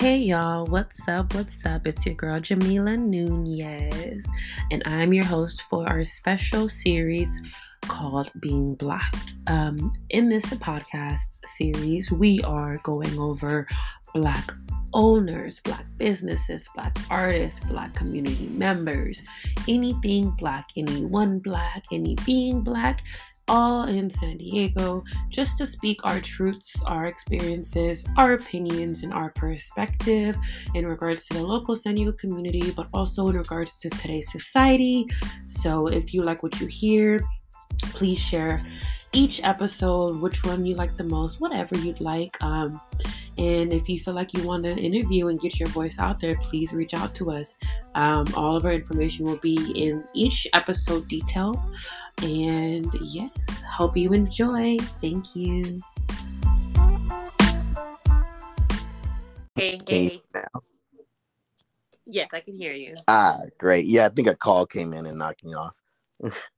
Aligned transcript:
Hey 0.00 0.18
y'all, 0.18 0.64
what's 0.66 1.08
up? 1.08 1.34
What's 1.34 1.66
up? 1.66 1.84
It's 1.84 2.06
your 2.06 2.14
girl 2.14 2.38
Jamila 2.38 2.96
Nunez, 2.96 4.24
and 4.70 4.80
I'm 4.86 5.12
your 5.12 5.24
host 5.24 5.62
for 5.62 5.88
our 5.88 6.04
special 6.04 6.68
series 6.68 7.42
called 7.80 8.30
Being 8.38 8.76
Black. 8.76 9.12
Um, 9.48 9.92
in 10.10 10.28
this 10.28 10.44
podcast 10.44 11.44
series, 11.44 12.12
we 12.12 12.40
are 12.42 12.78
going 12.84 13.18
over 13.18 13.66
Black 14.14 14.52
owners, 14.94 15.58
Black 15.58 15.84
businesses, 15.96 16.68
Black 16.76 16.96
artists, 17.10 17.58
Black 17.68 17.92
community 17.96 18.46
members, 18.52 19.24
anything 19.66 20.30
Black, 20.30 20.68
anyone 20.76 21.40
Black, 21.40 21.82
any 21.90 22.14
being 22.24 22.60
Black, 22.60 23.00
all 23.48 23.84
in 23.84 24.10
San 24.10 24.36
Diego 24.36 25.04
just 25.28 25.58
to 25.58 25.66
speak 25.66 26.00
our 26.04 26.20
truths, 26.20 26.82
our 26.86 27.06
experiences, 27.06 28.06
our 28.16 28.34
opinions, 28.34 29.02
and 29.02 29.12
our 29.12 29.30
perspective 29.30 30.36
in 30.74 30.86
regards 30.86 31.26
to 31.26 31.34
the 31.34 31.42
local 31.42 31.76
San 31.76 31.94
Diego 31.94 32.12
community, 32.12 32.70
but 32.70 32.88
also 32.92 33.28
in 33.28 33.36
regards 33.36 33.78
to 33.80 33.90
today's 33.90 34.30
society. 34.30 35.06
So 35.44 35.86
if 35.86 36.12
you 36.14 36.22
like 36.22 36.42
what 36.42 36.60
you 36.60 36.66
hear, 36.66 37.20
please 37.80 38.18
share 38.18 38.60
each 39.12 39.40
episode, 39.42 40.20
which 40.20 40.44
one 40.44 40.66
you 40.66 40.74
like 40.74 40.96
the 40.96 41.04
most, 41.04 41.40
whatever 41.40 41.76
you'd 41.76 42.00
like. 42.00 42.42
Um, 42.42 42.80
and 43.38 43.72
if 43.72 43.88
you 43.88 43.98
feel 43.98 44.14
like 44.14 44.34
you 44.34 44.44
want 44.44 44.64
to 44.64 44.74
interview 44.74 45.28
and 45.28 45.40
get 45.40 45.60
your 45.60 45.68
voice 45.68 45.98
out 45.98 46.20
there, 46.20 46.36
please 46.42 46.72
reach 46.72 46.92
out 46.92 47.14
to 47.16 47.30
us. 47.30 47.58
Um, 47.94 48.26
all 48.34 48.56
of 48.56 48.64
our 48.64 48.72
information 48.72 49.24
will 49.24 49.36
be 49.36 49.72
in 49.76 50.04
each 50.12 50.46
episode 50.52 51.06
detail. 51.08 51.62
And 52.22 52.92
yes, 53.00 53.62
hope 53.62 53.96
you 53.96 54.12
enjoy. 54.12 54.78
Thank 55.00 55.36
you. 55.36 55.80
Hey, 59.54 59.78
hey. 59.86 60.22
Yes, 62.06 62.30
I 62.32 62.40
can 62.40 62.56
hear 62.56 62.72
you. 62.72 62.94
Ah, 63.06 63.36
great. 63.58 63.84
Yeah, 63.84 64.06
I 64.06 64.08
think 64.08 64.28
a 64.28 64.34
call 64.34 64.66
came 64.66 64.92
in 64.94 65.06
and 65.06 65.18
knocked 65.18 65.44
me 65.44 65.54
off. 65.54 65.80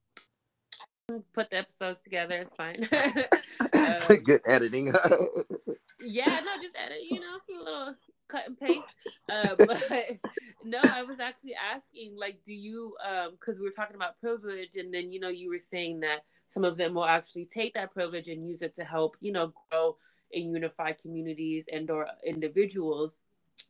Put 1.33 1.51
the 1.51 1.57
episodes 1.59 2.01
together. 2.03 2.37
It's 2.37 2.53
fine. 2.53 2.89
um, 3.61 4.23
Good 4.25 4.41
editing. 4.47 4.87
yeah, 6.01 6.41
no, 6.45 6.63
just 6.63 6.77
edit. 6.77 6.99
You 7.09 7.21
know, 7.21 7.37
a 7.37 7.65
little 7.65 7.95
cut 8.29 8.47
and 8.47 8.59
paste. 8.59 8.95
Uh, 9.29 9.55
but 9.57 10.21
no, 10.65 10.79
I 10.85 11.03
was 11.03 11.21
actually 11.21 11.55
asking, 11.55 12.17
like, 12.17 12.41
do 12.47 12.53
you, 12.53 12.97
because 13.33 13.57
um, 13.57 13.63
we 13.63 13.69
were 13.69 13.75
talking 13.75 13.97
about 13.97 14.21
privilege, 14.21 14.77
and 14.77 14.93
then 14.93 15.13
you 15.13 15.21
know, 15.21 15.29
you 15.29 15.51
were 15.51 15.59
saying 15.59 16.01
that 16.01 16.25
some 16.49 16.65
of 16.65 16.77
them 16.77 16.95
will 16.95 17.07
actually 17.07 17.47
take 17.47 17.75
that 17.75 17.93
privilege 17.93 18.29
and 18.29 18.47
use 18.47 18.63
it 18.63 18.75
to 18.77 18.85
help, 18.85 19.17
you 19.21 19.33
know, 19.33 19.53
grow 19.71 19.97
and 20.33 20.53
unify 20.53 20.93
communities 20.93 21.65
and 21.73 21.91
or 21.91 22.07
individuals. 22.27 23.15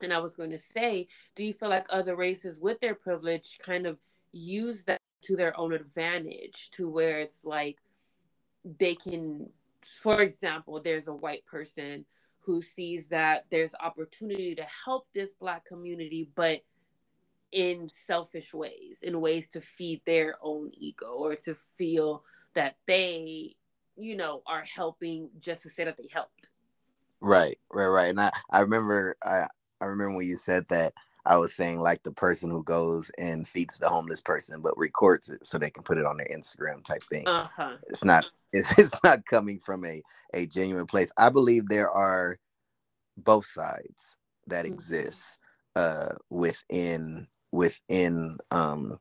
And 0.00 0.12
I 0.12 0.18
was 0.18 0.34
going 0.34 0.50
to 0.50 0.58
say, 0.58 1.08
do 1.34 1.44
you 1.44 1.52
feel 1.52 1.68
like 1.68 1.86
other 1.90 2.16
races 2.16 2.58
with 2.60 2.80
their 2.80 2.94
privilege 2.94 3.58
kind 3.62 3.86
of 3.86 3.98
use 4.32 4.84
that 4.84 5.00
to 5.22 5.36
their 5.36 5.58
own 5.58 5.72
advantage, 5.72 6.70
to 6.72 6.88
where 6.88 7.20
it's 7.20 7.44
like 7.44 7.78
they 8.78 8.94
can, 8.94 9.48
for 10.02 10.20
example, 10.20 10.80
there's 10.80 11.08
a 11.08 11.14
white 11.14 11.44
person 11.46 12.04
who 12.40 12.62
sees 12.62 13.08
that 13.08 13.44
there's 13.50 13.72
opportunity 13.80 14.54
to 14.54 14.66
help 14.84 15.06
this 15.14 15.30
black 15.38 15.64
community 15.66 16.30
but 16.34 16.62
in 17.52 17.88
selfish 17.88 18.54
ways 18.54 18.98
in 19.02 19.20
ways 19.20 19.48
to 19.48 19.60
feed 19.60 20.00
their 20.06 20.36
own 20.40 20.70
ego 20.72 21.12
or 21.12 21.34
to 21.34 21.56
feel 21.76 22.22
that 22.54 22.76
they 22.86 23.54
you 23.96 24.16
know 24.16 24.42
are 24.46 24.64
helping 24.64 25.28
just 25.40 25.62
to 25.62 25.70
say 25.70 25.84
that 25.84 25.96
they 25.96 26.08
helped. 26.12 26.48
Right 27.20 27.58
right 27.70 27.86
right. 27.86 28.08
And 28.08 28.20
i 28.20 28.32
i 28.50 28.60
remember 28.60 29.16
i 29.22 29.46
i 29.80 29.84
remember 29.84 30.16
when 30.16 30.26
you 30.26 30.36
said 30.36 30.64
that 30.70 30.94
i 31.26 31.36
was 31.36 31.54
saying 31.54 31.80
like 31.80 32.02
the 32.02 32.12
person 32.12 32.50
who 32.50 32.62
goes 32.64 33.10
and 33.18 33.46
feeds 33.46 33.78
the 33.78 33.88
homeless 33.88 34.20
person 34.20 34.60
but 34.60 34.76
records 34.76 35.28
it 35.28 35.44
so 35.44 35.58
they 35.58 35.70
can 35.70 35.82
put 35.82 35.98
it 35.98 36.06
on 36.06 36.16
their 36.16 36.28
instagram 36.36 36.84
type 36.84 37.02
thing 37.04 37.26
uh-huh. 37.26 37.76
it's 37.88 38.04
not 38.04 38.26
it's, 38.52 38.78
it's 38.78 38.98
not 39.04 39.24
coming 39.26 39.58
from 39.58 39.84
a 39.84 40.02
a 40.34 40.46
genuine 40.46 40.86
place. 40.86 41.10
I 41.16 41.30
believe 41.30 41.68
there 41.68 41.90
are 41.90 42.38
both 43.16 43.46
sides 43.46 44.16
that 44.46 44.64
mm-hmm. 44.64 44.74
exist 44.74 45.38
uh, 45.76 46.14
within 46.28 47.26
within 47.52 48.36
um, 48.50 48.98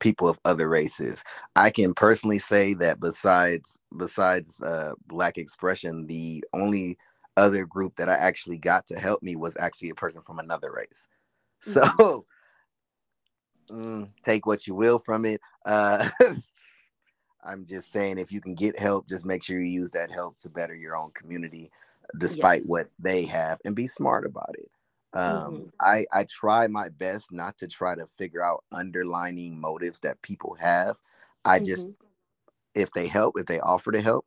people 0.00 0.28
of 0.28 0.38
other 0.44 0.68
races. 0.68 1.22
I 1.54 1.70
can 1.70 1.94
personally 1.94 2.38
say 2.38 2.74
that 2.74 3.00
besides 3.00 3.78
besides 3.96 4.60
uh, 4.62 4.92
Black 5.06 5.38
expression, 5.38 6.06
the 6.06 6.44
only 6.52 6.98
other 7.36 7.66
group 7.66 7.96
that 7.96 8.08
I 8.08 8.14
actually 8.14 8.58
got 8.58 8.86
to 8.86 8.98
help 8.98 9.22
me 9.22 9.36
was 9.36 9.56
actually 9.58 9.90
a 9.90 9.94
person 9.94 10.22
from 10.22 10.38
another 10.38 10.72
race. 10.72 11.08
So 11.72 11.82
mm-hmm. 13.70 14.02
mm, 14.02 14.08
take 14.22 14.46
what 14.46 14.66
you 14.66 14.74
will 14.74 14.98
from 14.98 15.24
it. 15.24 15.40
Uh, 15.64 16.08
I'm 17.44 17.64
just 17.64 17.92
saying, 17.92 18.18
if 18.18 18.32
you 18.32 18.40
can 18.40 18.54
get 18.54 18.78
help, 18.78 19.08
just 19.08 19.24
make 19.24 19.42
sure 19.42 19.58
you 19.58 19.66
use 19.66 19.90
that 19.92 20.10
help 20.10 20.36
to 20.38 20.50
better 20.50 20.74
your 20.74 20.96
own 20.96 21.12
community, 21.12 21.70
despite 22.18 22.62
yes. 22.62 22.68
what 22.68 22.86
they 22.98 23.24
have, 23.24 23.58
and 23.64 23.74
be 23.74 23.86
smart 23.86 24.26
about 24.26 24.54
it. 24.58 24.70
Um, 25.12 25.54
mm-hmm. 25.54 25.64
I 25.80 26.04
I 26.12 26.24
try 26.24 26.66
my 26.66 26.88
best 26.88 27.32
not 27.32 27.56
to 27.58 27.68
try 27.68 27.94
to 27.94 28.08
figure 28.18 28.44
out 28.44 28.64
underlining 28.72 29.60
motives 29.60 29.98
that 30.00 30.20
people 30.22 30.56
have. 30.60 30.96
I 31.44 31.58
mm-hmm. 31.58 31.66
just, 31.66 31.86
if 32.74 32.90
they 32.92 33.06
help, 33.06 33.38
if 33.38 33.46
they 33.46 33.60
offer 33.60 33.92
to 33.92 34.02
help, 34.02 34.26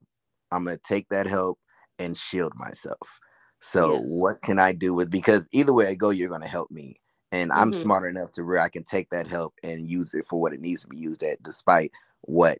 I'm 0.52 0.64
gonna 0.64 0.78
take 0.78 1.08
that 1.10 1.28
help 1.28 1.60
and 2.00 2.18
shield 2.18 2.54
myself. 2.56 3.20
So 3.62 3.96
yes. 3.96 4.04
what 4.06 4.42
can 4.42 4.58
I 4.58 4.72
do 4.72 4.94
with 4.94 5.12
because 5.12 5.48
either 5.52 5.74
way 5.74 5.88
I 5.88 5.96
go, 5.96 6.10
you're 6.12 6.30
gonna 6.30 6.48
help 6.48 6.72
me. 6.72 7.00
And 7.32 7.52
I'm 7.52 7.72
mm-hmm. 7.72 7.82
smart 7.82 8.10
enough 8.10 8.32
to 8.34 8.44
where 8.44 8.60
I 8.60 8.70
can 8.70 8.84
take 8.84 9.10
that 9.12 9.28
help 9.28 9.54
and 9.64 9.90
use 9.90 10.14
it 10.14 10.26
for 10.26 10.42
what 10.42 10.54
it 10.54 10.62
needs 10.62 10.82
to 10.82 10.88
be 10.88 10.98
used 10.98 11.24
at, 11.24 11.42
despite 11.44 11.92
what 12.22 12.60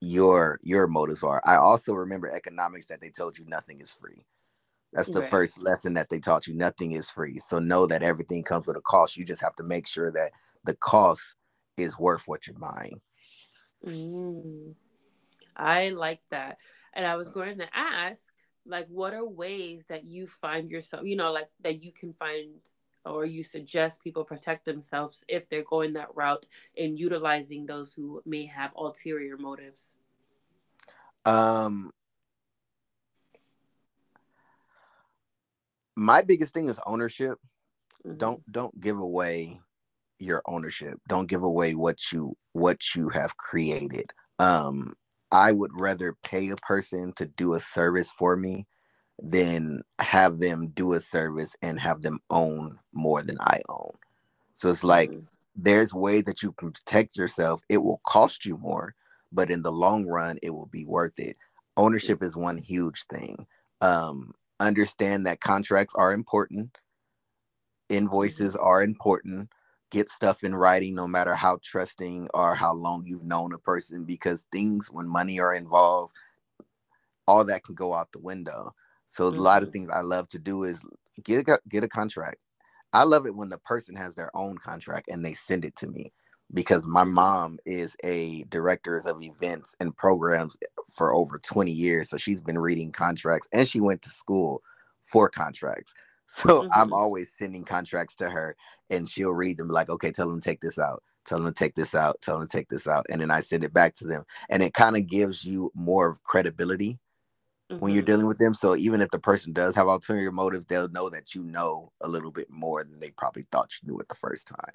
your 0.00 0.58
your 0.62 0.86
motives 0.86 1.22
are. 1.22 1.42
I 1.44 1.56
also 1.56 1.94
remember 1.94 2.28
economics 2.28 2.86
that 2.86 3.00
they 3.00 3.10
told 3.10 3.38
you 3.38 3.44
nothing 3.46 3.80
is 3.80 3.92
free. 3.92 4.24
That's 4.92 5.10
the 5.10 5.22
right. 5.22 5.30
first 5.30 5.60
lesson 5.60 5.94
that 5.94 6.08
they 6.08 6.20
taught 6.20 6.46
you. 6.46 6.54
Nothing 6.54 6.92
is 6.92 7.10
free. 7.10 7.38
So 7.40 7.58
know 7.58 7.86
that 7.86 8.02
everything 8.02 8.44
comes 8.44 8.66
with 8.66 8.76
a 8.76 8.80
cost. 8.82 9.16
You 9.16 9.24
just 9.24 9.42
have 9.42 9.56
to 9.56 9.64
make 9.64 9.88
sure 9.88 10.12
that 10.12 10.30
the 10.64 10.74
cost 10.76 11.34
is 11.76 11.98
worth 11.98 12.22
what 12.26 12.46
you're 12.46 12.56
buying. 12.56 13.00
Mm, 13.84 14.74
I 15.56 15.90
like 15.90 16.20
that. 16.30 16.58
And 16.94 17.04
I 17.04 17.16
was 17.16 17.28
going 17.28 17.58
to 17.58 17.66
ask, 17.74 18.22
like, 18.66 18.86
what 18.88 19.14
are 19.14 19.26
ways 19.26 19.82
that 19.88 20.04
you 20.04 20.28
find 20.40 20.70
yourself, 20.70 21.02
you 21.04 21.16
know, 21.16 21.32
like 21.32 21.48
that 21.62 21.82
you 21.82 21.90
can 21.92 22.14
find 22.14 22.54
or 23.04 23.24
you 23.24 23.44
suggest 23.44 24.02
people 24.02 24.24
protect 24.24 24.64
themselves 24.64 25.24
if 25.28 25.48
they're 25.48 25.64
going 25.64 25.92
that 25.94 26.14
route 26.14 26.46
and 26.76 26.98
utilizing 26.98 27.66
those 27.66 27.92
who 27.92 28.22
may 28.24 28.46
have 28.46 28.72
ulterior 28.76 29.36
motives? 29.36 29.92
Um, 31.26 31.90
my 35.96 36.22
biggest 36.22 36.54
thing 36.54 36.68
is 36.68 36.80
ownership. 36.86 37.38
Mm-hmm. 38.06 38.18
Don't 38.18 38.52
don't 38.52 38.80
give 38.80 38.98
away 38.98 39.60
your 40.18 40.42
ownership. 40.46 41.00
Don't 41.08 41.28
give 41.28 41.42
away 41.42 41.74
what 41.74 42.12
you 42.12 42.36
what 42.52 42.94
you 42.94 43.08
have 43.10 43.36
created. 43.36 44.12
Um, 44.38 44.94
I 45.30 45.52
would 45.52 45.72
rather 45.80 46.16
pay 46.22 46.50
a 46.50 46.56
person 46.56 47.12
to 47.16 47.26
do 47.26 47.54
a 47.54 47.60
service 47.60 48.10
for 48.10 48.36
me 48.36 48.66
than 49.22 49.82
have 50.00 50.38
them 50.38 50.68
do 50.68 50.94
a 50.94 51.00
service 51.00 51.54
and 51.62 51.78
have 51.80 52.02
them 52.02 52.18
own 52.30 52.78
more 52.92 53.22
than 53.22 53.38
I 53.40 53.60
own. 53.68 53.92
So 54.54 54.70
it's 54.70 54.84
like 54.84 55.10
mm-hmm. 55.10 55.24
there's 55.56 55.94
ways 55.94 56.24
that 56.24 56.42
you 56.42 56.52
can 56.52 56.72
protect 56.72 57.16
yourself. 57.16 57.62
It 57.68 57.78
will 57.78 58.00
cost 58.06 58.44
you 58.44 58.56
more, 58.58 58.94
but 59.32 59.50
in 59.50 59.62
the 59.62 59.72
long 59.72 60.06
run, 60.06 60.38
it 60.42 60.50
will 60.50 60.66
be 60.66 60.84
worth 60.84 61.18
it. 61.18 61.36
Ownership 61.76 62.22
is 62.22 62.36
one 62.36 62.58
huge 62.58 63.04
thing. 63.04 63.46
Um, 63.80 64.32
understand 64.60 65.26
that 65.26 65.40
contracts 65.40 65.94
are 65.96 66.12
important, 66.12 66.76
invoices 67.88 68.54
mm-hmm. 68.54 68.64
are 68.64 68.82
important. 68.82 69.48
Get 69.90 70.08
stuff 70.08 70.42
in 70.42 70.56
writing, 70.56 70.96
no 70.96 71.06
matter 71.06 71.36
how 71.36 71.60
trusting 71.62 72.28
or 72.34 72.56
how 72.56 72.74
long 72.74 73.04
you've 73.06 73.24
known 73.24 73.52
a 73.52 73.58
person, 73.58 74.04
because 74.04 74.44
things 74.50 74.90
when 74.90 75.06
money 75.06 75.38
are 75.38 75.54
involved, 75.54 76.16
all 77.28 77.44
that 77.44 77.62
can 77.62 77.76
go 77.76 77.94
out 77.94 78.10
the 78.10 78.18
window. 78.18 78.74
So 79.14 79.30
mm-hmm. 79.30 79.38
a 79.38 79.42
lot 79.42 79.62
of 79.62 79.68
mm-hmm. 79.68 79.72
things 79.72 79.90
I 79.90 80.00
love 80.00 80.28
to 80.30 80.40
do 80.40 80.64
is 80.64 80.82
get 81.22 81.48
a 81.48 81.58
get 81.68 81.84
a 81.84 81.88
contract. 81.88 82.38
I 82.92 83.04
love 83.04 83.26
it 83.26 83.34
when 83.34 83.48
the 83.48 83.58
person 83.58 83.94
has 83.94 84.14
their 84.14 84.30
own 84.36 84.58
contract 84.58 85.08
and 85.08 85.24
they 85.24 85.34
send 85.34 85.64
it 85.64 85.76
to 85.76 85.86
me 85.86 86.12
because 86.52 86.84
my 86.84 87.04
mom 87.04 87.58
is 87.64 87.96
a 88.04 88.42
director 88.44 88.96
of 88.98 89.22
events 89.22 89.74
and 89.80 89.96
programs 89.96 90.56
for 90.92 91.14
over 91.14 91.38
20 91.38 91.70
years. 91.70 92.10
So 92.10 92.16
she's 92.16 92.40
been 92.40 92.58
reading 92.58 92.92
contracts 92.92 93.48
and 93.52 93.68
she 93.68 93.80
went 93.80 94.02
to 94.02 94.10
school 94.10 94.62
for 95.02 95.28
contracts. 95.28 95.94
So 96.26 96.62
mm-hmm. 96.62 96.68
I'm 96.74 96.92
always 96.92 97.30
sending 97.30 97.64
contracts 97.64 98.16
to 98.16 98.30
her 98.30 98.56
and 98.88 99.06
she'll 99.06 99.34
read 99.34 99.58
them 99.58 99.68
like, 99.68 99.90
okay, 99.90 100.10
tell 100.10 100.26
them 100.26 100.40
to 100.40 100.44
take 100.44 100.62
this 100.62 100.78
out. 100.78 101.02
Tell 101.26 101.38
them 101.38 101.52
to 101.52 101.56
take 101.56 101.74
this 101.74 101.94
out. 101.94 102.20
Tell 102.22 102.38
them 102.38 102.48
to 102.48 102.56
take 102.56 102.70
this 102.70 102.88
out. 102.88 103.04
And 103.10 103.20
then 103.20 103.30
I 103.30 103.40
send 103.40 103.62
it 103.62 103.74
back 103.74 103.94
to 103.96 104.06
them. 104.06 104.24
And 104.48 104.62
it 104.62 104.72
kind 104.72 104.96
of 104.96 105.06
gives 105.06 105.44
you 105.44 105.70
more 105.74 106.18
credibility 106.24 106.98
mm-hmm. 107.74 107.84
when 107.84 107.94
you're 107.94 108.02
dealing 108.02 108.26
with 108.26 108.38
them. 108.38 108.54
So 108.54 108.76
even 108.76 109.00
if 109.00 109.10
the 109.10 109.18
person 109.18 109.52
does 109.52 109.74
have 109.76 109.86
ulterior 109.86 110.32
motive, 110.32 110.66
they'll 110.66 110.88
know 110.88 111.08
that 111.10 111.34
you 111.34 111.42
know 111.42 111.92
a 112.00 112.08
little 112.08 112.30
bit 112.30 112.50
more 112.50 112.82
than 112.84 113.00
they 113.00 113.10
probably 113.10 113.46
thought 113.50 113.72
you 113.82 113.88
knew 113.88 114.00
it 114.00 114.08
the 114.08 114.14
first 114.14 114.48
time. 114.48 114.74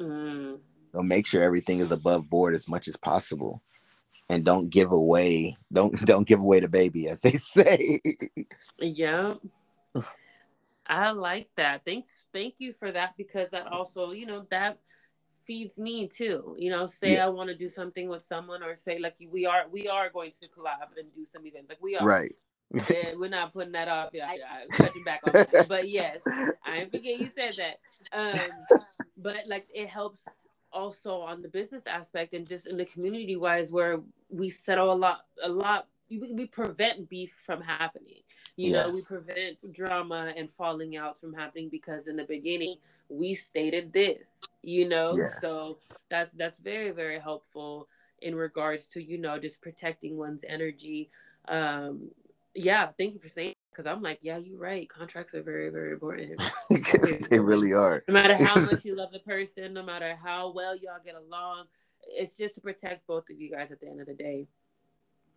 Mm. 0.00 0.58
So 0.94 1.02
make 1.02 1.26
sure 1.26 1.42
everything 1.42 1.80
is 1.80 1.90
above 1.90 2.30
board 2.30 2.54
as 2.54 2.68
much 2.68 2.88
as 2.88 2.96
possible. 2.96 3.62
And 4.30 4.44
don't 4.44 4.68
give 4.68 4.92
away, 4.92 5.56
don't 5.72 5.98
don't 6.06 6.28
give 6.28 6.40
away 6.40 6.60
the 6.60 6.68
baby, 6.68 7.08
as 7.08 7.22
they 7.22 7.32
say. 7.32 8.00
yeah. 8.78 9.34
I 10.86 11.10
like 11.10 11.48
that. 11.56 11.84
Thanks, 11.84 12.10
thank 12.32 12.54
you 12.58 12.72
for 12.78 12.90
that 12.90 13.14
because 13.18 13.50
that 13.50 13.66
also, 13.66 14.12
you 14.12 14.24
know, 14.24 14.46
that 14.50 14.78
feeds 15.48 15.78
me 15.78 16.06
too. 16.06 16.54
You 16.56 16.70
know, 16.70 16.86
say 16.86 17.14
yeah. 17.14 17.26
I 17.26 17.28
want 17.30 17.48
to 17.48 17.56
do 17.56 17.68
something 17.68 18.08
with 18.08 18.24
someone, 18.28 18.62
or 18.62 18.76
say 18.76 19.00
like 19.00 19.16
we 19.32 19.46
are 19.46 19.64
we 19.72 19.88
are 19.88 20.10
going 20.10 20.30
to 20.40 20.48
collab 20.48 20.96
and 20.96 21.12
do 21.16 21.24
some 21.34 21.44
events, 21.44 21.70
like 21.70 21.82
we 21.82 21.96
are. 21.96 22.06
Right. 22.06 22.32
yeah, 22.70 23.14
we're 23.16 23.30
not 23.30 23.52
putting 23.52 23.72
that 23.72 23.88
off. 23.88 24.10
Yeah, 24.12 24.30
yeah, 24.34 24.76
touching 24.76 25.02
back 25.02 25.20
on 25.26 25.32
that. 25.32 25.66
But 25.68 25.88
yes, 25.88 26.20
I 26.64 26.84
forget 26.84 27.18
you 27.18 27.30
said 27.34 27.56
that. 27.56 27.80
Um, 28.16 28.40
but 29.16 29.48
like 29.48 29.66
it 29.74 29.88
helps 29.88 30.20
also 30.70 31.14
on 31.14 31.40
the 31.40 31.48
business 31.48 31.84
aspect 31.86 32.34
and 32.34 32.46
just 32.46 32.66
in 32.66 32.76
the 32.76 32.84
community 32.84 33.36
wise, 33.36 33.72
where 33.72 34.00
we 34.28 34.50
settle 34.50 34.92
a 34.92 34.94
lot, 34.94 35.22
a 35.42 35.48
lot. 35.48 35.88
We, 36.10 36.32
we 36.32 36.46
prevent 36.46 37.08
beef 37.08 37.32
from 37.44 37.60
happening. 37.60 38.22
You 38.56 38.72
yes. 38.72 38.86
know, 38.86 38.92
we 38.92 39.02
prevent 39.08 39.72
drama 39.72 40.32
and 40.36 40.50
falling 40.50 40.96
out 40.96 41.20
from 41.20 41.32
happening 41.32 41.68
because 41.68 42.06
in 42.06 42.16
the 42.16 42.24
beginning 42.24 42.76
we 43.08 43.34
stated 43.34 43.92
this. 43.92 44.26
You 44.62 44.88
know, 44.88 45.12
yes. 45.14 45.38
so 45.40 45.78
that's 46.10 46.32
that's 46.32 46.58
very 46.58 46.90
very 46.90 47.18
helpful 47.18 47.88
in 48.20 48.34
regards 48.34 48.86
to 48.88 49.02
you 49.02 49.18
know 49.18 49.38
just 49.38 49.60
protecting 49.60 50.16
one's 50.16 50.42
energy. 50.46 51.10
Um, 51.46 52.10
yeah, 52.54 52.88
thank 52.98 53.14
you 53.14 53.20
for 53.20 53.28
saying 53.28 53.54
because 53.70 53.86
I'm 53.86 54.02
like, 54.02 54.18
yeah, 54.22 54.38
you're 54.38 54.58
right. 54.58 54.88
Contracts 54.88 55.34
are 55.34 55.42
very, 55.42 55.70
very 55.70 55.92
important. 55.92 56.42
they 57.30 57.38
really 57.38 57.72
are. 57.72 58.02
No 58.08 58.14
matter 58.14 58.34
how 58.34 58.54
much 58.60 58.84
you 58.84 58.96
love 58.96 59.12
the 59.12 59.20
person, 59.20 59.72
no 59.72 59.84
matter 59.84 60.18
how 60.20 60.52
well 60.52 60.74
y'all 60.74 60.98
get 61.04 61.14
along, 61.14 61.66
it's 62.08 62.36
just 62.36 62.56
to 62.56 62.60
protect 62.60 63.06
both 63.06 63.30
of 63.30 63.38
you 63.38 63.50
guys 63.50 63.70
at 63.70 63.80
the 63.80 63.86
end 63.86 64.00
of 64.00 64.06
the 64.06 64.14
day. 64.14 64.48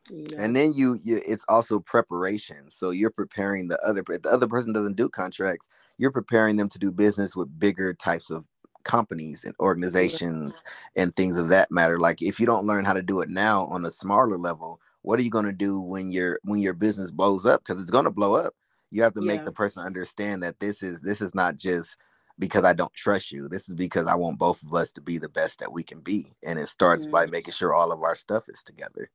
You 0.10 0.28
know? 0.32 0.44
And 0.44 0.56
then 0.56 0.74
you, 0.74 0.98
you, 1.04 1.22
it's 1.28 1.46
also 1.48 1.80
preparation. 1.80 2.70
So 2.70 2.90
you're 2.90 3.12
preparing 3.12 3.68
the 3.68 3.80
other. 3.86 4.04
The 4.08 4.30
other 4.30 4.48
person 4.48 4.74
doesn't 4.74 4.98
do 4.98 5.10
contracts, 5.10 5.70
you're 5.98 6.12
preparing 6.12 6.58
them 6.58 6.70
to 6.70 6.80
do 6.80 6.92
business 6.92 7.36
with 7.36 7.60
bigger 7.60 7.94
types 7.94 8.32
of 8.32 8.46
companies 8.84 9.46
and 9.46 9.54
organizations 9.60 10.64
yeah. 10.96 11.04
and 11.04 11.16
things 11.16 11.38
of 11.38 11.50
that 11.50 11.72
matter. 11.72 12.00
Like 12.00 12.22
if 12.22 12.40
you 12.40 12.46
don't 12.46 12.66
learn 12.66 12.84
how 12.84 12.94
to 12.94 13.04
do 13.04 13.22
it 13.22 13.30
now 13.30 13.66
on 13.66 13.86
a 13.86 13.92
smaller 13.92 14.38
level, 14.38 14.82
what 15.02 15.20
are 15.20 15.24
you 15.24 15.30
going 15.30 15.46
to 15.46 15.52
do 15.52 15.80
when 15.80 16.12
your 16.12 16.40
when 16.44 16.62
your 16.62 16.74
business 16.74 17.12
blows 17.12 17.46
up 17.46 17.62
because 17.64 17.82
it's 17.82 17.92
going 17.92 18.06
to 18.06 18.12
blow 18.12 18.36
up 18.36 18.54
you 18.90 19.02
have 19.02 19.14
to 19.14 19.22
yeah. 19.22 19.28
make 19.28 19.46
the 19.46 19.52
person 19.52 19.84
understand 19.84 20.44
that 20.44 20.60
this 20.60 20.84
is 20.84 21.02
this 21.02 21.22
is 21.22 21.34
not 21.34 21.56
just 21.56 21.98
because 22.40 22.64
i 22.64 22.74
don't 22.74 22.94
trust 22.94 23.32
you 23.32 23.48
this 23.48 23.68
is 23.68 23.76
because 23.76 24.08
i 24.08 24.16
want 24.16 24.40
both 24.40 24.62
of 24.64 24.74
us 24.74 24.92
to 24.92 25.02
be 25.02 25.18
the 25.18 25.30
best 25.30 25.60
that 25.60 25.72
we 25.72 25.84
can 25.84 26.00
be 26.00 26.34
and 26.46 26.60
it 26.60 26.68
starts 26.68 27.06
mm-hmm. 27.06 27.14
by 27.14 27.26
making 27.26 27.54
sure 27.54 27.74
all 27.74 27.92
of 27.92 28.04
our 28.04 28.16
stuff 28.16 28.44
is 28.48 28.64
together 28.64 29.10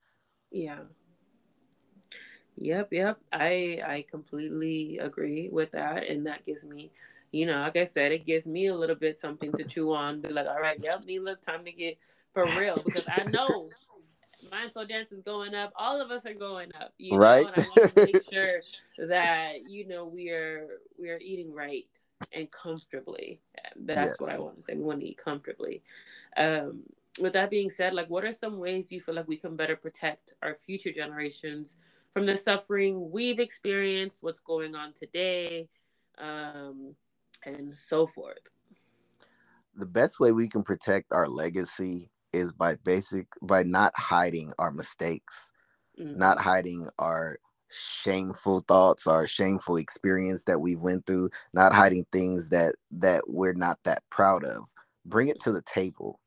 yeah 0.51 0.79
yep 2.57 2.89
yep 2.91 3.19
i 3.33 3.81
i 3.87 4.05
completely 4.11 4.99
agree 4.99 5.49
with 5.53 5.71
that 5.73 6.09
and 6.09 6.27
that 6.27 6.45
gives 6.47 6.65
me 6.65 6.91
you 7.33 7.45
know 7.45 7.61
like 7.61 7.77
i 7.77 7.85
said 7.85 8.13
it 8.13 8.25
gives 8.25 8.47
me 8.47 8.67
a 8.67 8.75
little 8.75 8.97
bit 8.97 9.19
something 9.19 9.53
to 9.53 9.65
chew 9.65 9.93
on 9.93 10.21
be 10.21 10.29
like 10.29 10.47
all 10.47 10.61
right 10.61 10.81
yep 10.83 11.05
Mila, 11.07 11.37
time 11.37 11.65
to 11.65 11.73
get 11.73 11.99
for 12.33 12.45
real 12.59 12.81
because 12.85 13.07
i 13.09 13.25
know 13.25 13.69
my 14.51 14.69
soul 14.69 14.87
dance 14.87 15.11
is 15.13 15.23
going 15.23 15.55
up. 15.55 15.73
All 15.77 16.01
of 16.01 16.11
us 16.11 16.25
are 16.27 16.35
going 16.35 16.71
up. 16.81 16.93
You 16.99 17.17
right. 17.17 17.45
Know? 17.45 17.53
And 17.57 17.65
I 17.65 17.69
want 17.69 17.95
to 17.95 18.05
make 18.05 18.23
sure 18.33 18.61
that 19.09 19.69
you 19.69 19.87
know 19.87 20.05
we 20.05 20.31
are 20.31 20.67
we 20.99 21.11
are 21.11 21.19
eating 21.19 21.53
right 21.53 21.87
and 22.33 22.49
comfortably. 22.51 23.41
That's 23.77 24.11
yes. 24.11 24.17
what 24.19 24.31
I 24.31 24.39
want 24.39 24.59
to 24.59 24.63
say. 24.63 24.75
We 24.75 24.85
want 24.85 25.01
to 25.01 25.07
eat 25.07 25.19
comfortably. 25.23 25.83
Um, 26.37 26.83
with 27.19 27.33
that 27.33 27.51
being 27.51 27.71
said, 27.71 27.95
like, 27.95 28.09
what 28.09 28.25
are 28.25 28.33
some 28.33 28.59
ways 28.59 28.87
you 28.91 29.01
feel 29.01 29.15
like 29.15 29.29
we 29.29 29.37
can 29.37 29.57
better 29.57 29.77
protect 29.77 30.35
our 30.43 30.55
future 30.55 30.93
generations 30.93 31.77
from 32.13 32.27
the 32.27 32.37
suffering 32.37 33.11
we've 33.11 33.41
experienced, 33.41 34.19
what's 34.21 34.41
going 34.41 34.75
on 34.75 34.93
today, 34.99 35.69
um, 36.19 36.95
and 37.45 37.75
so 37.77 38.07
forth? 38.07 38.39
The 39.75 39.87
best 39.87 40.19
way 40.21 40.33
we 40.33 40.49
can 40.49 40.63
protect 40.63 41.13
our 41.13 41.29
legacy 41.29 42.11
is 42.33 42.53
by 42.53 42.77
basic 42.77 43.27
by 43.43 43.63
not 43.63 43.93
hiding 43.97 44.53
our 44.59 44.71
mistakes, 44.71 45.53
mm-hmm. 46.01 46.19
not 46.19 46.39
hiding 46.39 46.89
our 46.99 47.39
shameful 47.71 48.61
thoughts, 48.69 49.07
our 49.07 49.27
shameful 49.27 49.77
experience 49.77 50.45
that 50.45 50.61
we 50.61 50.77
went 50.77 51.05
through, 51.07 51.31
not 51.53 51.75
hiding 51.75 52.07
things 52.13 52.49
that 52.51 52.75
that 52.91 53.29
we're 53.29 53.53
not 53.53 53.79
that 53.85 54.03
proud 54.11 54.45
of. 54.45 54.63
Bring 55.05 55.29
it 55.29 55.41
to 55.41 55.53
the 55.53 55.63
table. 55.63 56.19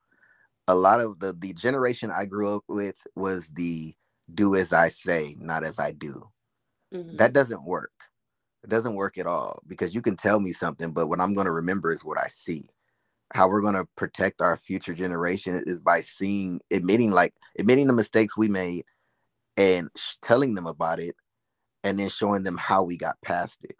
A 0.69 0.75
lot 0.75 1.01
of 1.01 1.19
the 1.19 1.33
the 1.33 1.53
generation 1.53 2.11
I 2.15 2.25
grew 2.25 2.55
up 2.55 2.63
with 2.67 2.95
was 3.15 3.49
the 3.49 3.93
do 4.33 4.55
as 4.55 4.71
I 4.73 4.89
say, 4.89 5.35
not 5.39 5.63
as 5.63 5.79
I 5.79 5.91
do. 5.91 6.29
Mm-hmm. 6.93 7.17
That 7.17 7.33
doesn't 7.33 7.63
work. 7.63 7.91
It 8.63 8.69
doesn't 8.69 8.95
work 8.95 9.17
at 9.17 9.25
all 9.25 9.59
because 9.67 9.95
you 9.95 10.01
can 10.01 10.15
tell 10.15 10.39
me 10.39 10.51
something, 10.51 10.91
but 10.91 11.07
what 11.07 11.21
I'm 11.21 11.33
going 11.33 11.45
to 11.45 11.51
remember 11.51 11.91
is 11.91 12.05
what 12.05 12.19
I 12.19 12.27
see 12.27 12.63
how 13.33 13.47
we're 13.47 13.61
going 13.61 13.75
to 13.75 13.87
protect 13.95 14.41
our 14.41 14.57
future 14.57 14.93
generation 14.93 15.61
is 15.65 15.79
by 15.79 16.01
seeing 16.01 16.59
admitting 16.71 17.11
like 17.11 17.33
admitting 17.57 17.87
the 17.87 17.93
mistakes 17.93 18.37
we 18.37 18.47
made 18.47 18.83
and 19.57 19.89
sh- 19.95 20.15
telling 20.21 20.55
them 20.55 20.67
about 20.67 20.99
it 20.99 21.15
and 21.83 21.99
then 21.99 22.09
showing 22.09 22.43
them 22.43 22.57
how 22.57 22.83
we 22.83 22.97
got 22.97 23.21
past 23.21 23.63
it 23.63 23.75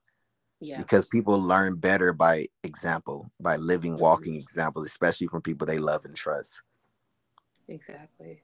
yeah 0.59 0.77
because 0.77 1.06
people 1.07 1.42
learn 1.42 1.75
better 1.75 2.13
by 2.13 2.45
example 2.63 3.31
by 3.39 3.56
living 3.56 3.94
mm-hmm. 3.94 4.03
walking 4.03 4.35
examples 4.35 4.85
especially 4.85 5.27
from 5.27 5.42
people 5.42 5.65
they 5.65 5.80
love 5.80 6.06
and 6.06 6.15
trust 6.15 6.62
exactly 7.69 8.42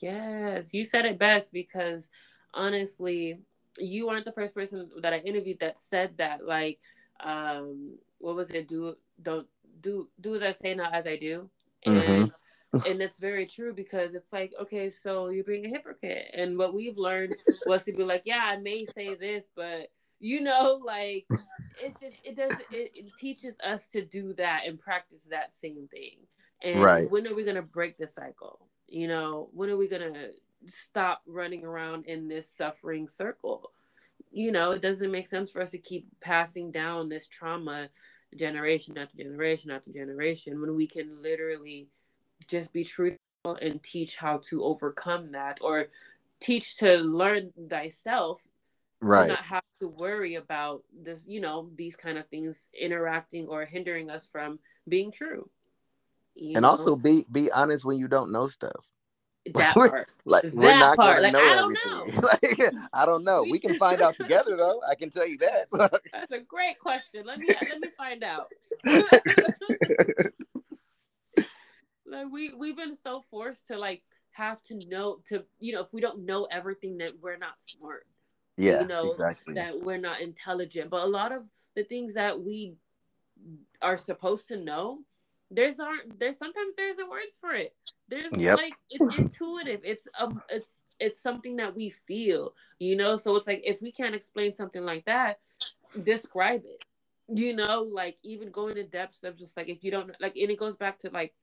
yes 0.00 0.66
you 0.72 0.86
said 0.86 1.04
it 1.04 1.18
best 1.18 1.52
because 1.52 2.08
honestly 2.54 3.38
you 3.78 4.08
aren't 4.08 4.24
the 4.24 4.32
first 4.32 4.54
person 4.54 4.88
that 5.00 5.12
i 5.12 5.18
interviewed 5.18 5.58
that 5.60 5.78
said 5.78 6.12
that 6.16 6.46
like 6.46 6.78
um 7.24 7.94
what 8.18 8.36
was 8.36 8.50
it 8.50 8.68
do 8.68 8.94
don't 9.22 9.46
do 9.82 10.08
do 10.20 10.34
as 10.36 10.42
I 10.42 10.52
say, 10.52 10.74
not 10.74 10.94
as 10.94 11.06
I 11.06 11.16
do. 11.16 11.48
And 11.84 12.30
mm-hmm. 12.74 12.76
and 12.86 13.02
it's 13.02 13.18
very 13.18 13.46
true 13.46 13.74
because 13.74 14.14
it's 14.14 14.32
like, 14.32 14.52
okay, 14.60 14.90
so 14.90 15.28
you're 15.28 15.44
being 15.44 15.66
a 15.66 15.68
hypocrite. 15.68 16.26
And 16.34 16.56
what 16.56 16.74
we've 16.74 16.96
learned 16.96 17.34
was 17.66 17.84
to 17.84 17.92
be 17.92 18.04
like, 18.04 18.22
yeah, 18.24 18.42
I 18.44 18.56
may 18.56 18.86
say 18.94 19.14
this, 19.14 19.44
but 19.54 19.90
you 20.20 20.40
know, 20.40 20.80
like 20.84 21.26
it's 21.82 22.00
just 22.00 22.16
it 22.24 22.36
does 22.36 22.52
it, 22.70 22.92
it 22.94 23.12
teaches 23.20 23.54
us 23.64 23.88
to 23.88 24.04
do 24.04 24.32
that 24.34 24.62
and 24.66 24.78
practice 24.78 25.26
that 25.30 25.54
same 25.54 25.88
thing. 25.90 26.18
And 26.62 26.82
right. 26.82 27.10
when 27.10 27.26
are 27.26 27.34
we 27.34 27.44
gonna 27.44 27.62
break 27.62 27.98
the 27.98 28.06
cycle? 28.06 28.66
You 28.88 29.08
know, 29.08 29.48
when 29.52 29.70
are 29.70 29.76
we 29.76 29.88
gonna 29.88 30.28
stop 30.66 31.22
running 31.26 31.64
around 31.64 32.06
in 32.06 32.28
this 32.28 32.48
suffering 32.48 33.08
circle? 33.08 33.72
You 34.30 34.52
know, 34.52 34.70
it 34.70 34.82
doesn't 34.82 35.10
make 35.10 35.26
sense 35.26 35.50
for 35.50 35.60
us 35.60 35.72
to 35.72 35.78
keep 35.78 36.06
passing 36.20 36.70
down 36.70 37.08
this 37.08 37.26
trauma 37.26 37.88
generation 38.36 38.96
after 38.96 39.16
generation 39.16 39.70
after 39.70 39.92
generation 39.92 40.60
when 40.60 40.74
we 40.74 40.86
can 40.86 41.22
literally 41.22 41.88
just 42.48 42.72
be 42.72 42.84
truthful 42.84 43.18
and 43.60 43.82
teach 43.82 44.16
how 44.16 44.38
to 44.38 44.64
overcome 44.64 45.32
that 45.32 45.58
or 45.60 45.88
teach 46.40 46.76
to 46.76 46.96
learn 46.96 47.52
thyself 47.68 48.40
right 49.00 49.28
not 49.28 49.44
have 49.44 49.62
to 49.80 49.88
worry 49.88 50.36
about 50.36 50.82
this 51.02 51.20
you 51.26 51.40
know 51.40 51.68
these 51.76 51.96
kind 51.96 52.18
of 52.18 52.26
things 52.28 52.68
interacting 52.78 53.46
or 53.48 53.64
hindering 53.64 54.10
us 54.10 54.26
from 54.30 54.58
being 54.88 55.10
true 55.10 55.48
and 56.36 56.62
know? 56.62 56.68
also 56.68 56.96
be 56.96 57.24
be 57.30 57.50
honest 57.52 57.84
when 57.84 57.98
you 57.98 58.08
don't 58.08 58.32
know 58.32 58.46
stuff 58.46 58.86
that 59.54 59.74
part. 59.74 60.08
like 60.24 60.42
that 60.42 60.54
we're 60.54 60.78
not 60.78 60.96
part. 60.96 61.16
gonna 61.20 61.22
like, 61.22 61.32
know 61.32 61.40
I 61.40 61.58
everything. 61.58 62.14
Know. 62.14 62.28
like, 62.42 62.74
I 62.92 63.04
don't 63.04 63.24
know. 63.24 63.44
We 63.50 63.58
can 63.58 63.76
find 63.76 64.00
out 64.00 64.16
together 64.16 64.56
though. 64.56 64.80
I 64.88 64.94
can 64.94 65.10
tell 65.10 65.26
you 65.26 65.36
that. 65.38 65.66
That's 66.12 66.32
a 66.32 66.38
great 66.38 66.78
question. 66.78 67.24
Let 67.26 67.38
me 67.38 67.48
let 67.48 67.80
me 67.80 67.88
find 67.96 68.22
out. 68.22 68.44
like 72.06 72.30
we 72.30 72.54
we've 72.54 72.76
been 72.76 72.96
so 73.02 73.24
forced 73.30 73.66
to 73.66 73.78
like 73.78 74.02
have 74.30 74.62
to 74.64 74.78
know 74.88 75.18
to 75.28 75.44
you 75.58 75.72
know 75.72 75.80
if 75.80 75.92
we 75.92 76.00
don't 76.00 76.24
know 76.24 76.46
everything 76.50 76.98
that 76.98 77.14
we're 77.20 77.36
not 77.36 77.54
smart. 77.58 78.06
Yeah, 78.56 78.82
you 78.82 78.86
know 78.86 79.10
exactly. 79.10 79.54
that 79.54 79.80
we're 79.80 79.98
not 79.98 80.20
intelligent. 80.20 80.88
But 80.88 81.02
a 81.02 81.08
lot 81.08 81.32
of 81.32 81.42
the 81.74 81.82
things 81.82 82.14
that 82.14 82.40
we 82.40 82.76
are 83.80 83.98
supposed 83.98 84.46
to 84.48 84.56
know 84.56 85.00
there's 85.52 85.78
aren't 85.78 86.18
there's 86.18 86.38
sometimes 86.38 86.74
there's 86.76 86.98
a 86.98 87.08
words 87.08 87.36
for 87.40 87.52
it. 87.52 87.74
There's 88.08 88.32
yep. 88.36 88.58
like 88.58 88.72
it's 88.90 89.18
intuitive. 89.18 89.80
It's 89.84 90.02
um 90.18 90.42
it's 90.48 90.66
it's 90.98 91.20
something 91.20 91.56
that 91.56 91.74
we 91.74 91.90
feel, 92.06 92.54
you 92.78 92.96
know. 92.96 93.16
So 93.16 93.36
it's 93.36 93.46
like 93.46 93.62
if 93.64 93.82
we 93.82 93.92
can't 93.92 94.14
explain 94.14 94.54
something 94.54 94.84
like 94.84 95.04
that, 95.04 95.40
describe 96.02 96.62
it. 96.64 96.84
You 97.28 97.54
know, 97.54 97.82
like 97.90 98.16
even 98.22 98.50
going 98.50 98.74
to 98.76 98.84
depths 98.84 99.24
of 99.24 99.38
just 99.38 99.56
like 99.56 99.68
if 99.68 99.84
you 99.84 99.90
don't 99.90 100.10
like, 100.20 100.36
and 100.36 100.50
it 100.50 100.58
goes 100.58 100.76
back 100.76 100.98
to 101.00 101.10
like 101.10 101.34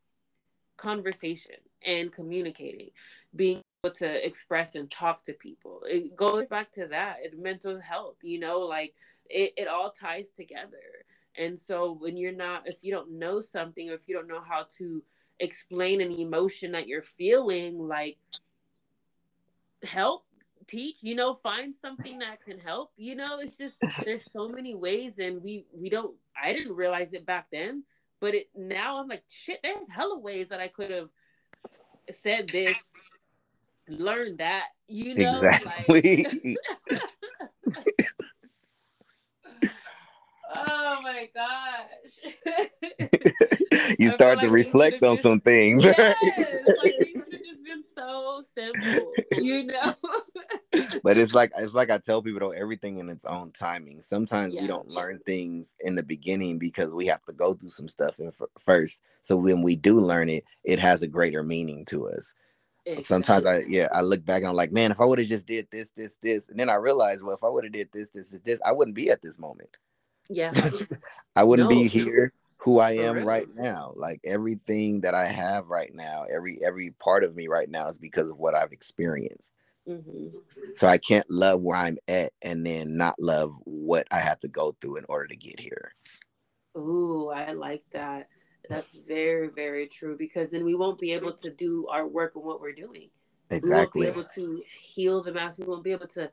conversation 0.78 1.56
and 1.86 2.12
communicating, 2.12 2.90
being 3.36 3.62
able 3.84 3.96
to 3.96 4.26
express 4.26 4.76
and 4.76 4.90
talk 4.90 5.26
to 5.26 5.34
people. 5.34 5.82
It 5.86 6.16
goes 6.16 6.48
back 6.48 6.72
to 6.74 6.88
that. 6.88 7.18
It's 7.22 7.38
mental 7.38 7.80
health, 7.80 8.16
you 8.22 8.40
know, 8.40 8.60
like 8.60 8.94
it, 9.30 9.54
it 9.58 9.68
all 9.68 9.92
ties 9.92 10.28
together. 10.36 11.06
And 11.40 11.58
so 11.58 11.98
when 12.00 12.18
you're 12.18 12.34
not, 12.34 12.68
if 12.68 12.76
you 12.82 12.94
don't 12.94 13.12
know 13.18 13.42
something 13.42 13.90
or 13.90 13.94
if 13.94 14.02
you 14.08 14.14
don't 14.14 14.28
know 14.28 14.44
how 14.48 14.66
to 14.78 15.02
explain 15.40 16.02
an 16.02 16.12
emotion 16.12 16.74
that 16.74 16.88
you're 16.88 17.02
feeling, 17.02 17.80
like 17.80 18.18
help 19.84 20.26
teach 20.68 20.98
you 21.02 21.16
know 21.16 21.34
find 21.34 21.74
something 21.82 22.20
that 22.20 22.44
can 22.46 22.60
help 22.60 22.92
you 22.96 23.16
know 23.16 23.40
it's 23.40 23.58
just 23.58 23.76
there's 24.06 24.30
so 24.32 24.48
many 24.48 24.76
ways 24.76 25.18
and 25.18 25.42
we 25.42 25.66
we 25.74 25.90
don't 25.90 26.14
i 26.42 26.54
didn't 26.54 26.76
realize 26.76 27.14
it 27.14 27.26
back 27.26 27.48
then 27.52 27.84
but 28.20 28.36
it 28.36 28.50
now 28.56 29.00
i'm 29.00 29.08
like 29.08 29.24
shit 29.30 29.60
there's 29.64 29.88
hella 29.90 30.20
ways 30.20 30.48
that 30.50 30.60
i 30.60 30.68
could 30.68 30.92
have 30.92 31.10
said 32.16 32.48
this 32.52 32.78
learned 33.88 34.38
that 34.38 34.66
you 34.88 35.16
know 35.16 35.30
exactly. 35.30 36.26
like... 36.26 37.02
oh 40.68 41.02
my 41.04 41.30
gosh 41.34 42.70
you 44.00 44.10
start 44.10 44.38
like 44.38 44.48
to 44.48 44.52
reflect 44.52 45.04
on 45.04 45.18
some 45.18 45.40
things 45.40 45.84
yes, 45.84 46.16
like, 46.84 46.94
been 47.70 47.84
so 47.84 48.44
simple, 48.56 49.14
you 49.38 49.64
know. 49.64 49.94
but 51.04 51.18
it's 51.18 51.34
like 51.34 51.52
it's 51.58 51.74
like 51.74 51.92
I 51.92 51.98
tell 51.98 52.22
people 52.22 52.40
though, 52.40 52.52
everything 52.52 52.98
in 52.98 53.10
its 53.10 53.26
own 53.26 53.52
timing. 53.52 54.02
Sometimes 54.02 54.54
yeah. 54.54 54.62
we 54.62 54.68
don't 54.68 54.90
learn 54.90 55.20
things 55.26 55.76
in 55.82 55.96
the 55.96 56.04
beginning 56.04 56.60
because 56.60 56.94
we 56.94 57.06
have 57.08 57.24
to 57.26 57.34
go 57.34 57.54
through 57.54 57.70
some 57.70 57.88
stuff 57.88 58.20
in 58.20 58.32
first. 58.58 59.02
So 59.22 59.38
when 59.38 59.62
we 59.62 59.76
do 59.76 60.00
learn 60.00 60.30
it, 60.30 60.44
it 60.64 60.80
has 60.80 61.02
a 61.02 61.08
greater 61.08 61.44
meaning 61.44 61.86
to 61.86 62.10
us. 62.10 62.34
Exactly. 62.86 63.04
Sometimes 63.04 63.46
I 63.46 63.60
yeah 63.68 63.88
I 63.94 64.02
look 64.02 64.26
back 64.26 64.42
and 64.42 64.50
I'm 64.50 64.56
like, 64.56 64.72
man, 64.72 64.92
if 64.92 65.02
I 65.02 65.06
would 65.06 65.20
have 65.20 65.28
just 65.28 65.48
did 65.48 65.68
this, 65.72 65.90
this, 65.92 66.18
this, 66.22 66.50
and 66.50 66.60
then 66.60 66.70
I 66.70 66.76
realize, 66.76 67.24
well, 67.24 67.36
if 67.36 67.44
I 67.44 67.50
would 67.50 67.64
have 67.64 67.74
did 67.74 67.90
this, 67.94 68.10
this, 68.10 68.40
this, 68.40 68.60
I 68.66 68.72
wouldn't 68.72 68.96
be 68.96 69.10
at 69.10 69.22
this 69.22 69.38
moment. 69.38 69.78
Yeah, 70.30 70.52
I 71.36 71.44
wouldn't 71.44 71.70
no. 71.70 71.76
be 71.76 71.88
here 71.88 72.34
who 72.58 72.80
I 72.80 72.92
am 72.92 73.26
right 73.26 73.48
now. 73.56 73.94
Like 73.96 74.20
everything 74.26 75.02
that 75.02 75.16
I 75.16 75.26
have 75.26 75.68
right 75.70 75.94
now, 75.94 76.26
every 76.32 76.60
every 76.64 76.92
part 76.92 77.24
of 77.24 77.36
me 77.36 77.48
right 77.48 77.70
now 77.70 77.88
is 77.88 77.98
because 77.98 78.30
of 78.30 78.38
what 78.38 78.56
I've 78.56 78.72
experienced. 78.72 79.54
Mm-hmm. 79.88 80.38
So 80.76 80.88
I 80.88 80.98
can't 80.98 81.30
love 81.32 81.62
where 81.64 81.78
I'm 81.78 81.98
at 82.08 82.32
and 82.42 82.66
then 82.66 82.96
not 82.98 83.16
love 83.20 83.54
what 83.64 84.08
I 84.12 84.20
have 84.20 84.40
to 84.40 84.48
go 84.48 84.76
through 84.80 84.98
in 84.98 85.06
order 85.10 85.28
to 85.28 85.36
get 85.36 85.60
here. 85.60 85.96
Ooh, 86.78 87.30
I 87.30 87.54
like 87.54 87.84
that. 87.92 88.28
That's 88.70 88.94
very, 89.08 89.48
very 89.48 89.88
true 89.88 90.16
because 90.16 90.52
then 90.52 90.64
we 90.64 90.76
won't 90.76 91.00
be 91.00 91.12
able 91.14 91.32
to 91.32 91.50
do 91.50 91.88
our 91.88 92.06
work 92.06 92.34
and 92.36 92.44
what 92.44 92.62
we're 92.62 92.74
doing. 92.74 93.10
Exactly. 93.50 94.02
We 94.02 94.06
won't 94.12 94.16
be 94.16 94.20
able 94.20 94.30
to 94.36 94.64
heal 94.80 95.24
the 95.24 95.32
mass. 95.32 95.58
We 95.58 95.66
won't 95.66 95.84
be 95.84 95.92
able 95.92 96.08
to 96.10 96.30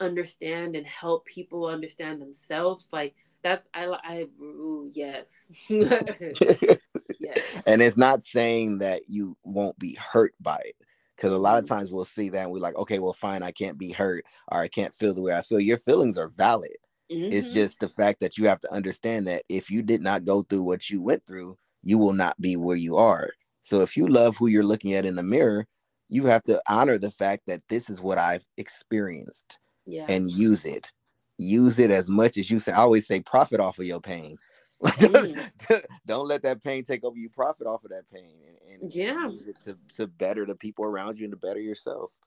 understand 0.00 0.76
and 0.76 0.86
help 0.86 1.24
people 1.24 1.66
understand 1.66 2.20
themselves. 2.20 2.88
Like 2.92 3.14
that's 3.48 3.68
I 3.72 3.86
I 4.04 4.26
ooh, 4.42 4.90
yes. 4.92 5.50
yes. 5.68 7.62
And 7.66 7.80
it's 7.82 7.96
not 7.96 8.22
saying 8.22 8.78
that 8.78 9.02
you 9.08 9.36
won't 9.44 9.78
be 9.78 9.94
hurt 9.94 10.34
by 10.40 10.58
it. 10.64 10.74
Because 11.16 11.32
a 11.32 11.38
lot 11.38 11.58
of 11.58 11.64
mm-hmm. 11.64 11.74
times 11.74 11.90
we'll 11.90 12.04
see 12.04 12.28
that 12.28 12.44
and 12.44 12.52
we're 12.52 12.58
like, 12.58 12.76
okay, 12.76 12.98
well, 13.00 13.12
fine, 13.12 13.42
I 13.42 13.50
can't 13.50 13.78
be 13.78 13.90
hurt 13.90 14.24
or 14.52 14.60
I 14.60 14.68
can't 14.68 14.94
feel 14.94 15.14
the 15.14 15.22
way 15.22 15.34
I 15.34 15.40
feel. 15.40 15.58
Your 15.58 15.78
feelings 15.78 16.16
are 16.16 16.28
valid. 16.28 16.76
Mm-hmm. 17.10 17.32
It's 17.32 17.52
just 17.52 17.80
the 17.80 17.88
fact 17.88 18.20
that 18.20 18.36
you 18.36 18.46
have 18.46 18.60
to 18.60 18.72
understand 18.72 19.26
that 19.26 19.42
if 19.48 19.70
you 19.70 19.82
did 19.82 20.02
not 20.02 20.24
go 20.24 20.42
through 20.42 20.62
what 20.62 20.90
you 20.90 21.02
went 21.02 21.26
through, 21.26 21.56
you 21.82 21.98
will 21.98 22.12
not 22.12 22.38
be 22.40 22.56
where 22.56 22.76
you 22.76 22.96
are. 22.96 23.30
So 23.62 23.80
if 23.80 23.96
you 23.96 24.06
love 24.06 24.36
who 24.36 24.46
you're 24.46 24.62
looking 24.62 24.92
at 24.92 25.06
in 25.06 25.16
the 25.16 25.22
mirror, 25.22 25.66
you 26.08 26.26
have 26.26 26.44
to 26.44 26.60
honor 26.68 26.98
the 26.98 27.10
fact 27.10 27.44
that 27.46 27.62
this 27.68 27.90
is 27.90 28.00
what 28.00 28.18
I've 28.18 28.44
experienced 28.56 29.58
yeah. 29.86 30.06
and 30.08 30.30
use 30.30 30.64
it 30.64 30.92
use 31.38 31.78
it 31.78 31.90
as 31.90 32.10
much 32.10 32.36
as 32.36 32.50
you 32.50 32.58
say. 32.58 32.72
I 32.72 32.78
always 32.78 33.06
say 33.06 33.20
profit 33.20 33.60
off 33.60 33.78
of 33.78 33.86
your 33.86 34.00
pain. 34.00 34.36
mm. 34.84 35.50
don't 36.06 36.28
let 36.28 36.42
that 36.42 36.62
pain 36.62 36.84
take 36.84 37.04
over 37.04 37.16
you. 37.16 37.30
Profit 37.30 37.66
off 37.66 37.84
of 37.84 37.90
that 37.90 38.10
pain 38.12 38.36
and, 38.46 38.82
and 38.82 38.94
yeah, 38.94 39.28
use 39.28 39.48
it 39.48 39.60
to 39.62 39.76
to 39.96 40.06
better 40.06 40.46
the 40.46 40.54
people 40.54 40.84
around 40.84 41.18
you 41.18 41.24
and 41.24 41.32
to 41.32 41.36
better 41.36 41.60
yourself. 41.60 42.18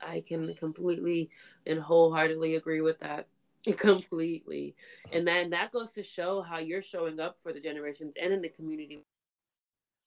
I 0.00 0.22
can 0.26 0.54
completely 0.54 1.30
and 1.66 1.80
wholeheartedly 1.80 2.56
agree 2.56 2.80
with 2.80 3.00
that. 3.00 3.28
Completely, 3.76 4.76
and 5.12 5.26
then 5.26 5.50
that 5.50 5.72
goes 5.72 5.92
to 5.92 6.02
show 6.04 6.40
how 6.40 6.58
you're 6.58 6.80
showing 6.80 7.18
up 7.18 7.36
for 7.42 7.52
the 7.52 7.60
generations 7.60 8.14
and 8.20 8.32
in 8.32 8.40
the 8.40 8.48
community 8.48 9.00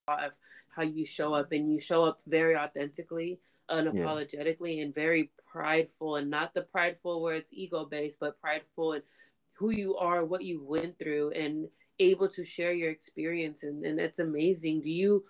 of 0.07 0.31
how 0.73 0.83
you 0.83 1.05
show 1.05 1.33
up, 1.33 1.51
and 1.51 1.71
you 1.71 1.79
show 1.79 2.05
up 2.05 2.21
very 2.25 2.55
authentically 2.55 3.39
unapologetically 3.69 4.77
yeah. 4.77 4.83
and 4.83 4.95
very 4.95 5.31
prideful 5.51 6.15
and 6.15 6.29
not 6.29 6.53
the 6.53 6.61
prideful 6.61 7.21
where 7.21 7.35
it's 7.35 7.49
ego 7.51 7.85
based 7.85 8.17
but 8.19 8.39
prideful 8.41 8.93
and 8.93 9.03
who 9.53 9.69
you 9.69 9.95
are 9.97 10.25
what 10.25 10.43
you 10.43 10.63
went 10.63 10.97
through 10.97 11.31
and 11.31 11.67
able 12.01 12.27
to 12.27 12.43
share 12.43 12.73
your 12.73 12.89
experience 12.89 13.63
and, 13.63 13.85
and 13.85 13.97
that's 13.97 14.19
amazing. 14.19 14.81
Do 14.81 14.89
you 14.89 15.23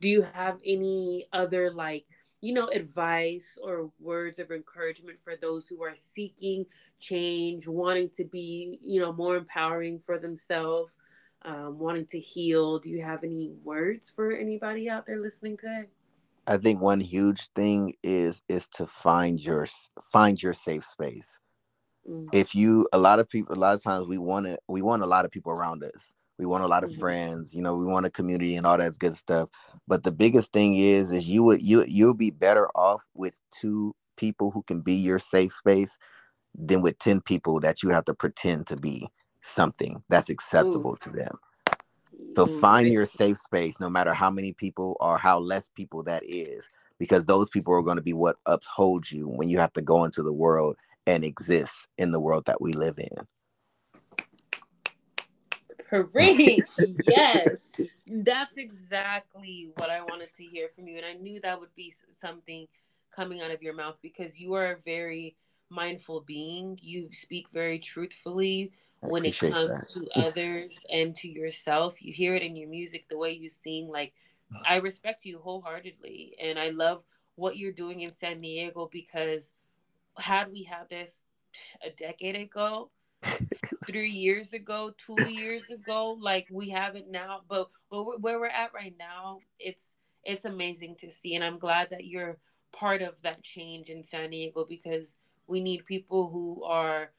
do 0.00 0.08
you 0.08 0.22
have 0.22 0.58
any 0.64 1.26
other 1.32 1.70
like 1.70 2.04
you 2.40 2.52
know 2.52 2.66
advice 2.68 3.58
or 3.62 3.90
words 4.00 4.38
of 4.38 4.50
encouragement 4.50 5.18
for 5.24 5.36
those 5.36 5.66
who 5.68 5.82
are 5.82 5.94
seeking 5.94 6.66
change 6.98 7.66
wanting 7.66 8.10
to 8.16 8.24
be 8.24 8.78
you 8.82 9.00
know 9.00 9.12
more 9.12 9.36
empowering 9.36 10.00
for 10.00 10.18
themselves 10.18 10.92
um, 11.42 11.78
wanting 11.78 12.06
to 12.06 12.18
heal? 12.18 12.78
Do 12.78 12.90
you 12.90 13.02
have 13.02 13.22
any 13.22 13.52
words 13.62 14.10
for 14.14 14.32
anybody 14.32 14.90
out 14.90 15.06
there 15.06 15.20
listening 15.20 15.56
today 15.56 15.84
I 16.46 16.56
think 16.56 16.80
one 16.80 17.00
huge 17.00 17.48
thing 17.54 17.94
is 18.02 18.42
is 18.48 18.68
to 18.68 18.86
find 18.86 19.42
your 19.42 19.66
find 20.12 20.42
your 20.42 20.52
safe 20.52 20.84
space. 20.84 21.40
Mm. 22.08 22.28
If 22.32 22.54
you 22.54 22.88
a 22.92 22.98
lot 22.98 23.18
of 23.18 23.28
people 23.28 23.54
a 23.54 23.58
lot 23.58 23.74
of 23.74 23.82
times 23.82 24.08
we 24.08 24.18
want 24.18 24.46
to 24.46 24.58
we 24.68 24.82
want 24.82 25.02
a 25.02 25.06
lot 25.06 25.24
of 25.24 25.30
people 25.30 25.52
around 25.52 25.82
us. 25.82 26.14
We 26.38 26.44
want 26.44 26.64
a 26.64 26.68
lot 26.68 26.84
of 26.84 26.90
mm-hmm. 26.90 27.00
friends, 27.00 27.54
you 27.54 27.62
know, 27.62 27.76
we 27.76 27.86
want 27.86 28.04
a 28.04 28.10
community 28.10 28.56
and 28.56 28.66
all 28.66 28.76
that 28.76 28.98
good 28.98 29.16
stuff. 29.16 29.48
But 29.88 30.02
the 30.02 30.12
biggest 30.12 30.52
thing 30.52 30.76
is 30.76 31.10
is 31.10 31.28
you 31.28 31.42
would 31.44 31.62
you 31.62 31.84
you'll 31.88 32.14
be 32.14 32.30
better 32.30 32.68
off 32.74 33.02
with 33.14 33.40
two 33.50 33.94
people 34.16 34.50
who 34.50 34.62
can 34.62 34.80
be 34.80 34.94
your 34.94 35.18
safe 35.18 35.52
space 35.52 35.98
than 36.54 36.82
with 36.82 36.98
10 36.98 37.20
people 37.20 37.60
that 37.60 37.82
you 37.82 37.90
have 37.90 38.04
to 38.06 38.14
pretend 38.14 38.66
to 38.66 38.76
be 38.76 39.08
something 39.42 40.02
that's 40.08 40.30
acceptable 40.30 40.92
Ooh. 40.92 41.02
to 41.02 41.10
them. 41.10 41.38
So 42.34 42.46
find 42.46 42.92
your 42.92 43.06
safe 43.06 43.38
space, 43.38 43.80
no 43.80 43.88
matter 43.88 44.12
how 44.12 44.30
many 44.30 44.52
people 44.52 44.96
or 45.00 45.18
how 45.18 45.38
less 45.38 45.70
people 45.74 46.02
that 46.02 46.22
is, 46.24 46.68
because 46.98 47.26
those 47.26 47.48
people 47.48 47.74
are 47.74 47.82
going 47.82 47.96
to 47.96 48.02
be 48.02 48.12
what 48.12 48.36
upholds 48.46 49.10
you 49.10 49.26
when 49.28 49.48
you 49.48 49.58
have 49.58 49.72
to 49.74 49.82
go 49.82 50.04
into 50.04 50.22
the 50.22 50.32
world 50.32 50.76
and 51.06 51.24
exist 51.24 51.88
in 51.96 52.12
the 52.12 52.20
world 52.20 52.44
that 52.46 52.60
we 52.60 52.72
live 52.72 52.98
in. 52.98 53.26
Preach. 56.12 56.60
yes. 57.06 57.56
That's 58.06 58.56
exactly 58.56 59.70
what 59.76 59.90
I 59.90 60.00
wanted 60.02 60.32
to 60.34 60.44
hear 60.44 60.68
from 60.74 60.88
you. 60.88 60.96
And 60.96 61.06
I 61.06 61.14
knew 61.14 61.40
that 61.40 61.58
would 61.58 61.74
be 61.74 61.94
something 62.20 62.66
coming 63.14 63.40
out 63.40 63.50
of 63.50 63.62
your 63.62 63.74
mouth 63.74 63.96
because 64.02 64.38
you 64.38 64.54
are 64.54 64.72
a 64.72 64.76
very 64.84 65.36
mindful 65.70 66.20
being. 66.20 66.78
You 66.82 67.08
speak 67.12 67.46
very 67.52 67.78
truthfully 67.78 68.72
when 69.00 69.24
it 69.24 69.38
comes 69.38 69.68
that. 69.68 69.86
to 69.92 70.08
others 70.14 70.70
and 70.90 71.16
to 71.18 71.28
yourself. 71.28 71.96
You 72.00 72.12
hear 72.12 72.34
it 72.34 72.42
in 72.42 72.56
your 72.56 72.68
music, 72.68 73.06
the 73.08 73.18
way 73.18 73.32
you 73.32 73.50
sing. 73.62 73.88
Like, 73.88 74.12
I 74.68 74.76
respect 74.76 75.24
you 75.24 75.38
wholeheartedly, 75.38 76.36
and 76.40 76.58
I 76.58 76.70
love 76.70 77.02
what 77.34 77.56
you're 77.56 77.72
doing 77.72 78.00
in 78.00 78.14
San 78.14 78.38
Diego 78.38 78.88
because 78.92 79.52
had 80.18 80.50
we 80.50 80.62
had 80.62 80.88
this 80.88 81.12
a 81.84 81.90
decade 81.90 82.36
ago, 82.36 82.90
three 83.84 84.10
years 84.10 84.52
ago, 84.52 84.92
two 85.04 85.30
years 85.30 85.62
ago, 85.70 86.16
like 86.20 86.46
we 86.50 86.70
have 86.70 86.96
it 86.96 87.10
now, 87.10 87.40
but 87.48 87.68
but 87.90 88.20
where 88.20 88.38
we're 88.38 88.46
at 88.46 88.72
right 88.74 88.94
now, 88.98 89.40
it's 89.58 89.82
it's 90.24 90.44
amazing 90.44 90.96
to 91.00 91.12
see, 91.12 91.34
and 91.34 91.44
I'm 91.44 91.58
glad 91.58 91.90
that 91.90 92.04
you're 92.04 92.38
part 92.72 93.02
of 93.02 93.20
that 93.22 93.42
change 93.42 93.88
in 93.88 94.02
San 94.02 94.30
Diego 94.30 94.66
because 94.68 95.16
we 95.46 95.60
need 95.60 95.86
people 95.86 96.28
who 96.28 96.64
are 96.64 97.10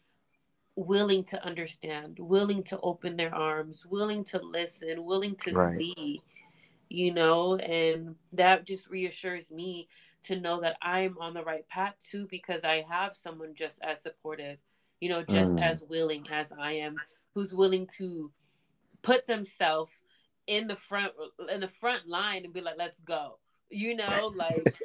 willing 0.78 1.24
to 1.24 1.44
understand, 1.44 2.20
willing 2.20 2.62
to 2.62 2.80
open 2.82 3.18
their 3.18 3.34
arms, 3.34 3.84
willing 3.88 4.24
to 4.24 4.40
listen, 4.40 5.04
willing 5.04 5.36
to 5.36 5.52
right. 5.52 5.76
see, 5.76 6.20
you 6.88 7.12
know, 7.12 7.56
and 7.56 8.16
that 8.32 8.64
just 8.64 8.88
reassures 8.88 9.50
me 9.50 9.88
to 10.24 10.40
know 10.40 10.62
that 10.62 10.78
I'm 10.82 11.18
on 11.20 11.34
the 11.34 11.44
right 11.44 11.68
path 11.68 11.96
too 12.10 12.28
because 12.30 12.64
I 12.64 12.86
have 12.90 13.18
someone 13.18 13.56
just 13.56 13.80
as 13.82 14.04
supportive, 14.04 14.60
you 15.00 15.10
know, 15.10 15.24
just 15.24 15.54
mm. 15.54 15.62
as 15.62 15.82
willing 15.90 16.28
as 16.32 16.54
I 16.58 16.74
am, 16.74 16.96
who's 17.34 17.54
willing 17.54 17.90
to 17.98 18.32
put 19.02 19.26
themselves 19.26 19.92
in 20.46 20.68
the 20.68 20.76
front 20.76 21.12
in 21.52 21.60
the 21.60 21.72
front 21.80 22.08
line 22.08 22.46
and 22.46 22.54
be 22.54 22.62
like, 22.62 22.78
let's 22.78 23.00
go. 23.04 23.40
You 23.72 23.96
know, 23.96 24.32
like 24.36 24.76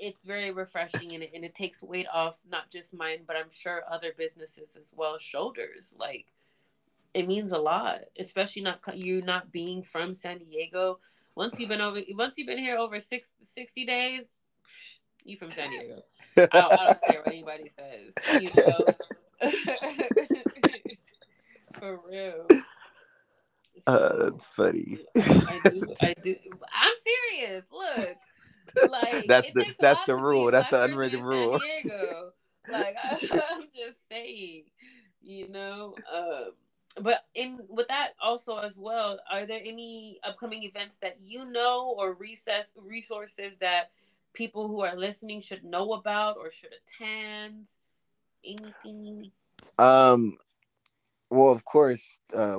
it's 0.00 0.18
very 0.24 0.50
refreshing 0.50 1.14
and 1.14 1.22
it, 1.22 1.30
and 1.34 1.44
it 1.44 1.54
takes 1.54 1.82
weight 1.82 2.06
off 2.12 2.36
not 2.50 2.70
just 2.70 2.94
mine 2.94 3.18
but 3.26 3.36
i'm 3.36 3.50
sure 3.50 3.82
other 3.90 4.12
businesses 4.16 4.70
as 4.76 4.84
well 4.96 5.18
shoulders 5.18 5.94
like 5.98 6.26
it 7.14 7.26
means 7.26 7.52
a 7.52 7.58
lot 7.58 8.00
especially 8.18 8.62
not 8.62 8.80
you 8.96 9.22
not 9.22 9.50
being 9.50 9.82
from 9.82 10.14
san 10.14 10.38
diego 10.38 10.98
once 11.34 11.58
you've 11.60 11.68
been 11.68 11.80
over 11.80 12.00
once 12.14 12.34
you've 12.36 12.48
been 12.48 12.58
here 12.58 12.76
over 12.76 13.00
six, 13.00 13.28
60 13.54 13.86
days 13.86 14.24
You 15.24 15.36
from 15.36 15.50
San 15.50 15.68
Diego. 15.70 16.02
I, 16.36 16.48
I 16.52 16.86
don't 16.86 16.98
care 17.10 17.20
what 17.20 17.28
anybody 17.28 17.70
says. 17.78 18.12
You 18.42 18.50
know. 18.56 18.78
For 21.78 22.00
real. 22.08 22.46
Uh, 23.86 24.16
that's 24.16 24.46
funny. 24.46 24.98
I 25.16 25.60
do. 25.64 25.94
I 26.02 26.14
do. 26.24 26.34
I'm 26.74 26.94
serious. 27.30 27.64
Look, 27.70 28.16
like 28.90 29.26
That's 29.26 29.50
the- 29.52 29.74
that's 29.80 30.04
the 30.06 30.16
rule. 30.16 30.50
That's 30.50 30.70
the 30.70 30.82
unwritten 30.84 31.22
rule. 31.22 31.58
Diego. 31.82 32.32
Like 32.70 32.96
I, 33.02 33.12
I'm 33.50 33.62
just 33.74 34.06
saying, 34.10 34.64
you 35.22 35.48
know. 35.48 35.94
Um, 36.14 36.50
but 37.02 37.24
in 37.34 37.60
with 37.68 37.88
that 37.88 38.10
also 38.22 38.58
as 38.58 38.74
well, 38.76 39.18
are 39.32 39.46
there 39.46 39.60
any 39.64 40.20
upcoming 40.22 40.64
events 40.64 40.98
that 40.98 41.16
you 41.22 41.46
know 41.46 41.94
or 41.96 42.12
recess 42.12 42.68
resources 42.76 43.54
that 43.60 43.90
people 44.34 44.68
who 44.68 44.82
are 44.82 44.96
listening 44.96 45.40
should 45.40 45.64
know 45.64 45.94
about 45.94 46.36
or 46.36 46.50
should 46.52 46.74
attend? 47.00 47.64
Anything? 48.44 49.30
Um, 49.78 50.36
well, 51.30 51.50
of 51.52 51.64
course, 51.64 52.20
uh, 52.36 52.58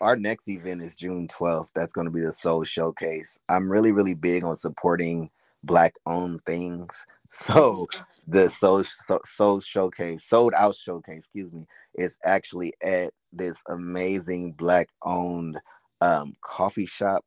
our 0.00 0.16
next 0.16 0.48
event 0.48 0.82
is 0.82 0.96
June 0.96 1.28
12th. 1.28 1.70
That's 1.74 1.92
going 1.92 2.06
to 2.06 2.10
be 2.10 2.20
the 2.20 2.32
Soul 2.32 2.64
Showcase. 2.64 3.38
I'm 3.48 3.70
really, 3.70 3.92
really 3.92 4.14
big 4.14 4.44
on 4.44 4.54
supporting 4.54 5.30
Black-owned 5.64 6.42
things. 6.44 7.06
So 7.28 7.86
the 8.28 8.48
Soul, 8.48 8.84
Soul, 8.84 9.20
Soul 9.24 9.60
Showcase, 9.60 10.24
Sold 10.24 10.54
Out 10.56 10.76
Showcase, 10.76 11.18
excuse 11.18 11.52
me, 11.52 11.66
is 11.96 12.16
actually 12.24 12.72
at 12.82 13.10
this 13.32 13.60
amazing 13.68 14.52
Black-owned 14.52 15.58
um, 16.00 16.34
coffee 16.40 16.86
shop. 16.86 17.24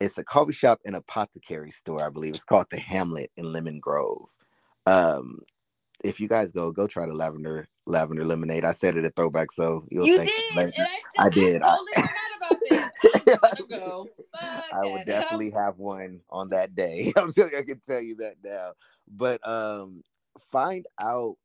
It's 0.00 0.18
a 0.18 0.24
coffee 0.24 0.52
shop 0.52 0.80
and 0.84 0.96
apothecary 0.96 1.70
store, 1.70 2.02
I 2.04 2.10
believe. 2.10 2.34
It's 2.34 2.44
called 2.44 2.66
the 2.70 2.80
Hamlet 2.80 3.30
in 3.36 3.52
Lemon 3.52 3.78
Grove. 3.78 4.36
Um, 4.86 5.38
if 6.04 6.20
you 6.20 6.28
guys 6.28 6.52
go, 6.52 6.70
go 6.70 6.86
try 6.86 7.06
the 7.06 7.14
lavender 7.14 7.68
lavender 7.86 8.24
lemonade. 8.24 8.64
I 8.64 8.72
said 8.72 8.96
it 8.96 9.04
at 9.04 9.16
throwback, 9.16 9.52
so 9.52 9.84
you'll 9.90 10.06
you 10.06 10.16
thank 10.18 10.30
did, 10.30 10.58
I, 10.78 10.98
I 11.18 11.28
did. 11.30 11.62
I 11.62 11.68
I- 11.68 11.76
totally 11.76 11.92
forgot 11.94 12.10
about 12.36 12.60
this. 12.68 12.90
I'm 13.04 13.10
gonna 13.12 13.19
go. 13.70 14.08
I 14.72 14.84
would 14.86 15.04
definitely 15.04 15.50
have 15.50 15.78
one 15.78 16.20
on 16.30 16.50
that 16.50 16.74
day. 16.74 17.12
I'm 17.16 17.32
telling 17.32 17.52
you, 17.52 17.58
I 17.58 17.62
can 17.62 17.80
tell 17.80 18.00
you 18.02 18.16
that 18.16 18.34
now. 18.44 18.72
But 19.08 19.46
um, 19.48 20.02
find 20.52 20.86
out 21.00 21.36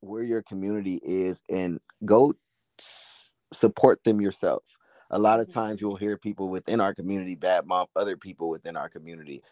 where 0.00 0.22
your 0.22 0.42
community 0.42 1.00
is 1.02 1.42
and 1.50 1.80
go 2.04 2.34
s- 2.78 3.32
support 3.52 4.04
them 4.04 4.20
yourself. 4.20 4.62
A 5.10 5.18
lot 5.18 5.40
of 5.40 5.46
Mhm. 5.48 5.52
times 5.54 5.80
you'll 5.80 5.96
hear 5.96 6.16
people 6.18 6.48
within 6.50 6.80
our 6.80 6.94
community 6.94 7.36
badmouth 7.36 7.88
other 7.96 8.16
people 8.16 8.48
within 8.48 8.76
our 8.76 8.88
community. 8.88 9.42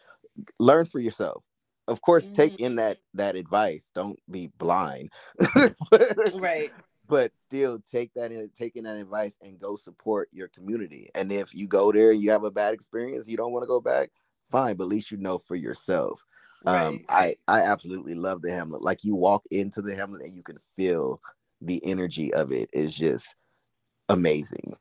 Learn 0.59 0.85
for 0.85 0.99
yourself. 0.99 1.45
Of 1.87 2.01
course, 2.01 2.29
take 2.29 2.59
in 2.59 2.75
that 2.77 2.99
that 3.13 3.35
advice. 3.35 3.91
Don't 3.93 4.19
be 4.29 4.47
blind. 4.57 5.11
Right. 6.33 6.71
But 7.13 7.31
still 7.37 7.77
take 7.79 8.11
that 8.15 8.31
in 8.31 8.49
taking 8.55 8.83
that 8.83 8.97
advice 8.97 9.37
and 9.43 9.59
go 9.59 9.75
support 9.75 10.29
your 10.31 10.47
community. 10.47 11.11
And 11.13 11.31
if 11.31 11.53
you 11.53 11.67
go 11.67 11.91
there 11.91 12.09
and 12.09 12.19
you 12.19 12.31
have 12.31 12.43
a 12.43 12.49
bad 12.49 12.73
experience 12.73 13.27
you 13.27 13.37
don't 13.37 13.51
want 13.51 13.61
to 13.61 13.67
go 13.67 13.79
back 13.79 14.09
fine 14.51 14.75
but 14.75 14.85
at 14.85 14.89
least 14.89 15.11
you 15.11 15.17
know 15.17 15.37
for 15.37 15.55
yourself. 15.55 16.19
Um 16.65 17.01
i 17.09 17.35
i 17.47 17.61
absolutely 17.61 18.15
love 18.15 18.41
the 18.41 18.51
hamlet. 18.51 18.81
Like 18.81 19.03
you 19.03 19.15
walk 19.15 19.43
into 19.51 19.83
the 19.83 19.95
hamlet 19.95 20.23
and 20.23 20.33
you 20.33 20.41
can 20.41 20.57
feel 20.75 21.21
the 21.61 21.79
energy 21.85 22.33
of 22.33 22.51
it, 22.51 22.67
it 22.73 22.79
is 22.79 22.95
just 22.95 23.35
amazing. 24.09 24.75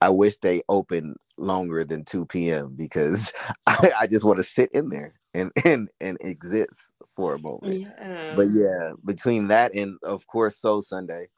I 0.00 0.08
wish 0.08 0.38
they 0.38 0.62
opened 0.70 1.16
longer 1.36 1.84
than 1.84 2.04
2 2.06 2.24
p.m 2.26 2.74
because 2.76 3.30
i, 3.66 3.90
I 4.00 4.06
just 4.06 4.24
want 4.24 4.38
to 4.38 4.44
sit 4.44 4.70
in 4.72 4.88
there 4.88 5.12
and 5.34 5.52
and 5.66 5.90
and 6.00 6.16
exist 6.22 6.88
for 7.14 7.34
a 7.34 7.38
moment. 7.38 7.82
Yeah. 7.82 8.32
but 8.34 8.46
yeah, 8.50 8.92
between 9.04 9.48
that 9.48 9.74
and 9.74 9.98
of 10.02 10.26
course 10.26 10.56
Soul 10.56 10.80
Sunday 10.80 11.28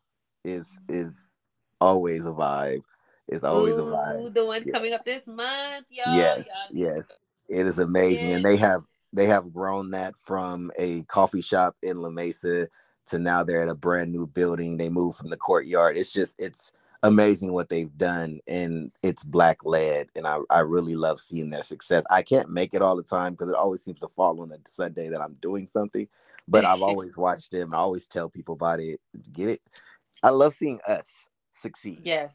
is 0.47 0.79
is 0.89 1.33
always 1.81 2.27
a 2.27 2.31
vibe. 2.31 2.83
It's 3.29 3.45
always 3.45 3.79
a 3.79 3.83
vibe. 3.83 4.35
The 4.35 4.47
one's 4.47 4.67
Yeah. 4.67 4.73
coming 4.73 4.93
up 4.93 5.05
this 5.05 5.27
month, 5.27 5.87
y'all. 5.91 6.15
Yes, 6.15 6.47
y'all 6.47 6.79
yes. 6.95 7.19
It 7.49 7.67
is 7.67 7.79
amazing. 7.79 8.33
And 8.33 8.45
they 8.45 8.57
have 8.57 8.83
they 9.13 9.27
have 9.27 9.53
grown 9.53 9.91
that 9.91 10.17
from 10.17 10.71
a 10.79 11.03
coffee 11.05 11.43
shop 11.43 11.77
in 11.83 12.01
La 12.03 12.11
Mesa 12.11 12.69
to 13.07 13.19
now 13.19 13.43
they're 13.43 13.63
at 13.63 13.69
a 13.69 13.75
brand 13.75 14.13
new 14.13 14.27
building. 14.27 14.77
They 14.77 14.89
moved 14.89 15.19
from 15.19 15.31
the 15.31 15.37
courtyard. 15.37 15.97
It's 15.97 16.13
just 16.13 16.37
it's 16.39 16.73
amazing 17.03 17.53
what 17.53 17.69
they've 17.69 17.97
done 17.99 18.41
and 18.49 18.91
it's 19.03 19.23
black 19.23 19.59
led 19.65 20.09
and 20.17 20.27
I, 20.27 20.39
I 20.51 20.61
really 20.61 20.97
love 20.97 21.21
seeing 21.21 21.51
their 21.51 21.63
success. 21.63 22.03
I 22.11 22.23
can't 22.23 22.51
make 22.51 22.75
it 22.75 22.83
all 22.83 22.97
the 22.97 23.03
time 23.03 23.35
because 23.35 23.51
it 23.51 23.55
always 23.55 23.83
seems 23.85 24.01
to 24.01 24.09
fall 24.09 24.41
on 24.41 24.51
a 24.51 24.57
Sunday 24.67 25.09
that 25.09 25.21
I'm 25.21 25.37
doing 25.41 25.67
something, 25.67 26.09
but 26.49 26.65
I've 26.65 26.83
always 26.83 27.17
watched 27.17 27.53
them. 27.53 27.75
I 27.75 27.79
always 27.79 28.07
tell 28.07 28.29
people 28.29 28.55
about 28.55 28.81
it. 28.81 29.01
Get 29.33 29.51
it? 29.51 29.63
I 30.23 30.31
love 30.31 30.55
seeing 30.55 30.81
us 30.87 31.29
succeed 31.53 32.01
Yes. 32.05 32.35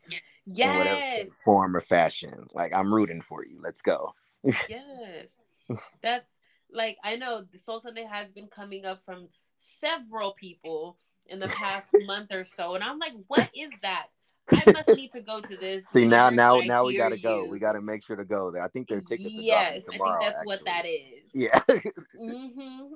in 0.57 0.75
whatever 0.75 0.99
Yes. 0.99 1.29
form 1.43 1.75
or 1.75 1.81
fashion. 1.81 2.47
Like 2.53 2.73
I'm 2.73 2.93
rooting 2.93 3.21
for 3.21 3.45
you. 3.45 3.59
Let's 3.61 3.81
go. 3.81 4.13
yes. 4.43 5.27
That's 6.01 6.31
like 6.71 6.97
I 7.03 7.15
know 7.15 7.43
the 7.51 7.57
Soul 7.59 7.81
Sunday 7.81 8.05
has 8.09 8.29
been 8.29 8.47
coming 8.47 8.85
up 8.85 9.01
from 9.05 9.27
several 9.59 10.33
people 10.33 10.97
in 11.27 11.39
the 11.39 11.47
past 11.47 11.87
month 12.05 12.31
or 12.31 12.45
so, 12.55 12.75
and 12.75 12.83
I'm 12.83 12.99
like, 12.99 13.13
what 13.27 13.49
is 13.55 13.71
that? 13.81 14.07
I 14.49 14.65
must 14.71 14.95
need 14.95 15.11
to 15.13 15.21
go 15.21 15.39
to 15.41 15.55
this. 15.55 15.87
See 15.87 16.07
now, 16.07 16.29
now, 16.29 16.59
I 16.59 16.65
now 16.65 16.85
we 16.85 16.95
gotta 16.95 17.17
go. 17.17 17.45
We 17.45 17.59
gotta 17.59 17.81
make 17.81 18.03
sure 18.03 18.15
to 18.15 18.25
go 18.25 18.51
there. 18.51 18.63
I 18.63 18.67
think 18.67 18.89
their 18.89 19.01
tickets 19.01 19.37
are 19.37 19.41
yes, 19.43 19.85
dropping 19.85 19.99
tomorrow. 19.99 20.25
I 20.25 20.31
think 20.31 20.35
that's 20.35 20.45
what 20.45 20.65
that 20.65 20.85
is. 20.85 21.21
actually. 21.33 21.33
Yeah. 21.33 21.61
hmm 22.17 22.91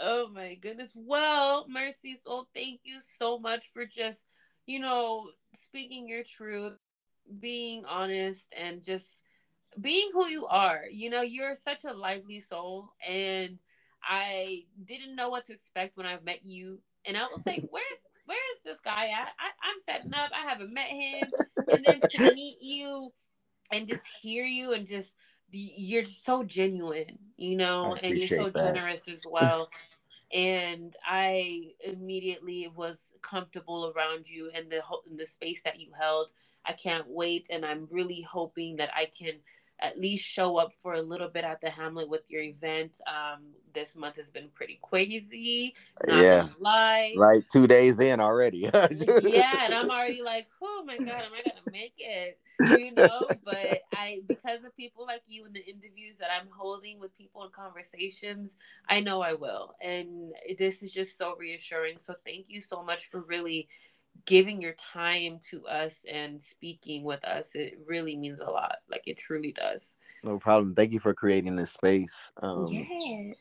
oh 0.00 0.28
my 0.32 0.54
goodness. 0.54 0.92
Well, 0.94 1.66
Mercy 1.68 2.18
Soul 2.24 2.48
thank 2.54 2.80
you 2.84 3.00
so 3.18 3.38
much 3.38 3.64
for 3.72 3.84
just, 3.84 4.22
you 4.66 4.80
know, 4.80 5.30
speaking 5.64 6.08
your 6.08 6.24
truth, 6.24 6.78
being 7.40 7.84
honest, 7.84 8.46
and 8.56 8.82
just 8.82 9.06
being 9.80 10.10
who 10.12 10.26
you 10.26 10.46
are. 10.46 10.82
You 10.90 11.10
know, 11.10 11.22
you're 11.22 11.54
such 11.54 11.84
a 11.84 11.92
lively 11.92 12.40
soul, 12.40 12.90
and 13.06 13.58
I 14.02 14.64
didn't 14.86 15.16
know 15.16 15.30
what 15.30 15.46
to 15.46 15.52
expect 15.52 15.96
when 15.96 16.06
I 16.06 16.18
met 16.24 16.44
you. 16.44 16.80
And 17.04 17.16
I 17.16 17.22
was 17.22 17.42
like, 17.46 17.64
where's 17.70 17.84
where's 18.26 18.60
this 18.64 18.78
guy 18.84 19.06
at? 19.08 19.28
I, 19.38 19.50
I'm 19.62 19.96
setting 19.96 20.14
up. 20.14 20.30
I 20.32 20.48
haven't 20.48 20.72
met 20.72 20.88
him. 20.88 21.24
And 21.70 21.84
then 21.84 22.00
to 22.00 22.34
meet 22.34 22.58
you 22.60 23.12
and 23.72 23.88
just 23.88 24.02
hear 24.20 24.44
you 24.44 24.72
and 24.72 24.86
just 24.86 25.12
you're 25.50 26.04
so 26.04 26.42
genuine, 26.42 27.18
you 27.36 27.56
know, 27.56 27.96
and 28.02 28.16
you're 28.18 28.28
so 28.28 28.50
that. 28.50 28.74
generous 28.74 29.00
as 29.08 29.20
well. 29.30 29.68
and 30.32 30.94
I 31.06 31.72
immediately 31.82 32.70
was 32.74 33.12
comfortable 33.22 33.92
around 33.96 34.26
you 34.28 34.50
and 34.54 34.70
the 34.70 34.80
in 35.10 35.16
the 35.16 35.26
space 35.26 35.62
that 35.64 35.80
you 35.80 35.90
held. 35.98 36.28
I 36.66 36.72
can't 36.72 37.08
wait, 37.08 37.46
and 37.50 37.64
I'm 37.64 37.88
really 37.90 38.20
hoping 38.22 38.76
that 38.76 38.90
I 38.94 39.10
can 39.18 39.34
at 39.80 39.98
least 39.98 40.24
show 40.24 40.56
up 40.56 40.72
for 40.82 40.94
a 40.94 41.02
little 41.02 41.28
bit 41.28 41.44
at 41.44 41.60
the 41.60 41.70
Hamlet 41.70 42.08
with 42.08 42.22
your 42.28 42.42
event. 42.42 42.92
Um, 43.06 43.44
this 43.74 43.94
month 43.94 44.16
has 44.16 44.28
been 44.28 44.48
pretty 44.54 44.78
crazy. 44.82 45.74
Not 46.06 46.22
Yeah. 46.22 46.46
lie. 46.60 47.14
Right, 47.16 47.42
two 47.52 47.66
days 47.66 48.00
in 48.00 48.20
already. 48.20 48.58
yeah, 49.22 49.64
and 49.64 49.74
I'm 49.74 49.90
already 49.90 50.22
like, 50.22 50.48
oh 50.62 50.82
my 50.86 50.96
god, 50.96 51.24
am 51.24 51.32
I 51.32 51.42
gonna 51.42 51.70
make 51.72 51.94
it? 51.98 52.38
You 52.60 52.90
know, 52.92 53.36
but 53.44 53.82
I 53.92 54.20
because 54.26 54.64
of 54.64 54.76
people 54.76 55.06
like 55.06 55.22
you 55.26 55.44
and 55.46 55.54
the 55.54 55.64
interviews 55.64 56.18
that 56.18 56.28
I'm 56.30 56.48
holding 56.50 56.98
with 56.98 57.16
people 57.16 57.44
and 57.44 57.52
conversations, 57.52 58.50
I 58.88 59.00
know 59.00 59.20
I 59.22 59.34
will. 59.34 59.74
And 59.80 60.32
this 60.58 60.82
is 60.82 60.92
just 60.92 61.16
so 61.16 61.36
reassuring. 61.38 61.98
So 62.00 62.14
thank 62.24 62.46
you 62.48 62.60
so 62.62 62.82
much 62.82 63.08
for 63.10 63.20
really 63.20 63.68
giving 64.26 64.60
your 64.60 64.74
time 64.74 65.40
to 65.50 65.66
us 65.66 65.94
and 66.10 66.42
speaking 66.42 67.04
with 67.04 67.24
us. 67.24 67.50
It 67.54 67.78
really 67.86 68.16
means 68.16 68.40
a 68.40 68.50
lot. 68.50 68.76
Like 68.90 69.02
it 69.06 69.18
truly 69.18 69.52
does. 69.52 69.96
no 70.22 70.38
problem. 70.38 70.74
Thank 70.74 70.92
you 70.92 71.00
for 71.00 71.14
creating 71.14 71.56
this 71.56 71.72
space 71.72 72.30
um, 72.42 72.66
yes. 72.66 73.36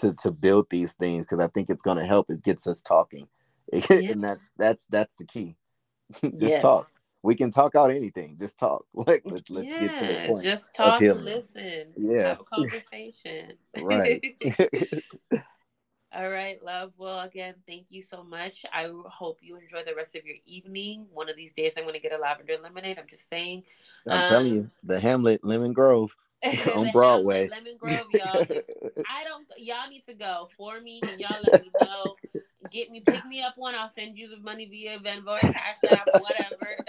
to 0.00 0.14
to 0.16 0.30
build 0.30 0.68
these 0.70 0.94
things 0.94 1.24
because 1.26 1.42
I 1.42 1.48
think 1.48 1.70
it's 1.70 1.82
gonna 1.82 2.06
help. 2.06 2.30
It 2.30 2.42
gets 2.42 2.66
us 2.66 2.80
talking, 2.80 3.28
and 3.90 4.22
that's 4.22 4.50
that's 4.56 4.86
that's 4.90 5.16
the 5.16 5.24
key. 5.24 5.56
Just 6.22 6.40
Yes. 6.40 6.62
talk. 6.62 6.90
We 7.22 7.34
can 7.34 7.50
talk 7.50 7.74
out 7.74 7.90
anything. 7.90 8.36
Just 8.38 8.58
talk. 8.58 8.84
Like 8.94 9.22
let, 9.24 9.42
let's 9.50 9.72
get 9.78 9.96
to 9.98 10.06
the 10.06 10.24
point. 10.26 10.44
Just 10.44 10.74
talk, 10.74 11.00
listen, 11.00 11.92
Yeah. 11.96 12.28
have 12.28 12.40
a 12.40 12.44
conversation. 12.44 13.52
Right. 13.76 14.24
All 16.12 16.28
right, 16.28 16.62
love. 16.64 16.92
Well, 16.98 17.20
again, 17.20 17.54
thank 17.68 17.86
you 17.88 18.02
so 18.02 18.24
much. 18.24 18.64
I 18.72 18.90
hope 19.06 19.38
you 19.42 19.56
enjoy 19.56 19.84
the 19.84 19.94
rest 19.94 20.16
of 20.16 20.24
your 20.24 20.36
evening. 20.44 21.06
One 21.12 21.28
of 21.28 21.36
these 21.36 21.52
days, 21.52 21.74
I'm 21.76 21.84
going 21.84 21.94
to 21.94 22.00
get 22.00 22.12
a 22.12 22.18
lavender 22.18 22.56
lemonade. 22.60 22.98
I'm 22.98 23.06
just 23.06 23.28
saying. 23.28 23.62
I'm 24.06 24.20
Um, 24.20 24.26
telling 24.26 24.52
you, 24.52 24.70
the 24.82 24.98
Hamlet, 24.98 25.44
Lemon 25.44 25.72
Grove. 25.72 26.16
On 26.74 26.90
Broadway. 26.90 27.48
Lemon 27.48 27.76
Grove, 27.80 28.06
y'all. 28.10 28.44
I 29.08 29.24
don't. 29.24 29.46
Y'all 29.58 29.88
need 29.88 30.04
to 30.06 30.14
go 30.14 30.48
for 30.56 30.80
me, 30.80 31.04
and 31.08 31.20
y'all 31.20 31.42
let 31.42 31.60
me 31.60 31.70
know. 31.78 32.14
Get 32.70 32.90
me, 32.90 33.00
pick 33.00 33.24
me 33.24 33.42
up 33.42 33.56
one. 33.56 33.74
I'll 33.74 33.90
send 33.90 34.16
you 34.18 34.28
the 34.28 34.38
money 34.38 34.66
via 34.66 34.98
Venmo, 34.98 35.38
Cash 35.38 35.84
App, 35.86 36.08
whatever. 36.16 36.76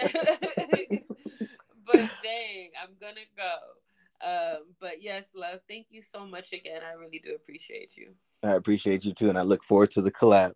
but 1.86 2.06
dang, 2.22 2.70
I'm 2.82 2.90
gonna 3.00 3.20
go. 3.36 3.56
Um, 4.24 4.74
but 4.80 5.02
yes, 5.02 5.24
love, 5.34 5.60
thank 5.68 5.86
you 5.90 6.02
so 6.12 6.24
much 6.24 6.52
again. 6.52 6.82
I 6.88 6.92
really 6.94 7.20
do 7.24 7.34
appreciate 7.34 7.90
you. 7.96 8.10
I 8.42 8.52
appreciate 8.52 9.04
you 9.04 9.12
too, 9.12 9.28
and 9.28 9.38
I 9.38 9.42
look 9.42 9.64
forward 9.64 9.90
to 9.92 10.02
the 10.02 10.12
collab. 10.12 10.52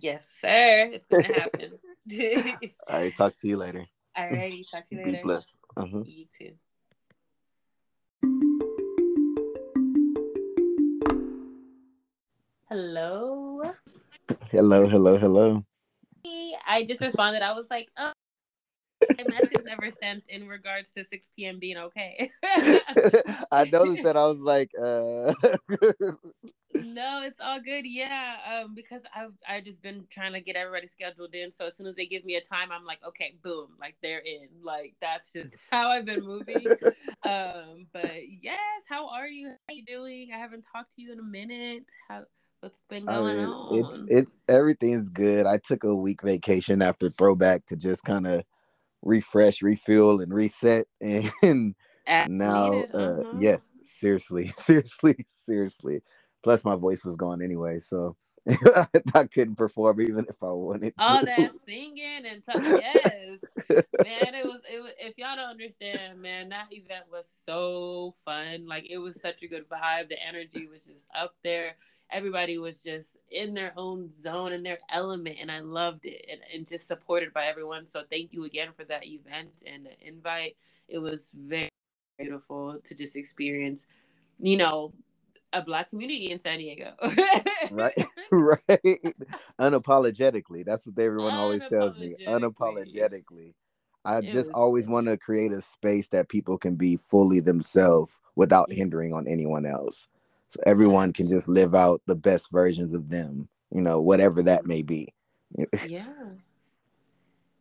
Yes, 0.00 0.28
sir. 0.40 0.90
It's 0.92 1.06
gonna 1.06 1.24
happen. 1.32 1.72
All 2.88 3.00
right, 3.00 3.16
talk 3.16 3.36
to 3.36 3.48
you 3.48 3.56
later. 3.56 3.86
All 4.16 4.28
righty, 4.28 4.66
talk 4.70 4.88
to 4.88 4.96
you 4.96 5.02
later. 5.04 5.18
Be 5.18 5.22
blessed. 5.22 5.58
Uh-huh. 5.76 6.02
You 6.04 6.26
too. 6.36 6.52
Hello. 12.68 13.62
Hello, 14.50 14.88
hello, 14.88 15.16
hello. 15.16 15.64
I 16.66 16.84
just 16.84 17.00
responded. 17.00 17.42
I 17.42 17.52
was 17.52 17.70
like, 17.70 17.88
oh, 17.96 18.12
message 19.30 19.64
never 19.64 19.90
sent 19.90 20.24
in 20.28 20.48
regards 20.48 20.92
to 20.92 21.04
6 21.04 21.28
p.m. 21.36 21.58
being 21.58 21.76
okay. 21.76 22.30
I 23.52 23.64
noticed 23.64 24.02
that 24.04 24.16
I 24.16 24.26
was 24.26 24.40
like, 24.40 24.70
uh 24.80 25.32
No, 26.74 27.22
it's 27.24 27.40
all 27.40 27.60
good. 27.60 27.86
Yeah, 27.86 28.36
um, 28.46 28.74
because 28.74 29.02
I've 29.14 29.32
I 29.48 29.60
just 29.60 29.82
been 29.82 30.04
trying 30.10 30.32
to 30.34 30.40
get 30.40 30.56
everybody 30.56 30.86
scheduled 30.86 31.34
in. 31.34 31.50
So 31.50 31.66
as 31.66 31.76
soon 31.76 31.86
as 31.86 31.96
they 31.96 32.06
give 32.06 32.24
me 32.24 32.36
a 32.36 32.40
time, 32.40 32.70
I'm 32.70 32.84
like, 32.84 33.00
okay, 33.06 33.34
boom, 33.42 33.70
like 33.80 33.96
they're 34.02 34.20
in. 34.20 34.48
Like 34.62 34.94
that's 35.00 35.32
just 35.32 35.56
how 35.70 35.88
I've 35.88 36.04
been 36.04 36.24
moving. 36.24 36.66
um, 37.24 37.86
but 37.92 38.20
yes, 38.42 38.82
how 38.88 39.08
are 39.08 39.26
you? 39.26 39.48
How 39.48 39.54
are 39.70 39.74
you 39.74 39.84
doing? 39.84 40.30
I 40.34 40.38
haven't 40.38 40.64
talked 40.72 40.94
to 40.96 41.02
you 41.02 41.12
in 41.12 41.18
a 41.18 41.22
minute. 41.22 41.84
How 42.08 42.24
what's 42.60 42.82
been 42.88 43.06
going 43.06 43.26
I 43.26 43.34
mean, 43.34 43.44
on? 43.46 43.78
It's 43.78 44.02
it's 44.08 44.36
everything's 44.48 45.08
good. 45.08 45.46
I 45.46 45.58
took 45.58 45.84
a 45.84 45.94
week 45.94 46.22
vacation 46.22 46.82
after 46.82 47.08
throwback 47.08 47.66
to 47.66 47.76
just 47.76 48.04
kind 48.04 48.26
of 48.26 48.44
refresh, 49.02 49.62
refuel, 49.62 50.20
and 50.20 50.32
reset. 50.32 50.86
And 52.08 52.38
now, 52.38 52.72
uh, 52.72 52.96
uh-huh. 52.96 53.32
yes, 53.38 53.70
seriously, 53.84 54.46
seriously, 54.56 55.26
seriously. 55.44 56.00
Plus, 56.42 56.64
my 56.64 56.74
voice 56.74 57.04
was 57.04 57.16
gone 57.16 57.42
anyway, 57.42 57.80
so 57.80 58.16
I 58.48 59.24
couldn't 59.26 59.56
perform 59.56 60.00
even 60.00 60.24
if 60.26 60.42
I 60.42 60.46
wanted. 60.46 60.94
All 60.98 61.20
to. 61.20 61.26
that 61.26 61.50
singing 61.66 62.24
and 62.24 62.42
stuff. 62.42 62.62
Yes, 62.62 63.40
man, 63.68 64.34
it 64.34 64.46
was. 64.46 64.60
It 64.72 64.80
was. 64.80 64.92
If 64.98 65.18
y'all 65.18 65.36
don't 65.36 65.50
understand, 65.50 66.22
man, 66.22 66.48
that 66.48 66.68
event 66.70 67.04
was 67.12 67.26
so 67.44 68.14
fun. 68.24 68.66
Like 68.66 68.86
it 68.88 68.98
was 68.98 69.20
such 69.20 69.42
a 69.42 69.46
good 69.46 69.68
vibe. 69.68 70.08
The 70.08 70.16
energy 70.26 70.66
was 70.72 70.86
just 70.86 71.06
up 71.14 71.34
there 71.44 71.76
everybody 72.10 72.58
was 72.58 72.78
just 72.78 73.16
in 73.30 73.54
their 73.54 73.72
own 73.76 74.10
zone 74.22 74.52
and 74.52 74.64
their 74.64 74.78
element 74.90 75.36
and 75.40 75.50
i 75.50 75.60
loved 75.60 76.06
it 76.06 76.24
and, 76.30 76.40
and 76.54 76.66
just 76.66 76.86
supported 76.86 77.32
by 77.32 77.46
everyone. 77.46 77.86
So 77.86 78.02
thank 78.10 78.32
you 78.32 78.44
again 78.44 78.68
for 78.76 78.84
that 78.84 79.06
event 79.06 79.62
and 79.66 79.86
the 79.86 80.06
invite. 80.06 80.56
It 80.88 80.98
was 80.98 81.30
very 81.36 81.68
beautiful 82.18 82.78
to 82.84 82.94
just 82.94 83.16
experience 83.16 83.86
you 84.40 84.56
know 84.56 84.92
a 85.52 85.62
black 85.62 85.90
community 85.90 86.30
in 86.30 86.40
san 86.40 86.58
diego. 86.58 86.92
Right 87.70 87.94
right. 88.30 89.14
Unapologetically 89.60 90.64
that's 90.64 90.86
what 90.86 90.98
everyone 90.98 91.34
always 91.34 91.62
tells 91.68 91.96
me 91.98 92.14
unapologetically. 92.26 93.54
I 94.04 94.18
it 94.18 94.32
just 94.32 94.50
always 94.54 94.88
want 94.88 95.06
to 95.06 95.18
create 95.18 95.52
a 95.52 95.60
space 95.60 96.08
that 96.08 96.28
people 96.28 96.56
can 96.56 96.76
be 96.76 96.96
fully 96.96 97.40
themselves 97.40 98.12
without 98.36 98.72
hindering 98.72 99.12
on 99.12 99.26
anyone 99.26 99.66
else 99.66 100.08
so 100.48 100.60
everyone 100.66 101.12
can 101.12 101.28
just 101.28 101.48
live 101.48 101.74
out 101.74 102.00
the 102.06 102.14
best 102.14 102.50
versions 102.50 102.94
of 102.94 103.08
them 103.10 103.48
you 103.70 103.82
know 103.82 104.00
whatever 104.00 104.42
that 104.42 104.66
may 104.66 104.82
be. 104.82 105.12
Yeah. 105.86 106.04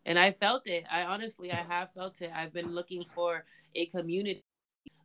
And 0.05 0.17
i 0.17 0.31
felt 0.31 0.67
it. 0.67 0.85
I 0.91 1.03
honestly 1.03 1.51
i 1.51 1.55
have 1.55 1.93
felt 1.93 2.21
it. 2.21 2.31
I've 2.33 2.53
been 2.53 2.73
looking 2.73 3.03
for 3.13 3.43
a 3.75 3.87
community 3.87 4.43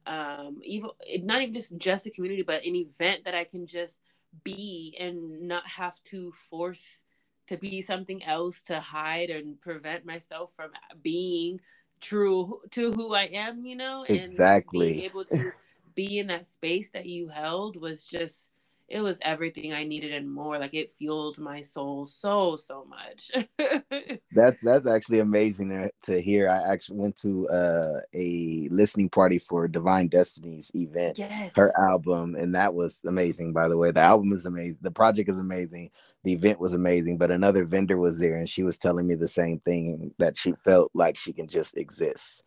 um 0.07 0.59
even 0.65 0.91
not 1.23 1.43
even 1.43 1.55
just 1.55 1.77
just 1.79 2.07
a 2.07 2.11
community 2.11 2.43
but 2.43 2.65
an 2.65 2.75
event 2.75 3.25
that 3.25 3.37
i 3.37 3.45
can 3.45 3.69
just 3.69 4.01
be 4.43 4.97
and 4.99 5.43
not 5.43 5.65
have 5.65 6.03
to 6.03 6.33
force 6.51 7.03
to 7.47 7.57
be 7.57 7.81
something 7.83 8.23
else 8.25 8.63
to 8.63 8.81
hide 8.81 9.31
and 9.31 9.61
prevent 9.61 10.05
myself 10.05 10.53
from 10.57 10.71
being 11.03 11.61
true 12.01 12.61
to 12.71 12.93
who 12.93 13.15
i 13.15 13.25
am 13.25 13.65
you 13.65 13.77
know 13.77 14.05
exactly 14.09 14.95
being 14.95 15.05
able 15.05 15.25
to 15.25 15.53
be 15.95 16.19
in 16.19 16.29
that 16.29 16.47
space 16.47 16.91
that 16.93 17.07
you 17.07 17.29
held 17.29 17.77
was 17.77 18.05
just 18.05 18.51
it 18.93 19.01
was 19.01 19.19
everything 19.23 19.73
I 19.73 19.85
needed 19.85 20.13
and 20.13 20.31
more. 20.31 20.59
Like 20.59 20.75
it 20.75 20.93
fueled 20.93 21.39
my 21.39 21.63
soul 21.63 22.05
so 22.05 22.57
so 22.57 22.85
much. 22.85 23.31
that's 24.33 24.63
that's 24.63 24.87
actually 24.87 25.21
amazing 25.21 25.91
to, 26.05 26.21
hear. 26.21 26.51
I 26.51 26.71
actually 26.71 26.99
went 26.99 27.17
to 27.23 27.49
uh, 27.49 28.01
a 28.13 28.69
listening 28.71 29.09
party 29.09 29.39
for 29.39 29.67
Divine 29.67 30.09
Destiny's 30.09 30.71
event, 30.75 31.19
yes. 31.19 31.53
her 31.57 31.73
album, 31.81 32.37
and 32.37 32.55
that 32.55 32.75
was 32.75 32.99
amazing. 33.07 33.55
By 33.55 33.69
the 33.69 33.79
way, 33.79 33.93
the 33.93 34.01
album 34.01 34.31
is 34.33 34.45
amazing. 34.45 34.79
The 34.83 34.91
project 34.91 35.31
is 35.31 35.39
amazing. 35.39 35.91
The 36.25 36.35
event 36.35 36.61
was 36.61 36.75
amazing, 36.75 37.17
but 37.17 37.31
another 37.31 37.65
vendor 37.65 37.97
was 37.97 38.19
there, 38.19 38.37
and 38.37 38.49
she 38.49 38.63
was 38.63 38.79
telling 38.79 39.07
me 39.07 39.15
the 39.15 39.27
same 39.27 39.59
thing 39.61 40.15
that 40.19 40.37
she 40.37 40.53
felt 40.53 40.91
like 40.93 41.17
she 41.17 41.33
can 41.33 41.49
just 41.49 41.79
exist. 41.79 42.45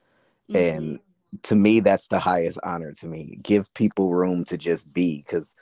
Mm-hmm. 0.49 0.55
And 0.55 0.99
to 1.43 1.55
me 1.55 1.79
that's 1.79 2.07
the 2.07 2.19
highest 2.19 2.59
honor 2.63 2.93
to 2.93 3.07
me 3.07 3.37
give 3.41 3.73
people 3.73 4.13
room 4.13 4.45
to 4.45 4.57
just 4.57 4.91
be 4.93 5.23
because 5.25 5.55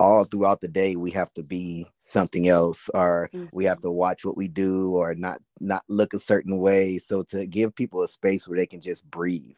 all 0.00 0.24
throughout 0.24 0.60
the 0.60 0.68
day 0.68 0.96
we 0.96 1.10
have 1.10 1.32
to 1.32 1.42
be 1.42 1.86
something 2.00 2.48
else 2.48 2.90
or 2.92 3.30
mm-hmm. 3.32 3.46
we 3.52 3.64
have 3.64 3.78
mm-hmm. 3.78 3.88
to 3.88 3.92
watch 3.92 4.24
what 4.24 4.36
we 4.36 4.48
do 4.48 4.94
or 4.96 5.14
not 5.14 5.40
not 5.60 5.84
look 5.88 6.12
a 6.12 6.18
certain 6.18 6.58
way 6.58 6.98
so 6.98 7.22
to 7.22 7.46
give 7.46 7.74
people 7.74 8.02
a 8.02 8.08
space 8.08 8.48
where 8.48 8.58
they 8.58 8.66
can 8.66 8.80
just 8.80 9.08
breathe 9.10 9.54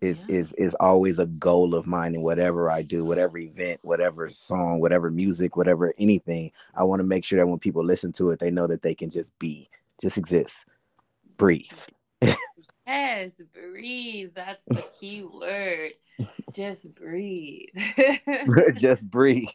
is 0.00 0.24
yeah. 0.28 0.36
is 0.36 0.52
is 0.54 0.74
always 0.80 1.18
a 1.18 1.26
goal 1.26 1.74
of 1.74 1.86
mine 1.86 2.14
in 2.14 2.22
whatever 2.22 2.70
I 2.70 2.82
do 2.82 3.04
whatever 3.04 3.38
event 3.38 3.80
whatever 3.82 4.28
song 4.28 4.80
whatever 4.80 5.10
music 5.10 5.56
whatever 5.56 5.94
anything 5.98 6.50
I 6.74 6.84
want 6.84 7.00
to 7.00 7.04
make 7.06 7.24
sure 7.24 7.38
that 7.38 7.46
when 7.46 7.58
people 7.58 7.84
listen 7.84 8.12
to 8.14 8.30
it 8.30 8.40
they 8.40 8.50
know 8.50 8.66
that 8.66 8.82
they 8.82 8.94
can 8.94 9.10
just 9.10 9.36
be 9.38 9.68
just 10.00 10.18
exist 10.18 10.64
breathe 11.36 11.80
Yes, 12.86 13.32
breathe. 13.52 14.32
That's 14.34 14.64
the 14.66 14.84
key 15.00 15.22
word. 15.22 15.92
Just 16.52 16.94
breathe. 16.94 17.70
just 18.74 19.10
breathe. 19.10 19.48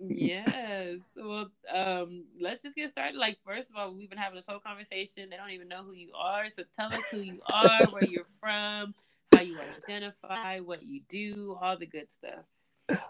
yes. 0.00 1.02
Well, 1.16 1.50
um, 1.72 2.24
let's 2.40 2.62
just 2.62 2.76
get 2.76 2.90
started. 2.90 3.16
Like, 3.16 3.38
first 3.44 3.70
of 3.70 3.76
all, 3.76 3.94
we've 3.94 4.10
been 4.10 4.18
having 4.18 4.36
this 4.36 4.46
whole 4.48 4.60
conversation. 4.60 5.30
They 5.30 5.36
don't 5.36 5.50
even 5.50 5.68
know 5.68 5.82
who 5.82 5.94
you 5.94 6.12
are. 6.14 6.48
So 6.50 6.62
tell 6.76 6.92
us 6.92 7.02
who 7.10 7.20
you 7.20 7.40
are, 7.46 7.86
where 7.86 8.04
you're 8.04 8.26
from, 8.40 8.94
how 9.32 9.40
you 9.40 9.58
identify, 9.58 10.60
what 10.60 10.84
you 10.84 11.00
do, 11.08 11.56
all 11.60 11.76
the 11.76 11.86
good 11.86 12.10
stuff. 12.10 12.44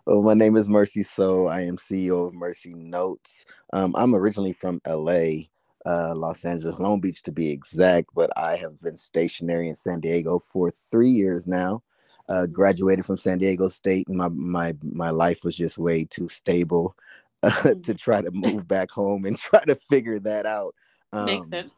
Well, 0.06 0.22
my 0.22 0.34
name 0.34 0.56
is 0.56 0.68
Mercy 0.68 1.02
Soul. 1.02 1.48
I 1.48 1.62
am 1.62 1.76
CEO 1.76 2.26
of 2.26 2.34
Mercy 2.34 2.72
Notes. 2.72 3.44
Um, 3.72 3.94
I'm 3.96 4.14
originally 4.14 4.54
from 4.54 4.80
LA 4.86 5.48
uh, 5.86 6.14
Los 6.16 6.44
Angeles, 6.44 6.80
Long 6.80 7.00
Beach 7.00 7.22
to 7.22 7.32
be 7.32 7.50
exact, 7.50 8.10
but 8.14 8.30
I 8.36 8.56
have 8.56 8.80
been 8.82 8.98
stationary 8.98 9.68
in 9.68 9.76
San 9.76 10.00
Diego 10.00 10.38
for 10.38 10.72
three 10.90 11.10
years 11.10 11.46
now. 11.46 11.82
Uh, 12.28 12.44
graduated 12.46 13.04
from 13.04 13.16
San 13.16 13.38
Diego 13.38 13.68
State, 13.68 14.08
and 14.08 14.16
my 14.16 14.28
my 14.28 14.74
my 14.82 15.10
life 15.10 15.44
was 15.44 15.56
just 15.56 15.78
way 15.78 16.04
too 16.04 16.28
stable 16.28 16.96
uh, 17.44 17.74
to 17.84 17.94
try 17.94 18.20
to 18.20 18.32
move 18.32 18.66
back 18.66 18.90
home 18.90 19.24
and 19.24 19.38
try 19.38 19.64
to 19.64 19.76
figure 19.76 20.18
that 20.18 20.44
out. 20.44 20.74
Um, 21.12 21.26
Makes 21.26 21.50
sense. 21.50 21.72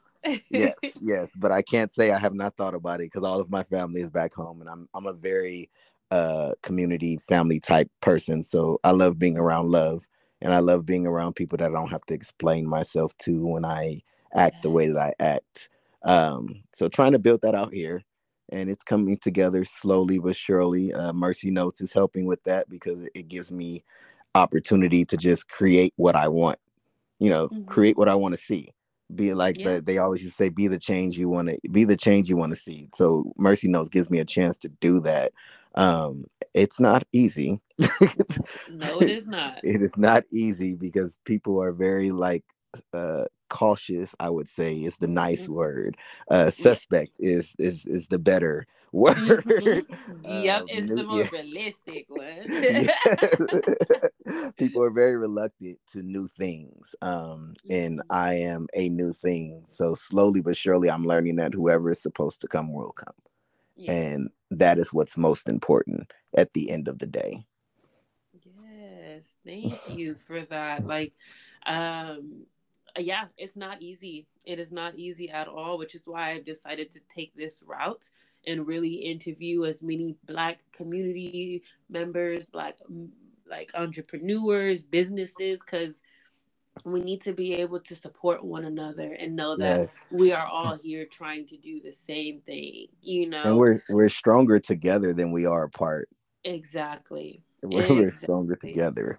yes, 0.49 0.73
yes, 1.03 1.33
but 1.37 1.53
I 1.53 1.61
can't 1.61 1.93
say 1.93 2.13
I 2.13 2.19
have 2.19 2.33
not 2.33 2.57
thought 2.57 2.75
about 2.75 3.01
it 3.01 3.13
because 3.13 3.27
all 3.27 3.41
of 3.41 3.51
my 3.51 3.63
family 3.63 4.01
is 4.01 4.11
back 4.11 4.33
home, 4.33 4.63
and 4.63 4.71
I'm 4.71 4.89
I'm 4.95 5.07
a 5.07 5.13
very 5.13 5.69
uh 6.11 6.55
community 6.63 7.19
family 7.29 7.61
type 7.61 7.91
person, 8.01 8.43
so 8.43 8.81
I 8.83 8.93
love 8.93 9.19
being 9.19 9.37
around 9.37 9.69
love 9.71 10.09
and 10.41 10.53
I 10.53 10.59
love 10.59 10.87
being 10.87 11.07
around 11.07 11.35
people 11.35 11.59
that 11.59 11.71
I 11.71 11.75
don't 11.75 11.91
have 11.91 12.07
to 12.07 12.15
explain 12.15 12.67
myself 12.67 13.17
to 13.19 13.45
when 13.45 13.65
I 13.65 14.03
act 14.35 14.63
the 14.63 14.71
way 14.71 14.89
that 14.89 14.99
I 14.99 15.13
act. 15.19 15.69
Um, 16.03 16.63
so 16.75 16.89
trying 16.89 17.13
to 17.13 17.19
build 17.19 17.43
that 17.43 17.55
out 17.55 17.73
here, 17.73 18.03
and 18.51 18.71
it's 18.71 18.85
coming 18.85 19.19
together 19.19 19.65
slowly 19.65 20.19
but 20.19 20.37
surely. 20.37 20.93
Uh, 20.93 21.13
Mercy 21.13 21.51
Notes 21.51 21.81
is 21.81 21.93
helping 21.93 22.27
with 22.27 22.43
that 22.45 22.69
because 22.69 23.07
it 23.15 23.29
gives 23.29 23.53
me 23.53 23.85
opportunity 24.35 25.05
to 25.05 25.17
just 25.17 25.49
create 25.49 25.93
what 25.97 26.17
I 26.17 26.29
want. 26.29 26.59
You 27.19 27.31
know, 27.31 27.49
mm-hmm. 27.49 27.65
create 27.65 27.99
what 27.99 28.09
I 28.09 28.15
want 28.15 28.35
to 28.35 28.41
see. 28.41 28.73
Be 29.15 29.35
like 29.35 29.59
yeah. 29.59 29.77
the, 29.77 29.81
they 29.83 29.99
always 29.99 30.23
just 30.23 30.37
say, 30.37 30.51
be 30.51 30.69
the 30.69 30.79
change 30.79 31.19
you 31.19 31.29
want 31.29 31.49
to 31.49 31.59
be 31.71 31.85
the 31.85 31.97
change 31.97 32.29
you 32.29 32.37
want 32.37 32.53
to 32.53 32.61
see. 32.61 32.89
So 32.95 33.33
Mercy 33.37 33.67
Notes 33.67 33.89
gives 33.89 34.11
me 34.11 34.19
a 34.19 34.25
chance 34.25 34.59
to 34.59 34.69
do 34.69 35.01
that. 35.01 35.33
Um, 35.75 36.27
it's 36.55 36.79
not 36.79 37.05
easy. 37.13 37.61
No, 38.71 39.01
it 39.01 39.11
is 39.11 39.27
not. 39.27 39.59
it 39.63 39.83
is 39.83 39.97
not 39.97 40.25
easy 40.33 40.75
because 40.75 41.19
people 41.25 41.63
are 41.63 41.73
very 41.73 42.11
like 42.11 42.45
uh 42.93 43.25
cautious 43.49 44.15
i 44.21 44.29
would 44.29 44.49
say 44.49 44.75
is 44.75 44.99
the 44.99 45.09
nice 45.09 45.45
mm-hmm. 45.45 45.55
word 45.55 45.97
uh 46.31 46.51
suspect 46.51 47.13
is 47.19 47.55
is 47.59 47.87
is 47.87 48.09
the 48.09 48.19
better 48.19 48.67
word 48.93 49.17
mm-hmm. 49.45 50.43
yep 50.43 50.63
um, 50.63 50.67
it's 50.69 50.91
the 50.91 51.03
more 51.03 51.21
yeah. 51.21 51.29
realistic 51.33 52.07
one 52.09 52.47
people 54.57 54.83
are 54.83 54.91
very 54.91 55.17
reluctant 55.17 55.79
to 55.93 56.03
new 56.03 56.27
things 56.27 56.95
um 57.01 57.55
and 57.71 58.01
mm-hmm. 58.01 58.13
i 58.13 58.35
am 58.35 58.67
a 58.75 58.89
new 58.89 59.13
thing 59.13 59.63
so 59.67 59.95
slowly 59.95 60.41
but 60.41 60.57
surely 60.57 60.91
i'm 60.91 61.07
learning 61.07 61.37
that 61.37 61.55
whoever 61.55 61.91
is 61.91 62.03
supposed 62.03 62.41
to 62.41 62.49
come 62.49 62.73
will 62.73 62.93
come 62.93 63.15
yeah. 63.77 63.93
and 63.93 64.31
that 64.51 64.79
is 64.79 64.93
what's 64.93 65.17
most 65.17 65.49
important 65.49 66.11
at 66.37 66.53
the 66.53 66.71
end 66.71 66.89
of 66.89 66.99
the 66.99 67.07
day. 67.07 67.45
Thank 69.49 69.81
you 69.89 70.17
for 70.27 70.43
that. 70.47 70.85
Like, 70.85 71.15
um, 71.67 72.43
yeah, 72.97 73.25
it's 73.37 73.57
not 73.57 73.83
easy. 73.83 74.27
It 74.45 74.59
is 74.59 74.71
not 74.71 74.97
easy 74.97 75.31
at 75.31 75.49
all, 75.49 75.79
which 75.79 75.95
is 75.95 76.03
why 76.07 76.33
I've 76.33 76.45
decided 76.45 76.91
to 76.93 77.01
take 77.13 77.35
this 77.35 77.63
route 77.67 78.05
and 78.47 78.67
really 78.67 78.95
interview 78.95 79.65
as 79.65 79.83
many 79.83 80.17
Black 80.27 80.59
community 80.73 81.63
members, 81.89 82.47
Black 82.47 82.77
like 83.49 83.71
entrepreneurs, 83.75 84.83
businesses, 84.83 85.61
because 85.61 86.03
we 86.85 87.01
need 87.01 87.23
to 87.23 87.33
be 87.33 87.55
able 87.55 87.81
to 87.81 87.95
support 87.97 88.45
one 88.45 88.65
another 88.65 89.15
and 89.15 89.35
know 89.35 89.57
that 89.57 89.81
yes. 89.81 90.15
we 90.19 90.33
are 90.33 90.47
all 90.47 90.77
here 90.77 91.07
trying 91.07 91.47
to 91.49 91.57
do 91.57 91.81
the 91.81 91.91
same 91.91 92.41
thing 92.43 92.87
you 93.03 93.29
know 93.29 93.43
and 93.43 93.59
we're 93.59 93.83
we're 93.89 94.09
stronger 94.09 94.61
together 94.61 95.13
than 95.13 95.33
we 95.33 95.45
are 95.45 95.65
apart 95.65 96.09
exactly 96.45 97.43
we're, 97.63 97.81
exactly. 97.81 97.97
we're 97.97 98.13
stronger 98.13 98.55
together 98.55 99.19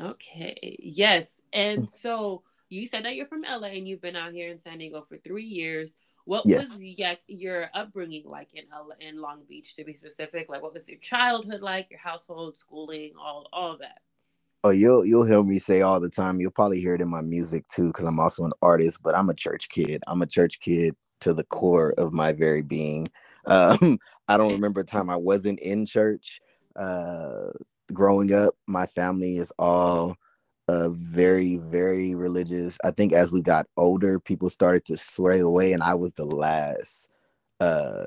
okay 0.00 0.76
yes 0.80 1.40
and 1.52 1.88
so 1.90 2.42
you 2.68 2.86
said 2.86 3.04
that 3.04 3.16
you're 3.16 3.26
from 3.26 3.42
la 3.42 3.66
and 3.66 3.88
you've 3.88 4.02
been 4.02 4.16
out 4.16 4.32
here 4.32 4.50
in 4.50 4.58
san 4.58 4.78
diego 4.78 5.04
for 5.08 5.16
three 5.18 5.44
years 5.44 5.94
what 6.26 6.42
yes. 6.44 6.74
was 6.74 6.82
your 7.28 7.70
upbringing 7.72 8.24
like 8.26 8.48
in 8.52 8.64
LA, 8.68 8.96
in 8.98 9.20
Long 9.22 9.42
Beach, 9.48 9.76
to 9.76 9.84
be 9.84 9.94
specific? 9.94 10.48
Like, 10.48 10.60
what 10.60 10.74
was 10.74 10.88
your 10.88 10.98
childhood 10.98 11.62
like? 11.62 11.88
Your 11.88 12.00
household, 12.00 12.58
schooling, 12.58 13.12
all 13.16 13.48
all 13.52 13.78
that. 13.78 14.00
Oh, 14.64 14.70
you'll 14.70 15.06
you'll 15.06 15.24
hear 15.24 15.40
me 15.44 15.60
say 15.60 15.82
all 15.82 16.00
the 16.00 16.10
time. 16.10 16.40
You'll 16.40 16.50
probably 16.50 16.80
hear 16.80 16.96
it 16.96 17.00
in 17.00 17.08
my 17.08 17.20
music 17.20 17.68
too, 17.68 17.86
because 17.86 18.08
I'm 18.08 18.18
also 18.18 18.44
an 18.44 18.50
artist. 18.60 19.04
But 19.04 19.14
I'm 19.14 19.30
a 19.30 19.34
church 19.34 19.68
kid. 19.68 20.02
I'm 20.08 20.20
a 20.20 20.26
church 20.26 20.58
kid 20.58 20.96
to 21.20 21.32
the 21.32 21.44
core 21.44 21.94
of 21.96 22.12
my 22.12 22.32
very 22.32 22.62
being. 22.62 23.08
Um, 23.48 24.00
I 24.26 24.38
don't 24.38 24.54
remember 24.54 24.80
a 24.80 24.84
time 24.84 25.08
I 25.08 25.14
wasn't 25.14 25.60
in 25.60 25.86
church. 25.86 26.40
Uh, 26.74 27.50
growing 27.92 28.32
up, 28.32 28.54
my 28.66 28.86
family 28.86 29.38
is 29.38 29.52
all 29.58 30.16
uh, 30.68 30.88
very 30.90 31.56
very 31.56 32.14
religious. 32.14 32.78
I 32.84 32.90
think 32.90 33.12
as 33.12 33.30
we 33.30 33.42
got 33.42 33.66
older, 33.76 34.18
people 34.18 34.50
started 34.50 34.84
to 34.86 34.96
sway 34.96 35.40
away, 35.40 35.72
and 35.72 35.82
I 35.82 35.94
was 35.94 36.12
the 36.14 36.24
last 36.24 37.08
uh 37.60 38.06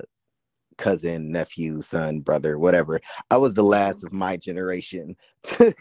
cousin, 0.80 1.32
nephew, 1.32 1.82
son, 1.82 2.22
brother, 2.22 2.58
whatever. 2.58 3.00
I 3.30 3.38
was 3.38 3.54
the 3.54 3.64
last 3.64 4.04
of 4.04 4.12
my 4.12 4.38
generation 4.38 5.16
to, 5.44 5.74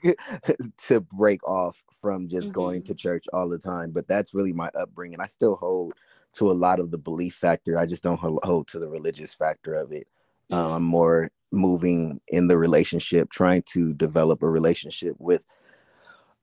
to 0.89 1.01
break 1.01 1.43
off 1.49 1.83
from 2.03 2.29
just 2.29 2.47
mm-hmm. 2.47 2.53
going 2.53 2.83
to 2.85 2.95
church 2.95 3.25
all 3.33 3.49
the 3.49 3.59
time. 3.59 3.93
But 3.93 4.09
that's 4.09 4.35
really 4.35 4.53
my 4.53 4.71
upbringing. 4.75 5.21
I 5.21 5.27
still 5.27 5.57
hold 5.57 5.95
to 6.35 6.51
a 6.51 6.53
lot 6.53 6.81
of 6.81 6.91
the 6.91 6.99
belief 6.99 7.35
factor. 7.35 7.79
I 7.79 7.87
just 7.87 8.03
don't 8.03 8.21
hold 8.21 8.67
to 8.69 8.79
the 8.79 8.89
religious 8.89 9.35
factor 9.35 9.73
of 9.73 9.93
it. 9.93 10.07
Um. 10.51 10.73
I'm 10.73 10.83
more 10.83 11.31
moving 11.51 12.21
in 12.29 12.49
the 12.49 12.59
relationship, 12.59 13.31
trying 13.31 13.63
to 13.73 13.93
develop 13.95 14.43
a 14.43 14.49
relationship 14.49 15.17
with 15.19 15.43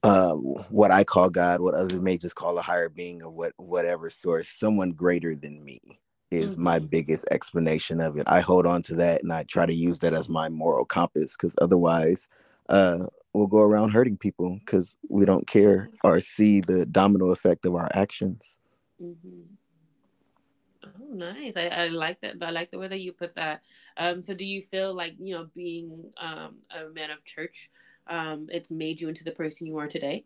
uh, 0.03 0.33
what 0.33 0.91
I 0.91 1.03
call 1.03 1.29
God, 1.29 1.61
what 1.61 1.73
others 1.73 1.99
may 1.99 2.17
just 2.17 2.35
call 2.35 2.57
a 2.59 2.61
higher 2.61 2.89
being 2.89 3.23
or 3.23 3.29
what 3.29 3.53
whatever 3.57 4.09
source, 4.09 4.47
someone 4.47 4.91
greater 4.91 5.33
than 5.35 5.63
me 5.63 5.79
is 6.29 6.53
mm-hmm. 6.53 6.63
my 6.63 6.79
biggest 6.79 7.25
explanation 7.31 7.99
of 8.01 8.17
it. 8.17 8.27
I 8.27 8.41
hold 8.41 8.67
on 8.67 8.83
to 8.83 8.95
that 8.95 9.23
and 9.23 9.33
I 9.33 9.43
try 9.43 9.65
to 9.65 9.73
use 9.73 9.99
that 9.99 10.13
as 10.13 10.29
my 10.29 10.49
moral 10.49 10.85
compass 10.85 11.35
because 11.35 11.55
otherwise, 11.59 12.27
uh, 12.69 13.07
we'll 13.33 13.47
go 13.47 13.59
around 13.59 13.91
hurting 13.91 14.17
people 14.17 14.59
because 14.59 14.95
we 15.09 15.25
don't 15.25 15.47
care 15.47 15.89
or 16.03 16.19
see 16.19 16.61
the 16.61 16.85
domino 16.85 17.31
effect 17.31 17.65
of 17.65 17.75
our 17.75 17.89
actions. 17.93 18.59
Mm-hmm. 19.01 19.41
Nice. 21.15 21.55
I, 21.55 21.67
I 21.67 21.87
like 21.87 22.19
that. 22.21 22.35
I 22.41 22.49
like 22.51 22.71
the 22.71 22.77
way 22.77 22.89
that 22.89 22.99
you 22.99 23.13
put 23.13 23.35
that. 23.35 23.61
Um, 23.95 24.21
so, 24.21 24.33
do 24.33 24.43
you 24.43 24.61
feel 24.61 24.93
like 24.93 25.13
you 25.17 25.33
know 25.35 25.47
being 25.55 26.11
um, 26.17 26.57
a 26.69 26.89
man 26.93 27.09
of 27.09 27.23
church, 27.23 27.69
um, 28.07 28.47
it's 28.51 28.69
made 28.69 28.99
you 28.99 29.07
into 29.07 29.23
the 29.23 29.31
person 29.31 29.65
you 29.65 29.77
are 29.77 29.87
today? 29.87 30.25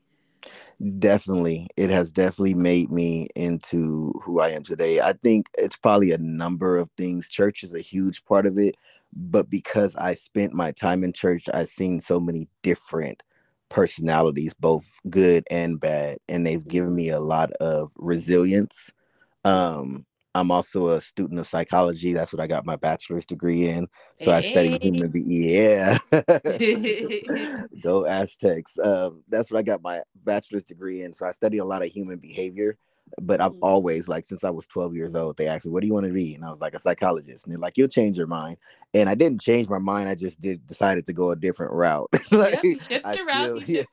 Definitely. 0.98 1.68
It 1.76 1.90
has 1.90 2.12
definitely 2.12 2.54
made 2.54 2.90
me 2.92 3.28
into 3.36 4.14
who 4.24 4.40
I 4.40 4.50
am 4.50 4.64
today. 4.64 5.02
I 5.02 5.14
think 5.14 5.48
it's 5.58 5.76
probably 5.76 6.12
a 6.12 6.18
number 6.18 6.78
of 6.78 6.90
things. 6.98 7.28
Church 7.30 7.64
is 7.64 7.74
a 7.74 7.82
huge 7.82 8.24
part 8.26 8.46
of 8.46 8.58
it, 8.58 8.76
but 9.14 9.50
because 9.50 9.96
I 9.96 10.14
spent 10.14 10.54
my 10.54 10.72
time 10.72 11.04
in 11.04 11.12
church, 11.14 11.50
I've 11.54 11.68
seen 11.68 12.00
so 12.00 12.20
many 12.20 12.48
different 12.64 13.22
personalities, 13.68 14.54
both 14.54 14.86
good 15.10 15.44
and 15.52 15.80
bad, 15.80 16.18
and 16.30 16.46
they've 16.46 16.68
given 16.68 16.96
me 16.96 17.10
a 17.10 17.20
lot 17.20 17.52
of 17.54 17.92
resilience. 17.98 18.92
Um, 19.44 20.06
I'm 20.40 20.52
also 20.52 20.90
a 20.90 21.02
student 21.02 21.40
of 21.40 21.48
psychology. 21.48 22.14
That's 22.14 22.34
what 22.34 22.42
I 22.42 22.48
got 22.48 22.66
my 22.66 22.76
bachelor's 22.76 23.26
degree 23.26 23.68
in. 23.68 23.88
So 24.16 24.32
hey. 24.32 24.38
I 24.38 24.42
study 24.42 24.78
human 24.78 25.10
beings. 25.10 25.28
Yeah. 25.30 25.98
Go 27.84 28.06
Aztecs. 28.06 28.78
Um, 28.80 29.24
that's 29.28 29.52
what 29.52 29.60
I 29.60 29.64
got 29.64 29.82
my 29.82 30.02
bachelor's 30.24 30.64
degree 30.64 31.04
in. 31.04 31.14
So 31.14 31.26
I 31.26 31.32
study 31.32 31.58
a 31.58 31.66
lot 31.66 31.84
of 31.84 31.90
human 31.90 32.18
behavior 32.18 32.78
but 33.22 33.42
I've 33.42 33.52
mm-hmm. 33.52 33.64
always 33.64 34.08
like 34.08 34.26
since 34.26 34.44
I 34.44 34.50
was 34.50 34.68
12 34.68 34.96
years 34.96 35.16
old, 35.16 35.38
they 35.38 35.48
asked 35.48 35.66
me, 35.66 35.72
"What 35.72 35.82
do 35.82 35.88
you 35.88 35.94
want 35.94 36.06
to 36.06 36.14
be?" 36.14 36.36
And 36.36 36.46
I 36.46 36.52
was 36.52 36.62
like, 36.62 36.74
"A 36.74 36.80
psychologist." 36.80 37.46
And 37.46 37.52
they're 37.52 37.60
like, 37.60 37.78
"You'll 37.78 37.88
change 37.88 38.18
your 38.18 38.28
mind." 38.28 38.58
And 38.94 39.10
I 39.10 39.16
didn't 39.16 39.42
change 39.42 39.70
my 39.70 39.78
mind. 39.78 40.10
I 40.10 40.16
just 40.16 40.40
did 40.40 40.66
decided 40.66 41.06
to 41.06 41.14
go 41.14 41.32
a 41.32 41.36
different 41.36 41.74
route. 41.74 42.10
like, 42.32 42.64
yep, 42.90 43.02
I 43.06 43.16
still, 43.44 43.62
yeah. 43.68 43.84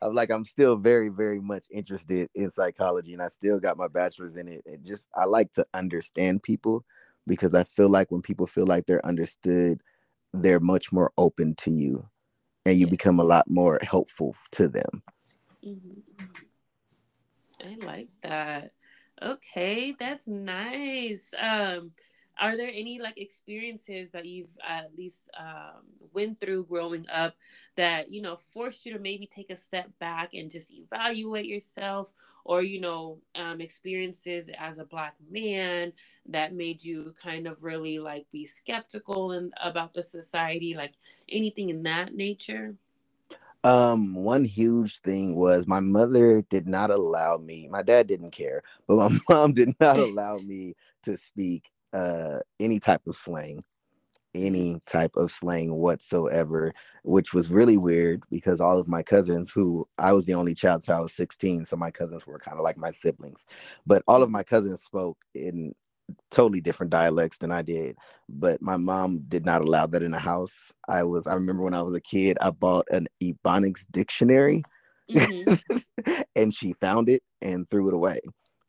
I'm 0.00 0.14
like, 0.14 0.30
I'm 0.30 0.44
still 0.44 0.76
very, 0.76 1.08
very 1.08 1.40
much 1.40 1.66
interested 1.70 2.28
in 2.34 2.50
psychology, 2.50 3.12
and 3.12 3.22
I 3.22 3.28
still 3.28 3.58
got 3.58 3.76
my 3.76 3.88
bachelor's 3.88 4.36
in 4.36 4.48
it. 4.48 4.62
And 4.66 4.84
just 4.84 5.08
I 5.14 5.24
like 5.24 5.52
to 5.54 5.66
understand 5.74 6.42
people 6.42 6.84
because 7.26 7.54
I 7.54 7.64
feel 7.64 7.88
like 7.88 8.10
when 8.10 8.22
people 8.22 8.46
feel 8.46 8.66
like 8.66 8.86
they're 8.86 9.04
understood, 9.06 9.80
they're 10.32 10.60
much 10.60 10.92
more 10.92 11.12
open 11.18 11.54
to 11.56 11.70
you, 11.70 12.08
and 12.64 12.78
you 12.78 12.86
become 12.86 13.18
a 13.20 13.24
lot 13.24 13.48
more 13.48 13.78
helpful 13.82 14.34
to 14.52 14.68
them. 14.68 15.02
Mm-hmm. 15.64 16.00
I 17.62 17.76
like 17.84 18.08
that. 18.22 18.72
Okay, 19.22 19.94
that's 19.98 20.26
nice. 20.26 21.32
Um, 21.40 21.92
are 22.40 22.56
there 22.56 22.70
any 22.72 22.98
like 22.98 23.18
experiences 23.18 24.10
that 24.12 24.24
you've 24.26 24.48
at 24.66 24.96
least 24.96 25.30
um, 25.38 25.82
went 26.12 26.40
through 26.40 26.64
growing 26.64 27.06
up 27.08 27.34
that 27.76 28.10
you 28.10 28.22
know 28.22 28.38
forced 28.52 28.86
you 28.86 28.92
to 28.94 28.98
maybe 28.98 29.26
take 29.26 29.50
a 29.50 29.56
step 29.56 29.90
back 30.00 30.30
and 30.34 30.50
just 30.50 30.72
evaluate 30.72 31.46
yourself 31.46 32.08
or 32.44 32.62
you 32.62 32.80
know 32.80 33.18
um, 33.36 33.60
experiences 33.60 34.48
as 34.58 34.78
a 34.78 34.84
black 34.84 35.14
man 35.30 35.92
that 36.26 36.54
made 36.54 36.82
you 36.82 37.14
kind 37.22 37.46
of 37.46 37.62
really 37.62 37.98
like 37.98 38.26
be 38.32 38.46
skeptical 38.46 39.32
and 39.32 39.52
about 39.62 39.92
the 39.92 40.02
society 40.02 40.74
like 40.74 40.94
anything 41.28 41.68
in 41.68 41.82
that 41.82 42.14
nature 42.14 42.74
um, 43.64 44.14
one 44.14 44.44
huge 44.44 45.00
thing 45.00 45.36
was 45.36 45.66
my 45.66 45.80
mother 45.80 46.42
did 46.50 46.66
not 46.66 46.90
allow 46.90 47.38
me, 47.38 47.68
my 47.70 47.82
dad 47.82 48.06
didn't 48.08 48.32
care, 48.32 48.62
but 48.88 48.96
my 48.96 49.18
mom 49.28 49.52
did 49.52 49.74
not 49.80 49.98
allow 49.98 50.36
me 50.38 50.74
to 51.04 51.16
speak 51.16 51.70
uh 51.92 52.38
any 52.58 52.80
type 52.80 53.02
of 53.06 53.14
slang, 53.14 53.62
any 54.34 54.80
type 54.86 55.16
of 55.16 55.30
slang 55.30 55.74
whatsoever, 55.74 56.72
which 57.04 57.34
was 57.34 57.50
really 57.50 57.76
weird 57.76 58.22
because 58.30 58.60
all 58.60 58.78
of 58.78 58.88
my 58.88 59.02
cousins 59.02 59.52
who 59.52 59.86
I 59.98 60.12
was 60.12 60.24
the 60.24 60.34
only 60.34 60.54
child, 60.54 60.82
so 60.82 60.94
I 60.94 61.00
was 61.00 61.12
16, 61.14 61.64
so 61.66 61.76
my 61.76 61.90
cousins 61.90 62.26
were 62.26 62.38
kind 62.38 62.56
of 62.58 62.64
like 62.64 62.78
my 62.78 62.90
siblings. 62.90 63.46
But 63.86 64.02
all 64.08 64.22
of 64.22 64.30
my 64.30 64.42
cousins 64.42 64.82
spoke 64.82 65.18
in 65.34 65.74
totally 66.30 66.60
different 66.60 66.90
dialects 66.90 67.38
than 67.38 67.52
I 67.52 67.62
did. 67.62 67.96
But 68.28 68.62
my 68.62 68.76
mom 68.76 69.24
did 69.28 69.44
not 69.44 69.62
allow 69.62 69.86
that 69.86 70.02
in 70.02 70.12
the 70.12 70.18
house. 70.18 70.72
I 70.88 71.02
was 71.04 71.26
I 71.26 71.34
remember 71.34 71.62
when 71.62 71.74
I 71.74 71.82
was 71.82 71.94
a 71.94 72.00
kid, 72.00 72.38
I 72.40 72.50
bought 72.50 72.86
an 72.90 73.08
Ebonics 73.22 73.84
dictionary 73.90 74.64
mm-hmm. 75.10 76.12
and 76.36 76.52
she 76.52 76.72
found 76.72 77.08
it 77.08 77.22
and 77.40 77.68
threw 77.68 77.88
it 77.88 77.94
away. 77.94 78.20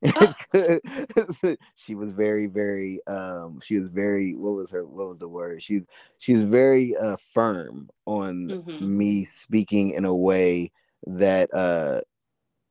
Oh. 0.05 0.33
she 1.75 1.95
was 1.95 2.11
very, 2.11 2.47
very 2.47 2.99
um 3.07 3.59
she 3.63 3.77
was 3.77 3.87
very 3.87 4.35
what 4.35 4.53
was 4.53 4.71
her 4.71 4.85
what 4.85 5.07
was 5.07 5.19
the 5.19 5.27
word? 5.27 5.61
She's 5.61 5.85
she's 6.17 6.43
very 6.43 6.95
uh 6.95 7.17
firm 7.33 7.89
on 8.05 8.47
mm-hmm. 8.47 8.97
me 8.97 9.25
speaking 9.25 9.91
in 9.91 10.05
a 10.05 10.15
way 10.15 10.71
that 11.05 11.53
uh 11.53 12.01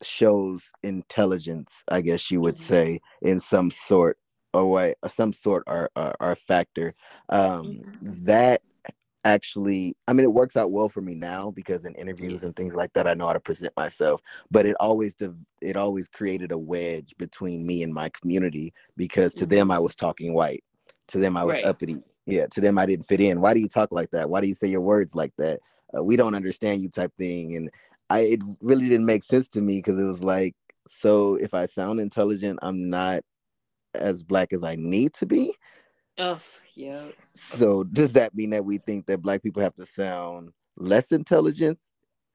shows 0.02 0.70
intelligence, 0.82 1.82
I 1.88 2.00
guess 2.00 2.30
you 2.30 2.40
would 2.40 2.56
mm-hmm. 2.56 2.64
say, 2.64 3.00
in 3.22 3.40
some 3.40 3.70
sort 3.70 4.18
or 4.54 4.70
way 4.70 4.94
some 5.08 5.32
sort 5.32 5.64
are 5.66 5.90
are, 5.96 6.14
are 6.20 6.32
a 6.32 6.36
factor 6.36 6.94
um 7.28 7.64
mm-hmm. 7.64 8.24
that 8.24 8.62
actually 9.24 9.96
i 10.08 10.12
mean 10.12 10.24
it 10.24 10.32
works 10.32 10.56
out 10.56 10.72
well 10.72 10.88
for 10.88 11.00
me 11.00 11.14
now 11.14 11.50
because 11.52 11.84
in 11.84 11.94
interviews 11.94 12.42
and 12.42 12.56
things 12.56 12.74
like 12.74 12.92
that 12.92 13.06
i 13.06 13.14
know 13.14 13.26
how 13.26 13.32
to 13.32 13.40
present 13.40 13.72
myself 13.76 14.20
but 14.50 14.66
it 14.66 14.74
always 14.80 15.14
it 15.60 15.76
always 15.76 16.08
created 16.08 16.50
a 16.50 16.58
wedge 16.58 17.14
between 17.18 17.64
me 17.64 17.82
and 17.82 17.94
my 17.94 18.08
community 18.08 18.72
because 18.96 19.34
to 19.34 19.44
mm-hmm. 19.44 19.54
them 19.54 19.70
i 19.70 19.78
was 19.78 19.94
talking 19.94 20.34
white 20.34 20.64
to 21.06 21.18
them 21.18 21.36
i 21.36 21.44
was 21.44 21.56
right. 21.56 21.64
uppity 21.64 22.02
yeah 22.26 22.46
to 22.46 22.60
them 22.60 22.78
i 22.78 22.86
didn't 22.86 23.06
fit 23.06 23.20
in 23.20 23.40
why 23.40 23.54
do 23.54 23.60
you 23.60 23.68
talk 23.68 23.92
like 23.92 24.10
that 24.10 24.28
why 24.28 24.40
do 24.40 24.48
you 24.48 24.54
say 24.54 24.66
your 24.66 24.80
words 24.80 25.14
like 25.14 25.32
that 25.38 25.60
uh, 25.96 26.02
we 26.02 26.16
don't 26.16 26.34
understand 26.34 26.80
you 26.80 26.88
type 26.88 27.12
thing 27.16 27.54
and 27.54 27.70
i 28.10 28.20
it 28.20 28.40
really 28.60 28.88
didn't 28.88 29.06
make 29.06 29.22
sense 29.22 29.46
to 29.46 29.60
me 29.60 29.76
because 29.76 30.00
it 30.00 30.06
was 30.06 30.24
like 30.24 30.56
so 30.88 31.36
if 31.36 31.54
i 31.54 31.64
sound 31.64 32.00
intelligent 32.00 32.58
i'm 32.62 32.90
not 32.90 33.22
as 33.94 34.22
black 34.22 34.52
as 34.52 34.62
I 34.62 34.76
need 34.76 35.14
to 35.14 35.26
be. 35.26 35.54
Oh, 36.18 36.40
yeah. 36.74 37.06
So 37.14 37.84
does 37.84 38.12
that 38.12 38.34
mean 38.34 38.50
that 38.50 38.64
we 38.64 38.78
think 38.78 39.06
that 39.06 39.22
black 39.22 39.42
people 39.42 39.62
have 39.62 39.74
to 39.76 39.86
sound 39.86 40.52
less 40.76 41.12
intelligent 41.12 41.78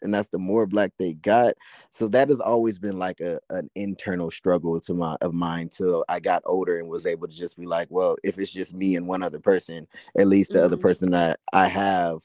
and 0.01 0.13
that's 0.13 0.29
the 0.29 0.37
more 0.37 0.65
black 0.65 0.91
they 0.97 1.13
got 1.13 1.55
so 1.91 2.07
that 2.07 2.29
has 2.29 2.39
always 2.39 2.79
been 2.79 2.97
like 2.97 3.19
a 3.19 3.39
an 3.49 3.69
internal 3.75 4.29
struggle 4.29 4.79
to 4.79 4.93
my 4.93 5.15
of 5.21 5.33
mine 5.33 5.69
till 5.69 6.05
i 6.07 6.19
got 6.19 6.41
older 6.45 6.79
and 6.79 6.87
was 6.87 7.05
able 7.05 7.27
to 7.27 7.35
just 7.35 7.57
be 7.57 7.65
like 7.65 7.87
well 7.89 8.15
if 8.23 8.37
it's 8.37 8.51
just 8.51 8.73
me 8.73 8.95
and 8.95 9.07
one 9.07 9.23
other 9.23 9.39
person 9.39 9.87
at 10.17 10.27
least 10.27 10.51
the 10.51 10.59
mm-hmm. 10.59 10.65
other 10.65 10.77
person 10.77 11.11
that 11.11 11.39
i 11.53 11.67
have 11.67 12.19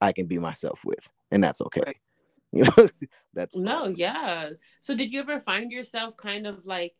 i 0.00 0.12
can 0.12 0.26
be 0.26 0.38
myself 0.38 0.84
with 0.84 1.10
and 1.30 1.42
that's 1.42 1.60
okay 1.60 1.82
right. 1.84 1.96
you 2.52 2.64
know 2.76 2.88
that's 3.34 3.56
no 3.56 3.86
yeah 3.86 4.50
so 4.82 4.94
did 4.94 5.12
you 5.12 5.20
ever 5.20 5.40
find 5.40 5.72
yourself 5.72 6.16
kind 6.16 6.46
of 6.46 6.64
like 6.64 6.94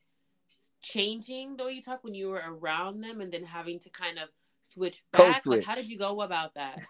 changing 0.82 1.56
the 1.56 1.64
way 1.64 1.72
you 1.72 1.82
talk 1.82 2.02
when 2.02 2.14
you 2.14 2.28
were 2.28 2.42
around 2.46 3.00
them 3.00 3.20
and 3.20 3.32
then 3.32 3.44
having 3.44 3.80
to 3.80 3.90
kind 3.90 4.18
of 4.18 4.28
switch 4.62 5.02
back? 5.12 5.42
Switch. 5.42 5.58
like 5.58 5.66
how 5.66 5.74
did 5.74 5.88
you 5.88 5.98
go 5.98 6.20
about 6.20 6.54
that? 6.54 6.80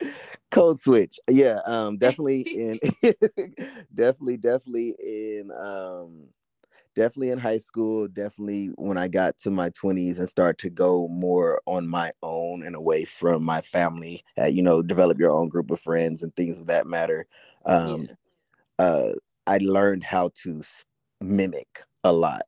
Code 0.50 0.80
switch. 0.80 1.18
Yeah 1.28 1.60
um 1.66 1.96
definitely 1.98 2.42
in 2.42 2.78
definitely 3.94 4.36
definitely 4.36 4.96
in 5.00 5.50
um 5.52 6.28
definitely 6.96 7.30
in 7.30 7.38
high 7.38 7.58
school 7.58 8.08
definitely 8.08 8.66
when 8.74 8.98
i 8.98 9.06
got 9.06 9.38
to 9.38 9.48
my 9.48 9.70
20s 9.70 10.18
and 10.18 10.28
start 10.28 10.58
to 10.58 10.68
go 10.68 11.06
more 11.08 11.60
on 11.64 11.86
my 11.86 12.10
own 12.20 12.66
and 12.66 12.74
away 12.74 13.04
from 13.04 13.44
my 13.44 13.60
family 13.60 14.24
uh, 14.38 14.46
you 14.46 14.60
know 14.60 14.82
develop 14.82 15.18
your 15.18 15.30
own 15.30 15.48
group 15.48 15.70
of 15.70 15.80
friends 15.80 16.22
and 16.22 16.34
things 16.34 16.58
of 16.58 16.66
that 16.66 16.86
matter. 16.86 17.26
Um 17.64 18.08
yeah. 18.78 18.84
uh 18.84 19.12
i 19.46 19.58
learned 19.58 20.02
how 20.02 20.30
to 20.42 20.62
mimic 21.20 21.84
a 22.02 22.12
lot 22.12 22.42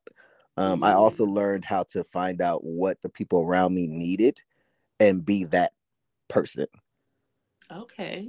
um 0.57 0.75
mm-hmm. 0.75 0.85
i 0.85 0.93
also 0.93 1.25
learned 1.25 1.65
how 1.65 1.83
to 1.83 2.05
find 2.05 2.41
out 2.41 2.65
what 2.65 3.01
the 3.03 3.09
people 3.09 3.43
around 3.43 3.75
me 3.75 3.87
needed 3.87 4.39
and 5.01 5.25
be 5.25 5.45
that 5.45 5.73
person 6.29 6.67
Okay. 7.73 8.29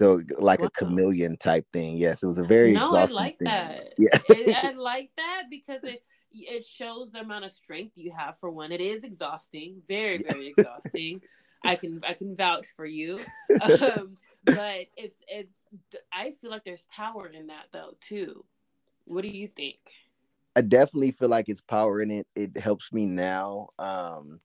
So 0.00 0.22
like 0.38 0.60
wow. 0.60 0.66
a 0.66 0.70
chameleon 0.70 1.36
type 1.36 1.66
thing. 1.72 1.96
Yes, 1.96 2.22
it 2.22 2.26
was 2.26 2.38
a 2.38 2.44
very 2.44 2.72
no, 2.72 2.94
I 2.94 3.04
like 3.06 3.38
thing. 3.38 3.46
that. 3.46 3.94
Yeah, 3.98 4.18
it, 4.28 4.64
I 4.64 4.70
like 4.76 5.10
that 5.16 5.44
because 5.50 5.82
it 5.82 6.04
it 6.32 6.64
shows 6.64 7.10
the 7.10 7.20
amount 7.20 7.46
of 7.46 7.52
strength 7.52 7.92
you 7.96 8.12
have 8.16 8.38
for 8.38 8.50
one. 8.50 8.70
It 8.70 8.80
is 8.80 9.02
exhausting, 9.02 9.82
very 9.88 10.18
very 10.18 10.48
exhausting. 10.56 11.20
I 11.64 11.74
can 11.74 12.00
I 12.06 12.14
can 12.14 12.36
vouch 12.36 12.68
for 12.76 12.86
you, 12.86 13.18
um, 13.60 14.18
but 14.44 14.82
it's 14.96 15.20
it's 15.26 15.52
I 16.12 16.30
feel 16.40 16.50
like 16.50 16.64
there's 16.64 16.86
power 16.94 17.26
in 17.26 17.48
that 17.48 17.66
though 17.72 17.96
too. 18.00 18.44
What 19.04 19.22
do 19.22 19.28
you 19.28 19.48
think? 19.48 19.78
I 20.58 20.60
definitely 20.60 21.12
feel 21.12 21.28
like 21.28 21.48
it's 21.48 21.60
power 21.60 22.02
in 22.02 22.10
it. 22.10 22.26
It 22.34 22.58
helps 22.58 22.92
me 22.92 23.06
now 23.06 23.68
um, 23.78 24.40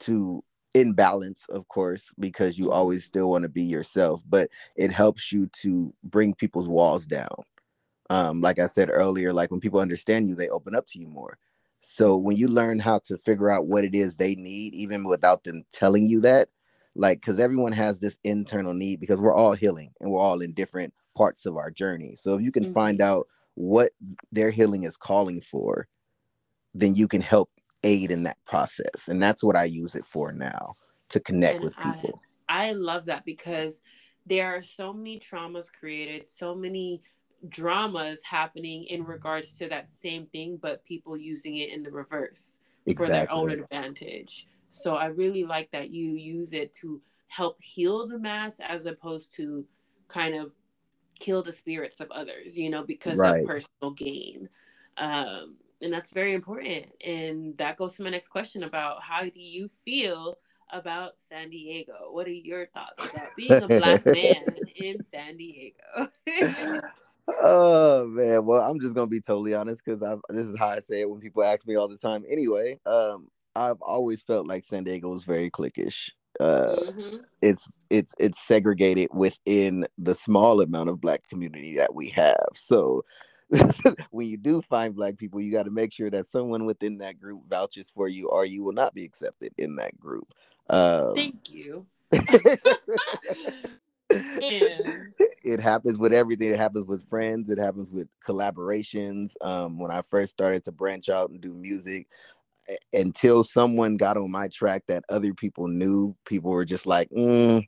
to 0.00 0.42
in 0.74 0.94
balance, 0.94 1.46
of 1.48 1.68
course, 1.68 2.10
because 2.18 2.58
you 2.58 2.72
always 2.72 3.04
still 3.04 3.30
want 3.30 3.42
to 3.44 3.48
be 3.48 3.62
yourself, 3.62 4.20
but 4.28 4.50
it 4.74 4.90
helps 4.90 5.30
you 5.30 5.46
to 5.62 5.94
bring 6.02 6.34
people's 6.34 6.68
walls 6.68 7.06
down. 7.06 7.36
Um, 8.10 8.40
like 8.40 8.58
I 8.58 8.66
said 8.66 8.90
earlier, 8.90 9.32
like 9.32 9.52
when 9.52 9.60
people 9.60 9.78
understand 9.78 10.28
you, 10.28 10.34
they 10.34 10.48
open 10.48 10.74
up 10.74 10.88
to 10.88 10.98
you 10.98 11.06
more. 11.06 11.38
So 11.82 12.16
when 12.16 12.36
you 12.36 12.48
learn 12.48 12.80
how 12.80 12.98
to 13.06 13.16
figure 13.16 13.48
out 13.48 13.68
what 13.68 13.84
it 13.84 13.94
is 13.94 14.16
they 14.16 14.34
need, 14.34 14.74
even 14.74 15.04
without 15.04 15.44
them 15.44 15.62
telling 15.70 16.08
you 16.08 16.20
that, 16.22 16.48
like, 16.96 17.20
because 17.20 17.38
everyone 17.38 17.70
has 17.70 18.00
this 18.00 18.18
internal 18.24 18.74
need 18.74 18.98
because 18.98 19.20
we're 19.20 19.32
all 19.32 19.52
healing 19.52 19.92
and 20.00 20.10
we're 20.10 20.20
all 20.20 20.40
in 20.40 20.52
different 20.52 20.92
parts 21.16 21.46
of 21.46 21.56
our 21.56 21.70
journey. 21.70 22.16
So 22.16 22.34
if 22.34 22.42
you 22.42 22.50
can 22.50 22.64
mm-hmm. 22.64 22.72
find 22.72 23.00
out 23.00 23.28
what 23.54 23.92
their 24.32 24.50
healing 24.50 24.84
is 24.84 24.96
calling 24.96 25.40
for, 25.40 25.88
then 26.74 26.94
you 26.94 27.08
can 27.08 27.20
help 27.20 27.50
aid 27.82 28.10
in 28.10 28.24
that 28.24 28.38
process. 28.46 29.08
And 29.08 29.22
that's 29.22 29.44
what 29.44 29.56
I 29.56 29.64
use 29.64 29.94
it 29.94 30.04
for 30.04 30.32
now 30.32 30.76
to 31.10 31.20
connect 31.20 31.56
and 31.56 31.64
with 31.64 31.74
people. 31.76 32.20
I, 32.48 32.68
I 32.68 32.72
love 32.72 33.06
that 33.06 33.24
because 33.24 33.80
there 34.26 34.54
are 34.56 34.62
so 34.62 34.92
many 34.92 35.20
traumas 35.20 35.66
created, 35.72 36.28
so 36.28 36.54
many 36.54 37.02
dramas 37.48 38.22
happening 38.24 38.84
in 38.84 39.02
mm-hmm. 39.02 39.10
regards 39.10 39.56
to 39.58 39.68
that 39.68 39.92
same 39.92 40.26
thing, 40.26 40.58
but 40.60 40.84
people 40.84 41.16
using 41.16 41.58
it 41.58 41.70
in 41.70 41.82
the 41.82 41.90
reverse 41.90 42.58
exactly. 42.86 43.06
for 43.06 43.12
their 43.12 43.32
own 43.32 43.50
advantage. 43.50 44.46
So 44.70 44.96
I 44.96 45.06
really 45.06 45.44
like 45.44 45.70
that 45.72 45.90
you 45.90 46.12
use 46.12 46.52
it 46.52 46.74
to 46.76 47.00
help 47.28 47.58
heal 47.60 48.08
the 48.08 48.18
mass 48.18 48.60
as 48.66 48.86
opposed 48.86 49.34
to 49.36 49.64
kind 50.08 50.34
of 50.34 50.52
kill 51.18 51.42
the 51.42 51.52
spirits 51.52 52.00
of 52.00 52.10
others, 52.10 52.58
you 52.58 52.70
know, 52.70 52.82
because 52.82 53.18
right. 53.18 53.40
of 53.40 53.46
personal 53.46 53.92
gain. 53.96 54.48
Um, 54.96 55.56
and 55.80 55.92
that's 55.92 56.12
very 56.12 56.34
important. 56.34 56.86
And 57.04 57.56
that 57.58 57.76
goes 57.76 57.96
to 57.96 58.02
my 58.02 58.10
next 58.10 58.28
question 58.28 58.62
about 58.62 59.02
how 59.02 59.22
do 59.22 59.40
you 59.40 59.70
feel 59.84 60.38
about 60.72 61.12
San 61.18 61.50
Diego? 61.50 62.08
What 62.10 62.26
are 62.26 62.32
your 62.32 62.66
thoughts 62.66 63.04
about 63.04 63.28
being 63.36 63.52
a 63.52 63.66
black 63.68 64.06
man 64.06 64.44
in 64.76 65.04
San 65.04 65.36
Diego? 65.36 66.10
oh 67.42 68.06
man, 68.06 68.44
well, 68.44 68.62
I'm 68.62 68.80
just 68.80 68.94
gonna 68.94 69.06
be 69.06 69.20
totally 69.20 69.54
honest 69.54 69.82
because 69.84 70.00
this 70.28 70.46
is 70.46 70.58
how 70.58 70.68
I 70.68 70.80
say 70.80 71.02
it 71.02 71.10
when 71.10 71.20
people 71.20 71.44
ask 71.44 71.66
me 71.66 71.76
all 71.76 71.88
the 71.88 71.98
time. 71.98 72.24
Anyway, 72.28 72.78
um, 72.86 73.28
I've 73.54 73.80
always 73.80 74.22
felt 74.22 74.46
like 74.46 74.64
San 74.64 74.84
Diego 74.84 75.10
was 75.10 75.24
very 75.24 75.50
cliquish. 75.50 76.10
Uh, 76.40 76.76
mm-hmm. 76.76 77.16
it's 77.42 77.70
it's 77.90 78.14
it's 78.18 78.40
segregated 78.40 79.08
within 79.12 79.86
the 79.98 80.14
small 80.14 80.60
amount 80.60 80.88
of 80.88 81.00
black 81.00 81.26
community 81.28 81.76
that 81.76 81.94
we 81.94 82.08
have. 82.08 82.48
So 82.54 83.04
when 84.10 84.26
you 84.26 84.36
do 84.36 84.62
find 84.62 84.94
black 84.94 85.16
people, 85.16 85.40
you 85.40 85.52
got 85.52 85.64
to 85.64 85.70
make 85.70 85.92
sure 85.92 86.10
that 86.10 86.26
someone 86.26 86.64
within 86.64 86.98
that 86.98 87.20
group 87.20 87.42
vouches 87.48 87.90
for 87.90 88.08
you, 88.08 88.28
or 88.28 88.44
you 88.44 88.62
will 88.62 88.72
not 88.72 88.94
be 88.94 89.04
accepted 89.04 89.52
in 89.58 89.76
that 89.76 89.98
group. 89.98 90.32
Um, 90.68 91.14
Thank 91.14 91.50
you. 91.50 91.86
it 94.10 95.60
happens 95.60 95.98
with 95.98 96.12
everything. 96.12 96.52
It 96.52 96.58
happens 96.58 96.86
with 96.86 97.08
friends. 97.08 97.50
It 97.50 97.58
happens 97.58 97.90
with 97.90 98.08
collaborations. 98.26 99.32
Um, 99.40 99.78
when 99.78 99.90
I 99.90 100.02
first 100.02 100.32
started 100.32 100.64
to 100.64 100.72
branch 100.72 101.08
out 101.08 101.30
and 101.30 101.40
do 101.40 101.52
music, 101.52 102.06
until 102.92 103.44
someone 103.44 103.96
got 103.96 104.16
on 104.16 104.30
my 104.30 104.48
track 104.48 104.84
that 104.88 105.04
other 105.08 105.34
people 105.34 105.68
knew, 105.68 106.16
people 106.24 106.50
were 106.50 106.64
just 106.64 106.86
like, 106.86 107.08
mm, 107.10 107.66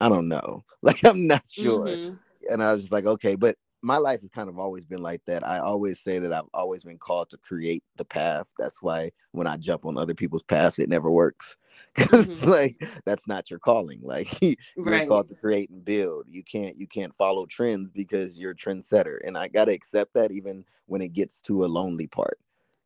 I 0.00 0.08
don't 0.08 0.28
know. 0.28 0.64
Like, 0.84 1.04
I'm 1.04 1.28
not 1.28 1.48
sure. 1.48 1.86
Mm-hmm. 1.86 2.14
And 2.50 2.60
I 2.60 2.74
was 2.74 2.82
just 2.82 2.92
like, 2.92 3.06
okay, 3.06 3.36
but 3.36 3.54
my 3.82 3.98
life 3.98 4.20
has 4.20 4.30
kind 4.30 4.48
of 4.48 4.58
always 4.58 4.86
been 4.86 5.02
like 5.02 5.20
that. 5.26 5.46
I 5.46 5.58
always 5.58 6.00
say 6.00 6.20
that 6.20 6.32
I've 6.32 6.48
always 6.54 6.84
been 6.84 6.98
called 6.98 7.30
to 7.30 7.36
create 7.36 7.82
the 7.96 8.04
path. 8.04 8.48
That's 8.58 8.80
why 8.80 9.10
when 9.32 9.46
I 9.46 9.56
jump 9.56 9.84
on 9.84 9.98
other 9.98 10.14
people's 10.14 10.44
paths, 10.44 10.78
it 10.78 10.88
never 10.88 11.10
works. 11.10 11.56
Because 11.94 12.26
mm-hmm. 12.26 12.50
like 12.50 12.84
that's 13.04 13.26
not 13.26 13.50
your 13.50 13.58
calling. 13.58 14.00
Like 14.02 14.40
you're 14.40 14.56
right. 14.76 15.08
called 15.08 15.28
to 15.28 15.34
create 15.34 15.68
and 15.68 15.84
build. 15.84 16.26
You 16.28 16.42
can't 16.44 16.76
you 16.76 16.86
can't 16.86 17.14
follow 17.14 17.44
trends 17.44 17.90
because 17.90 18.38
you're 18.38 18.52
a 18.52 18.54
trendsetter. 18.54 19.18
And 19.24 19.36
I 19.36 19.48
gotta 19.48 19.72
accept 19.72 20.14
that 20.14 20.30
even 20.30 20.64
when 20.86 21.02
it 21.02 21.12
gets 21.12 21.40
to 21.42 21.64
a 21.64 21.66
lonely 21.66 22.06
part. 22.06 22.38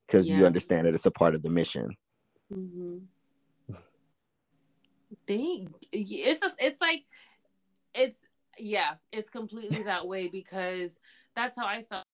Because 0.07 0.29
yeah. 0.29 0.39
you 0.39 0.47
understand 0.47 0.87
that 0.87 0.95
it's 0.95 1.07
a 1.07 1.11
part 1.11 1.35
of 1.35 1.43
the 1.43 1.51
mission. 1.51 1.97
Mm-hmm. 2.53 2.99
Think 5.27 5.75
it's 5.91 6.41
just 6.41 6.57
it's 6.61 6.81
like 6.81 7.05
it's 7.95 8.19
yeah, 8.59 8.95
it's 9.13 9.31
completely 9.31 9.83
that 9.85 10.07
way 10.07 10.29
because 10.29 10.99
that's 11.35 11.57
how 11.57 11.67
I 11.67 11.83
felt. 11.83 12.05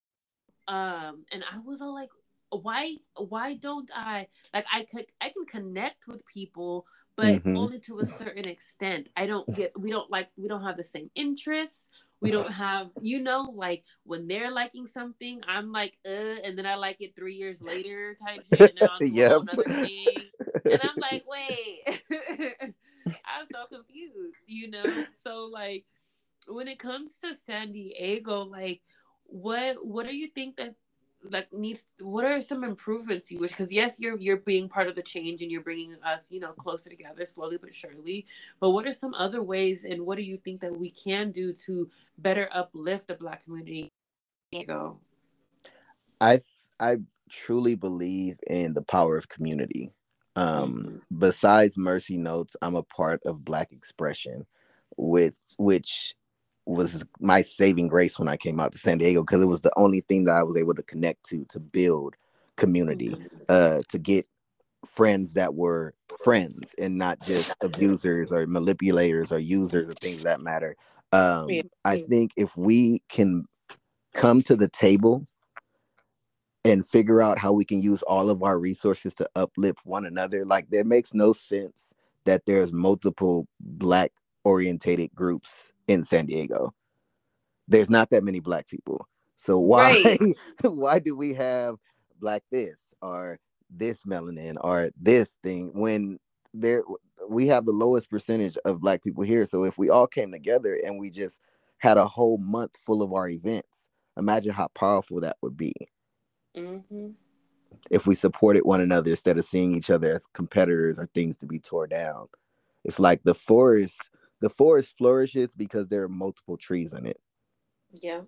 Um, 0.68 1.24
and 1.31 1.44
I 1.44 1.59
was 1.64 1.83
all 1.83 1.94
like, 1.94 2.11
why, 2.50 2.96
why 3.16 3.55
don't 3.55 3.90
I 3.94 4.28
like 4.55 4.66
I 4.72 4.85
could 4.85 5.07
I 5.20 5.31
can 5.31 5.44
connect 5.46 6.07
with 6.07 6.24
people, 6.26 6.87
but 7.16 7.26
mm-hmm. 7.26 7.57
only 7.57 7.81
to 7.81 7.98
a 8.00 8.07
certain 8.07 8.48
extent. 8.48 9.11
I 9.16 9.26
don't 9.26 9.48
get 9.55 9.78
we 9.78 9.90
don't 9.90 10.11
like 10.11 10.28
we 10.37 10.48
don't 10.48 10.62
have 10.62 10.76
the 10.76 10.85
same 10.85 11.11
interests. 11.14 11.88
We 12.22 12.30
don't 12.30 12.52
have, 12.52 12.90
you 13.00 13.20
know, 13.20 13.52
like 13.52 13.82
when 14.04 14.28
they're 14.28 14.52
liking 14.52 14.87
something, 14.87 15.40
I'm 15.48 15.72
like, 15.72 15.98
uh, 16.06 16.38
and 16.44 16.56
then 16.56 16.66
I 16.66 16.76
like 16.76 16.98
it 17.00 17.16
three 17.16 17.35
years 17.35 17.61
later, 17.61 18.16
type 18.24 18.44
shit. 18.54 18.78
And 18.78 18.88
I'm 18.88 19.06
yep. 19.06 19.42
and 19.50 20.81
I'm 20.81 20.94
like, 20.98 21.25
wait, 21.29 22.02
I'm 23.27 23.46
so 23.52 23.66
confused, 23.68 24.38
you 24.46 24.70
know. 24.70 24.85
So 25.25 25.50
like, 25.52 25.85
when 26.46 26.68
it 26.68 26.79
comes 26.79 27.18
to 27.25 27.35
San 27.35 27.73
Diego, 27.73 28.44
like 28.44 28.83
what 29.25 29.85
what 29.85 30.06
do 30.06 30.14
you 30.14 30.29
think 30.29 30.56
that 30.58 30.75
like 31.31 31.52
needs 31.52 31.87
what 32.00 32.25
are 32.25 32.40
some 32.42 32.64
improvements 32.64 33.31
you 33.31 33.38
wish 33.38 33.50
because 33.50 33.73
yes 33.73 34.00
you're 34.00 34.18
you're 34.18 34.38
being 34.38 34.68
part 34.68 34.88
of 34.88 34.94
the 34.94 35.02
change 35.02 35.42
and 35.42 35.50
you're 35.50 35.62
bringing 35.62 35.94
us 36.04 36.31
you 36.31 36.40
know 36.40 36.52
closer 36.52 36.90
together 36.90 37.25
slowly 37.25 37.56
but 37.60 37.75
surely 37.75 38.27
but 38.60 38.70
what 38.70 38.87
are 38.87 38.92
some 38.92 39.14
other 39.14 39.42
ways 39.42 39.85
and 39.85 40.04
what 40.04 40.16
do 40.16 40.25
you 40.25 40.37
think 40.38 40.60
that 40.60 40.77
we 40.77 40.90
can 40.90 41.31
do 41.31 41.52
to 41.52 41.88
better 42.18 42.48
uplift 42.52 43.06
the 43.06 43.14
black 43.14 43.44
community 43.44 43.90
Diego? 44.50 44.98
i 46.20 46.40
i 46.81 46.96
truly 47.31 47.75
believe 47.75 48.38
in 48.48 48.75
the 48.75 48.83
power 48.83 49.16
of 49.16 49.29
community 49.29 49.92
um 50.37 50.75
mm-hmm. 50.75 50.96
besides 51.18 51.77
mercy 51.77 52.16
notes 52.16 52.56
i'm 52.62 52.75
a 52.75 52.83
part 52.83 53.20
of 53.25 53.44
black 53.44 53.70
expression 53.73 54.44
with 54.96 55.35
which 55.56 56.14
was 56.67 57.04
my 57.21 57.42
saving 57.42 57.88
grace 57.88 58.19
when 58.19 58.29
I 58.29 58.37
came 58.37 58.60
out 58.60 58.73
to 58.73 58.79
San 58.79 58.98
Diego 58.98 59.23
because 59.23 59.42
it 59.42 59.46
was 59.46 59.63
the 59.63 59.73
only 59.77 60.00
thing 60.00 60.25
that 60.25 60.37
I 60.37 60.42
was 60.42 60.56
able 60.56 60.75
to 60.75 60.83
connect 60.83 61.25
to 61.27 61.44
to 61.50 61.60
build 61.60 62.15
community, 62.56 63.10
mm-hmm. 63.10 63.37
uh, 63.48 63.81
to 63.88 63.98
get 63.98 64.27
friends 64.87 65.35
that 65.35 65.54
were 65.54 65.94
friends 66.23 66.75
and 66.79 66.98
not 66.98 67.21
just 67.25 67.54
abusers 67.63 68.33
or 68.33 68.46
manipulators 68.46 69.33
or 69.33 69.38
users 69.38 69.88
or 69.88 69.94
things 69.94 70.23
that 70.23 70.40
matter. 70.40 70.77
Um. 71.13 71.48
I 71.85 72.00
think 72.00 72.33
if 72.37 72.56
we 72.56 73.02
can 73.08 73.46
come 74.15 74.42
to 74.42 74.56
the 74.56 74.69
table 74.69 75.27
and 76.65 76.87
figure 76.87 77.21
out 77.21 77.38
how 77.38 77.52
we 77.52 77.65
can 77.65 77.83
use 77.83 78.02
all 78.02 78.31
of 78.31 78.42
our 78.42 78.58
resources 78.58 79.15
to 79.17 79.29
uplift 79.35 79.81
one 79.85 80.06
another, 80.06 80.44
like 80.44 80.71
there 80.71 80.85
makes 80.85 81.13
no 81.13 81.33
sense 81.33 81.92
that 82.25 82.46
there's 82.46 82.73
multiple 82.73 83.46
black 83.60 84.13
orientated 84.44 85.13
groups 85.15 85.71
in 85.88 86.02
San 86.02 86.26
Diego. 86.26 86.74
There's 87.68 87.90
not 87.90 88.10
that 88.10 88.24
many 88.24 88.40
black 88.40 88.68
people. 88.68 89.06
So 89.37 89.58
why 89.58 90.02
right. 90.04 90.37
why 90.62 90.98
do 90.98 91.16
we 91.16 91.35
have 91.35 91.76
black 92.20 92.42
this 92.50 92.78
or 93.00 93.38
this 93.70 93.98
melanin 94.04 94.56
or 94.60 94.90
this 95.00 95.30
thing 95.42 95.72
when 95.74 96.18
there 96.54 96.83
we 97.28 97.46
have 97.46 97.64
the 97.64 97.72
lowest 97.72 98.10
percentage 98.10 98.56
of 98.64 98.80
black 98.80 99.02
people 99.02 99.22
here. 99.22 99.46
So 99.46 99.64
if 99.64 99.78
we 99.78 99.90
all 99.90 100.06
came 100.06 100.33
together 100.33 100.78
and 100.85 100.98
we 100.98 101.10
just 101.10 101.40
had 101.78 101.96
a 101.96 102.06
whole 102.06 102.38
month 102.38 102.76
full 102.85 103.02
of 103.02 103.12
our 103.12 103.28
events, 103.28 103.88
imagine 104.16 104.52
how 104.52 104.68
powerful 104.74 105.20
that 105.20 105.37
would 105.42 105.56
be. 105.56 105.74
Mm-hmm. 106.56 107.10
If 107.90 108.06
we 108.06 108.14
supported 108.14 108.64
one 108.64 108.80
another 108.80 109.10
instead 109.10 109.38
of 109.38 109.44
seeing 109.44 109.74
each 109.74 109.90
other 109.90 110.14
as 110.14 110.26
competitors 110.35 110.98
or 110.98 111.06
things 111.06 111.37
to 111.38 111.46
be 111.46 111.58
tore 111.58 111.87
down. 111.87 112.28
It's 112.85 112.98
like 112.98 113.22
the 113.22 113.35
forest, 113.35 114.10
the 114.42 114.50
forest 114.50 114.98
flourishes 114.98 115.54
because 115.54 115.88
there 115.88 116.02
are 116.02 116.08
multiple 116.08 116.56
trees 116.56 116.92
in 116.92 117.06
it. 117.06 117.18
Yeah. 117.92 118.22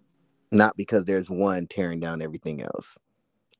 Not 0.53 0.77
because 0.77 1.05
there's 1.05 1.29
one 1.29 1.67
tearing 1.67 1.99
down 1.99 2.23
everything 2.23 2.63
else. 2.63 2.97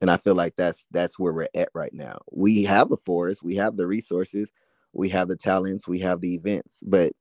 And 0.01 0.09
I 0.09 0.17
feel 0.17 0.35
like 0.35 0.55
that's 0.55 0.87
that's 0.89 1.19
where 1.19 1.33
we're 1.33 1.47
at 1.53 1.69
right 1.73 1.93
now. 1.93 2.19
We 2.31 2.63
have 2.63 2.91
a 2.91 2.97
forest, 2.97 3.43
we 3.43 3.55
have 3.55 3.75
the 3.75 3.87
resources, 3.87 4.51
we 4.93 5.09
have 5.09 5.27
the 5.27 5.35
talents, 5.35 5.87
we 5.87 5.99
have 5.99 6.21
the 6.21 6.33
events, 6.33 6.81
but 6.85 7.11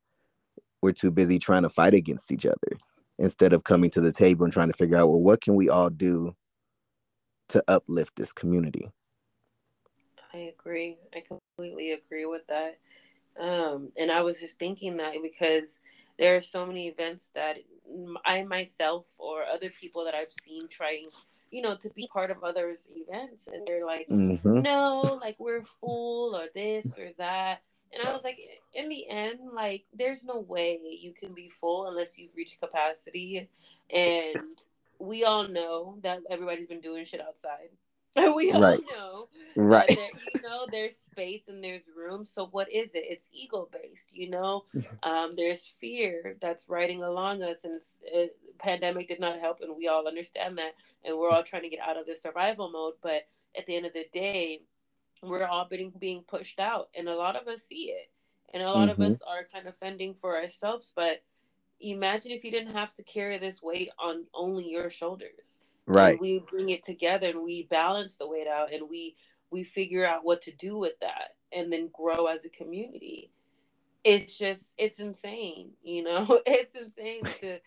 we're 0.80 0.93
too 0.93 1.11
busy 1.11 1.39
trying 1.39 1.62
to 1.62 1.68
fight 1.68 1.95
against 1.95 2.30
each 2.30 2.47
other 2.47 2.78
instead 3.18 3.53
of 3.53 3.64
coming 3.64 3.91
to 3.91 4.01
the 4.01 4.12
table 4.12 4.45
and 4.45 4.53
trying 4.53 4.68
to 4.68 4.76
figure 4.76 4.97
out 4.97 5.09
well 5.09 5.20
what 5.20 5.41
can 5.41 5.57
we 5.57 5.68
all 5.68 5.91
do 5.91 6.35
to 7.49 7.64
uplift 7.68 8.14
this 8.16 8.32
community. 8.32 8.89
I 10.32 10.53
agree. 10.59 10.99
I 11.14 11.22
completely 11.26 11.93
agree 11.93 12.26
with 12.26 12.47
that. 12.49 12.78
Um, 13.41 13.91
and 13.97 14.11
I 14.11 14.22
was 14.22 14.37
just 14.39 14.59
thinking 14.59 14.97
that 14.99 15.14
because 15.22 15.78
there 16.18 16.37
are 16.37 16.43
so 16.43 16.64
many 16.64 16.89
events 16.89 17.30
that 17.35 17.57
I 18.24 18.43
myself 18.45 19.07
or 19.18 19.45
other 19.45 19.70
people 19.80 20.05
that 20.05 20.14
I've 20.14 20.32
seen 20.45 20.68
trying, 20.68 21.07
you 21.51 21.62
know, 21.62 21.76
to 21.76 21.91
be 21.91 22.09
part 22.12 22.30
of 22.30 22.45
others' 22.45 22.80
events, 22.95 23.49
and 23.53 23.66
they're 23.66 23.85
like, 23.85 24.09
mm-hmm. 24.09 24.62
no, 24.62 25.18
like 25.20 25.37
we're 25.39 25.64
full 25.80 26.37
or 26.37 26.47
this 26.55 26.87
or 26.99 27.11
that. 27.18 27.62
And 27.93 28.09
I 28.09 28.12
was 28.12 28.24
like, 28.24 28.39
in 28.72 28.89
the 28.89 29.09
end, 29.09 29.39
like, 29.53 29.85
there's 29.97 30.24
no 30.24 30.41
way 30.41 30.80
you 30.82 31.12
can 31.12 31.32
be 31.32 31.51
full 31.61 31.87
unless 31.87 32.18
you've 32.18 32.35
reached 32.37 32.61
capacity. 32.61 33.49
And 33.93 34.59
we 34.99 35.22
all 35.22 35.47
know 35.47 35.99
that 36.03 36.20
everybody's 36.28 36.66
been 36.66 36.80
doing 36.80 37.05
shit 37.05 37.20
outside. 37.20 37.68
we 38.35 38.53
all 38.53 38.62
right. 38.62 38.81
know 38.93 39.29
right. 39.57 39.89
there, 39.89 40.11
you 40.35 40.43
know 40.43 40.67
there's 40.71 40.95
space 41.11 41.43
and 41.49 41.62
there's 41.62 41.83
room. 41.97 42.25
So 42.25 42.47
what 42.47 42.71
is 42.73 42.91
it? 42.95 43.05
It's 43.09 43.27
ego 43.33 43.69
based 43.73 44.09
you 44.12 44.31
know? 44.31 44.65
Um, 45.03 45.35
there's 45.37 45.73
fear 45.81 46.37
that's 46.41 46.69
riding 46.69 47.03
along 47.03 47.43
us 47.43 47.59
and 47.65 47.81
it, 48.05 48.37
pandemic 48.59 49.09
did 49.09 49.21
not 49.21 49.41
help 49.41 49.59
and 49.61 49.77
we 49.77 49.89
all 49.89 50.07
understand 50.07 50.57
that 50.59 50.75
and 51.05 51.17
we're 51.17 51.31
all 51.31 51.43
trying 51.43 51.62
to 51.62 51.69
get 51.69 51.81
out 51.81 51.97
of 51.97 52.07
the 52.07 52.17
survival 52.17 52.71
mode. 52.71 52.95
But 53.03 53.27
at 53.57 53.67
the 53.67 53.77
end 53.77 53.87
of 53.87 53.93
the 53.93 54.07
day 54.12 54.62
we're 55.23 55.45
all 55.45 55.67
being 55.69 55.93
being 55.99 56.23
pushed 56.23 56.61
out 56.61 56.89
and 56.97 57.09
a 57.09 57.17
lot 57.17 57.37
of 57.37 57.49
us 57.49 57.62
see 57.69 57.93
it 57.93 58.11
and 58.53 58.62
a 58.62 58.71
lot 58.71 58.89
mm-hmm. 58.89 59.03
of 59.03 59.12
us 59.12 59.19
are 59.27 59.49
kind 59.53 59.67
of 59.67 59.77
fending 59.79 60.15
for 60.21 60.37
ourselves. 60.37 60.93
But 60.95 61.23
imagine 61.81 62.31
if 62.31 62.45
you 62.45 62.53
didn't 62.53 62.75
have 62.75 62.95
to 62.95 63.03
carry 63.03 63.39
this 63.39 63.61
weight 63.61 63.91
on 63.99 64.25
only 64.33 64.69
your 64.69 64.91
shoulders 64.91 65.54
right. 65.87 66.12
and 66.12 66.20
we 66.20 66.43
bring 66.51 66.70
it 66.70 66.85
together 66.85 67.28
and 67.28 67.43
we 67.43 67.66
balance 67.70 68.16
the 68.16 68.28
weight 68.28 68.47
out 68.47 68.72
and 68.72 68.89
we 68.89 69.16
we 69.51 69.62
figure 69.62 70.07
out 70.07 70.24
what 70.24 70.43
to 70.43 70.53
do 70.53 70.78
with 70.78 70.99
that 71.01 71.37
and 71.53 71.72
then 71.72 71.89
grow 71.93 72.26
as 72.26 72.45
a 72.45 72.49
community. 72.49 73.30
It's 74.03 74.37
just 74.37 74.72
it's 74.76 74.99
insane 74.99 75.70
you 75.82 76.03
know? 76.03 76.41
It's 76.47 76.74
insane 76.74 77.22
to 77.41 77.59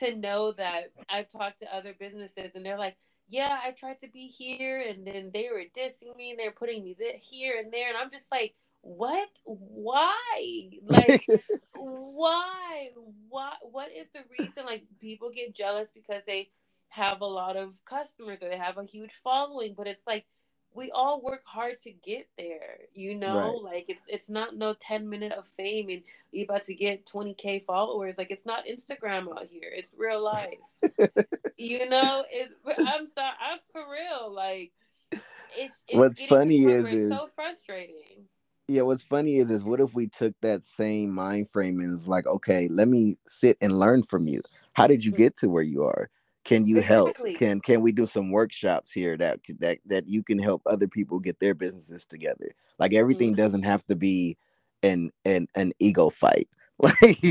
to 0.00 0.16
know 0.16 0.52
that 0.52 0.84
i've 1.10 1.30
talked 1.30 1.60
to 1.60 1.76
other 1.76 1.94
businesses 2.00 2.52
and 2.54 2.64
they're 2.64 2.78
like 2.78 2.96
yeah 3.28 3.58
i 3.62 3.72
tried 3.72 4.00
to 4.00 4.08
be 4.08 4.26
here 4.26 4.80
and 4.80 5.06
then 5.06 5.30
they 5.34 5.50
were 5.52 5.64
dissing 5.76 6.16
me 6.16 6.30
and 6.30 6.38
they're 6.38 6.50
putting 6.50 6.82
me 6.82 6.96
here 7.20 7.60
and 7.62 7.70
there. 7.70 7.88
And 7.88 7.98
i'm 7.98 8.10
just 8.10 8.32
like 8.32 8.54
what? 8.82 9.28
Why? 9.44 10.70
Like 10.82 11.24
why? 11.76 12.90
Why? 13.28 13.52
What 13.62 13.88
is 13.92 14.06
the 14.12 14.20
reason? 14.38 14.66
Like 14.66 14.84
people 15.00 15.30
get 15.34 15.54
jealous 15.54 15.88
because 15.94 16.22
they 16.26 16.50
have 16.92 17.22
a 17.22 17.26
lot 17.26 17.56
of 17.56 17.72
customers 17.86 18.38
or 18.42 18.50
they 18.50 18.58
have 18.58 18.76
a 18.76 18.84
huge 18.84 19.12
following, 19.24 19.74
but 19.74 19.86
it's 19.86 20.06
like 20.06 20.26
we 20.74 20.90
all 20.90 21.22
work 21.22 21.42
hard 21.44 21.80
to 21.82 21.90
get 21.90 22.28
there, 22.36 22.80
you 22.94 23.14
know? 23.14 23.62
Right. 23.62 23.74
Like 23.74 23.84
it's 23.88 24.04
it's 24.08 24.28
not 24.28 24.56
no 24.56 24.74
10 24.80 25.08
minute 25.08 25.32
of 25.32 25.46
fame 25.56 25.88
and 25.88 26.02
you 26.32 26.44
about 26.44 26.64
to 26.64 26.74
get 26.74 27.06
20k 27.06 27.64
followers. 27.64 28.16
Like 28.18 28.30
it's 28.30 28.44
not 28.44 28.66
Instagram 28.66 29.30
out 29.30 29.48
here. 29.50 29.70
It's 29.74 29.88
real 29.96 30.22
life. 30.22 30.58
you 31.56 31.88
know, 31.88 32.24
it's 32.30 32.52
I'm 32.66 33.08
sorry, 33.08 33.36
I'm 33.40 33.58
for 33.72 33.84
real. 33.90 34.32
Like 34.32 34.72
it's, 35.56 35.82
it's 35.88 35.96
what's 35.96 36.22
funny 36.26 36.64
is, 36.64 36.86
is 36.86 37.10
so 37.10 37.30
frustrating. 37.34 38.26
Yeah, 38.68 38.82
what's 38.82 39.02
funny 39.02 39.38
is 39.38 39.50
is 39.50 39.64
what 39.64 39.80
if 39.80 39.94
we 39.94 40.08
took 40.08 40.34
that 40.42 40.64
same 40.64 41.10
mind 41.10 41.48
frame 41.48 41.80
and 41.80 41.98
was 41.98 42.08
like, 42.08 42.26
okay, 42.26 42.68
let 42.68 42.88
me 42.88 43.16
sit 43.26 43.56
and 43.62 43.78
learn 43.78 44.02
from 44.02 44.28
you. 44.28 44.42
How 44.74 44.86
did 44.86 45.02
you 45.02 45.12
mm-hmm. 45.12 45.22
get 45.22 45.36
to 45.38 45.48
where 45.48 45.62
you 45.62 45.84
are? 45.84 46.10
Can 46.44 46.66
you 46.66 46.80
help? 46.80 47.16
Can 47.36 47.60
can 47.60 47.80
we 47.80 47.92
do 47.92 48.06
some 48.06 48.30
workshops 48.30 48.92
here 48.92 49.16
that 49.16 49.40
that 49.60 49.78
that 49.86 50.08
you 50.08 50.22
can 50.22 50.38
help 50.38 50.62
other 50.66 50.88
people 50.88 51.18
get 51.18 51.38
their 51.40 51.54
businesses 51.54 52.06
together? 52.06 52.54
Like 52.78 52.94
everything 52.94 53.30
mm-hmm. 53.30 53.42
doesn't 53.42 53.62
have 53.62 53.86
to 53.86 53.96
be 53.96 54.36
an 54.82 55.10
an 55.24 55.46
an 55.54 55.72
ego 55.78 56.10
fight. 56.10 56.48
Like 56.82 57.22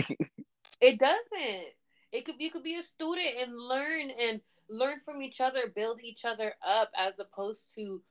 it 0.80 0.98
doesn't. 0.98 1.68
It 2.14 2.26
could 2.26 2.36
you 2.40 2.52
could 2.52 2.64
be 2.64 2.78
a 2.78 2.84
student 2.84 3.28
and 3.42 3.58
learn 3.58 4.10
and 4.10 4.40
learn 4.70 5.02
from 5.04 5.22
each 5.22 5.42
other 5.42 5.64
build 5.76 6.00
each 6.02 6.24
other 6.24 6.54
up 6.66 6.90
as 6.98 7.16
opposed 7.20 7.66
to 7.76 8.02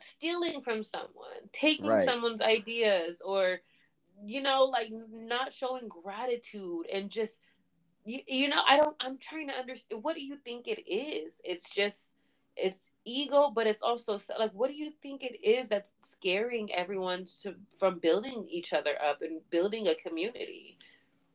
stealing 0.00 0.62
from 0.62 0.82
someone 0.82 1.42
taking 1.52 1.86
right. 1.86 2.06
someone's 2.06 2.40
ideas 2.40 3.18
or 3.22 3.58
you 4.24 4.40
know 4.40 4.64
like 4.64 4.88
not 4.90 5.52
showing 5.52 5.88
gratitude 5.88 6.86
and 6.92 7.10
just 7.10 7.34
you, 8.08 8.20
you 8.26 8.48
know, 8.48 8.62
I 8.66 8.78
don't, 8.78 8.96
I'm 9.00 9.18
trying 9.18 9.48
to 9.48 9.54
understand. 9.54 10.02
What 10.02 10.16
do 10.16 10.22
you 10.22 10.36
think 10.42 10.66
it 10.66 10.90
is? 10.90 11.34
It's 11.44 11.68
just, 11.68 12.14
it's 12.56 12.80
ego, 13.04 13.52
but 13.54 13.66
it's 13.66 13.82
also 13.82 14.18
like, 14.38 14.52
what 14.52 14.68
do 14.68 14.74
you 14.74 14.92
think 15.02 15.22
it 15.22 15.44
is 15.46 15.68
that's 15.68 15.92
scaring 16.04 16.72
everyone 16.72 17.28
to 17.42 17.54
from 17.78 17.98
building 17.98 18.46
each 18.50 18.72
other 18.72 18.94
up 19.02 19.20
and 19.20 19.40
building 19.50 19.88
a 19.88 19.94
community? 19.94 20.78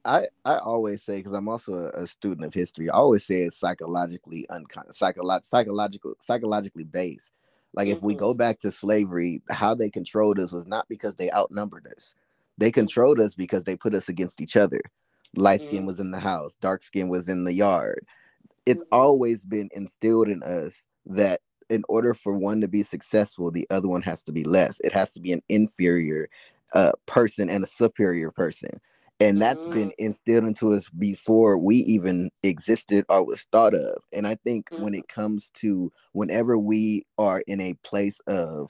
I, 0.03 0.25
I 0.43 0.57
always 0.57 1.03
say 1.03 1.17
because 1.17 1.33
I'm 1.33 1.47
also 1.47 1.75
a, 1.75 2.03
a, 2.03 2.07
student 2.07 2.45
of 2.45 2.53
history. 2.53 2.89
I 2.89 2.95
always 2.95 3.23
say 3.23 3.43
it's 3.43 3.57
psychologically 3.57 4.45
uncon 4.49 4.89
psycholo- 4.91 5.45
psychological 5.45 6.15
psychologically 6.19 6.83
based. 6.83 7.31
Like 7.73 7.87
mm-hmm. 7.87 7.97
if 7.97 8.03
we 8.03 8.15
go 8.15 8.31
mm-hmm. 8.31 8.39
back 8.39 8.59
to 8.61 8.71
slavery, 8.71 9.41
how 9.49 9.75
they 9.75 9.89
controlled 9.89 10.39
us 10.39 10.51
was 10.51 10.67
not 10.67 10.89
because 10.89 11.15
they 11.15 11.31
outnumbered 11.31 11.87
us. 11.95 12.15
They 12.57 12.71
controlled 12.71 13.19
us 13.19 13.33
because 13.33 13.63
they 13.63 13.77
put 13.77 13.95
us 13.95 14.09
against 14.09 14.41
each 14.41 14.57
other 14.57 14.81
light 15.35 15.61
skin 15.61 15.79
mm-hmm. 15.79 15.87
was 15.87 15.99
in 15.99 16.11
the 16.11 16.19
house 16.19 16.55
dark 16.61 16.83
skin 16.83 17.09
was 17.09 17.27
in 17.29 17.43
the 17.43 17.53
yard 17.53 18.05
it's 18.65 18.81
mm-hmm. 18.83 18.99
always 18.99 19.45
been 19.45 19.69
instilled 19.73 20.27
in 20.27 20.41
us 20.43 20.85
that 21.05 21.41
in 21.69 21.83
order 21.89 22.13
for 22.13 22.37
one 22.37 22.61
to 22.61 22.67
be 22.67 22.83
successful 22.83 23.51
the 23.51 23.67
other 23.69 23.87
one 23.87 24.01
has 24.01 24.21
to 24.23 24.31
be 24.31 24.43
less 24.43 24.79
it 24.83 24.91
has 24.91 25.11
to 25.11 25.19
be 25.19 25.31
an 25.31 25.41
inferior 25.49 26.29
uh, 26.73 26.91
person 27.05 27.49
and 27.49 27.63
a 27.63 27.67
superior 27.67 28.31
person 28.31 28.69
and 29.19 29.41
that's 29.41 29.63
mm-hmm. 29.65 29.73
been 29.73 29.91
instilled 29.97 30.43
into 30.43 30.73
us 30.73 30.89
before 30.89 31.57
we 31.57 31.77
even 31.77 32.29
existed 32.41 33.05
or 33.09 33.23
was 33.23 33.45
thought 33.51 33.73
of 33.73 34.01
and 34.11 34.27
i 34.27 34.35
think 34.43 34.69
mm-hmm. 34.69 34.83
when 34.83 34.93
it 34.93 35.07
comes 35.07 35.49
to 35.51 35.91
whenever 36.11 36.57
we 36.57 37.05
are 37.17 37.43
in 37.47 37.59
a 37.61 37.73
place 37.83 38.19
of 38.27 38.69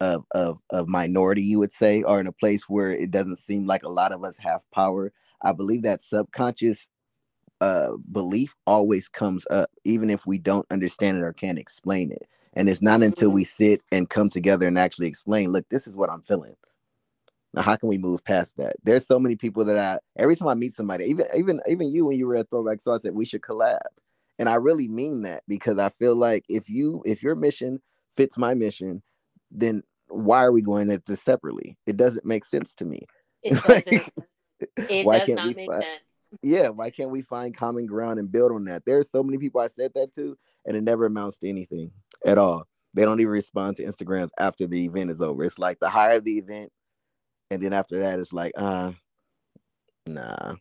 of, 0.00 0.24
of 0.32 0.58
of 0.70 0.88
minority 0.88 1.42
you 1.42 1.58
would 1.58 1.72
say 1.72 2.02
or 2.02 2.20
in 2.20 2.26
a 2.26 2.32
place 2.32 2.68
where 2.68 2.90
it 2.90 3.10
doesn't 3.10 3.38
seem 3.38 3.66
like 3.66 3.84
a 3.84 3.88
lot 3.88 4.12
of 4.12 4.24
us 4.24 4.36
have 4.38 4.60
power 4.72 5.12
I 5.44 5.52
believe 5.52 5.82
that 5.82 6.02
subconscious 6.02 6.88
uh, 7.60 7.92
belief 8.10 8.54
always 8.66 9.08
comes 9.08 9.46
up, 9.50 9.70
even 9.84 10.10
if 10.10 10.26
we 10.26 10.38
don't 10.38 10.66
understand 10.70 11.18
it 11.18 11.22
or 11.22 11.32
can't 11.32 11.58
explain 11.58 12.10
it. 12.10 12.26
And 12.54 12.68
it's 12.68 12.82
not 12.82 13.02
until 13.02 13.28
mm-hmm. 13.28 13.36
we 13.36 13.44
sit 13.44 13.82
and 13.92 14.08
come 14.08 14.30
together 14.30 14.66
and 14.66 14.78
actually 14.78 15.08
explain, 15.08 15.52
look, 15.52 15.66
this 15.70 15.86
is 15.86 15.96
what 15.96 16.10
I'm 16.10 16.22
feeling. 16.22 16.56
Now, 17.52 17.62
how 17.62 17.76
can 17.76 17.88
we 17.88 17.98
move 17.98 18.24
past 18.24 18.56
that? 18.56 18.76
There's 18.82 19.06
so 19.06 19.18
many 19.18 19.36
people 19.36 19.64
that 19.66 19.78
I 19.78 19.98
every 20.20 20.34
time 20.34 20.48
I 20.48 20.54
meet 20.54 20.72
somebody, 20.72 21.04
even 21.04 21.26
even 21.36 21.60
even 21.68 21.92
you 21.92 22.06
when 22.06 22.18
you 22.18 22.26
were 22.26 22.36
at 22.36 22.50
Throwback 22.50 22.80
Soul 22.80 22.94
I 22.94 22.98
said 22.98 23.14
we 23.14 23.24
should 23.24 23.42
collab. 23.42 23.78
And 24.40 24.48
I 24.48 24.54
really 24.54 24.88
mean 24.88 25.22
that 25.22 25.44
because 25.46 25.78
I 25.78 25.90
feel 25.90 26.16
like 26.16 26.44
if 26.48 26.68
you 26.68 27.02
if 27.06 27.22
your 27.22 27.36
mission 27.36 27.80
fits 28.16 28.36
my 28.36 28.54
mission, 28.54 29.02
then 29.52 29.84
why 30.08 30.42
are 30.44 30.50
we 30.52 30.62
going 30.62 30.90
at 30.90 31.06
this 31.06 31.22
separately? 31.22 31.78
It 31.86 31.96
doesn't 31.96 32.26
make 32.26 32.44
sense 32.44 32.74
to 32.76 32.84
me. 32.84 33.06
It 33.44 33.62
doesn't. 33.66 34.12
it 34.76 35.06
why 35.06 35.18
does 35.18 35.26
can't 35.26 35.36
not 35.36 35.48
we 35.48 35.54
make 35.54 35.70
find, 35.70 35.82
sense. 35.82 36.00
Yeah, 36.42 36.68
why 36.68 36.90
can't 36.90 37.10
we 37.10 37.22
find 37.22 37.56
common 37.56 37.86
ground 37.86 38.18
and 38.18 38.30
build 38.30 38.52
on 38.52 38.64
that? 38.64 38.84
There's 38.84 39.10
so 39.10 39.22
many 39.22 39.38
people 39.38 39.60
I 39.60 39.68
said 39.68 39.92
that 39.94 40.12
to, 40.14 40.36
and 40.66 40.76
it 40.76 40.82
never 40.82 41.06
amounts 41.06 41.38
to 41.40 41.48
anything 41.48 41.92
at 42.26 42.38
all. 42.38 42.66
They 42.92 43.04
don't 43.04 43.20
even 43.20 43.32
respond 43.32 43.76
to 43.76 43.84
Instagram 43.84 44.30
after 44.38 44.66
the 44.66 44.84
event 44.84 45.10
is 45.10 45.22
over. 45.22 45.44
It's 45.44 45.58
like 45.58 45.80
the 45.80 45.88
higher 45.88 46.20
the 46.20 46.38
event, 46.38 46.70
and 47.50 47.62
then 47.62 47.72
after 47.72 47.98
that, 48.00 48.18
it's 48.18 48.32
like, 48.32 48.52
uh, 48.56 48.92
nah. 50.06 50.54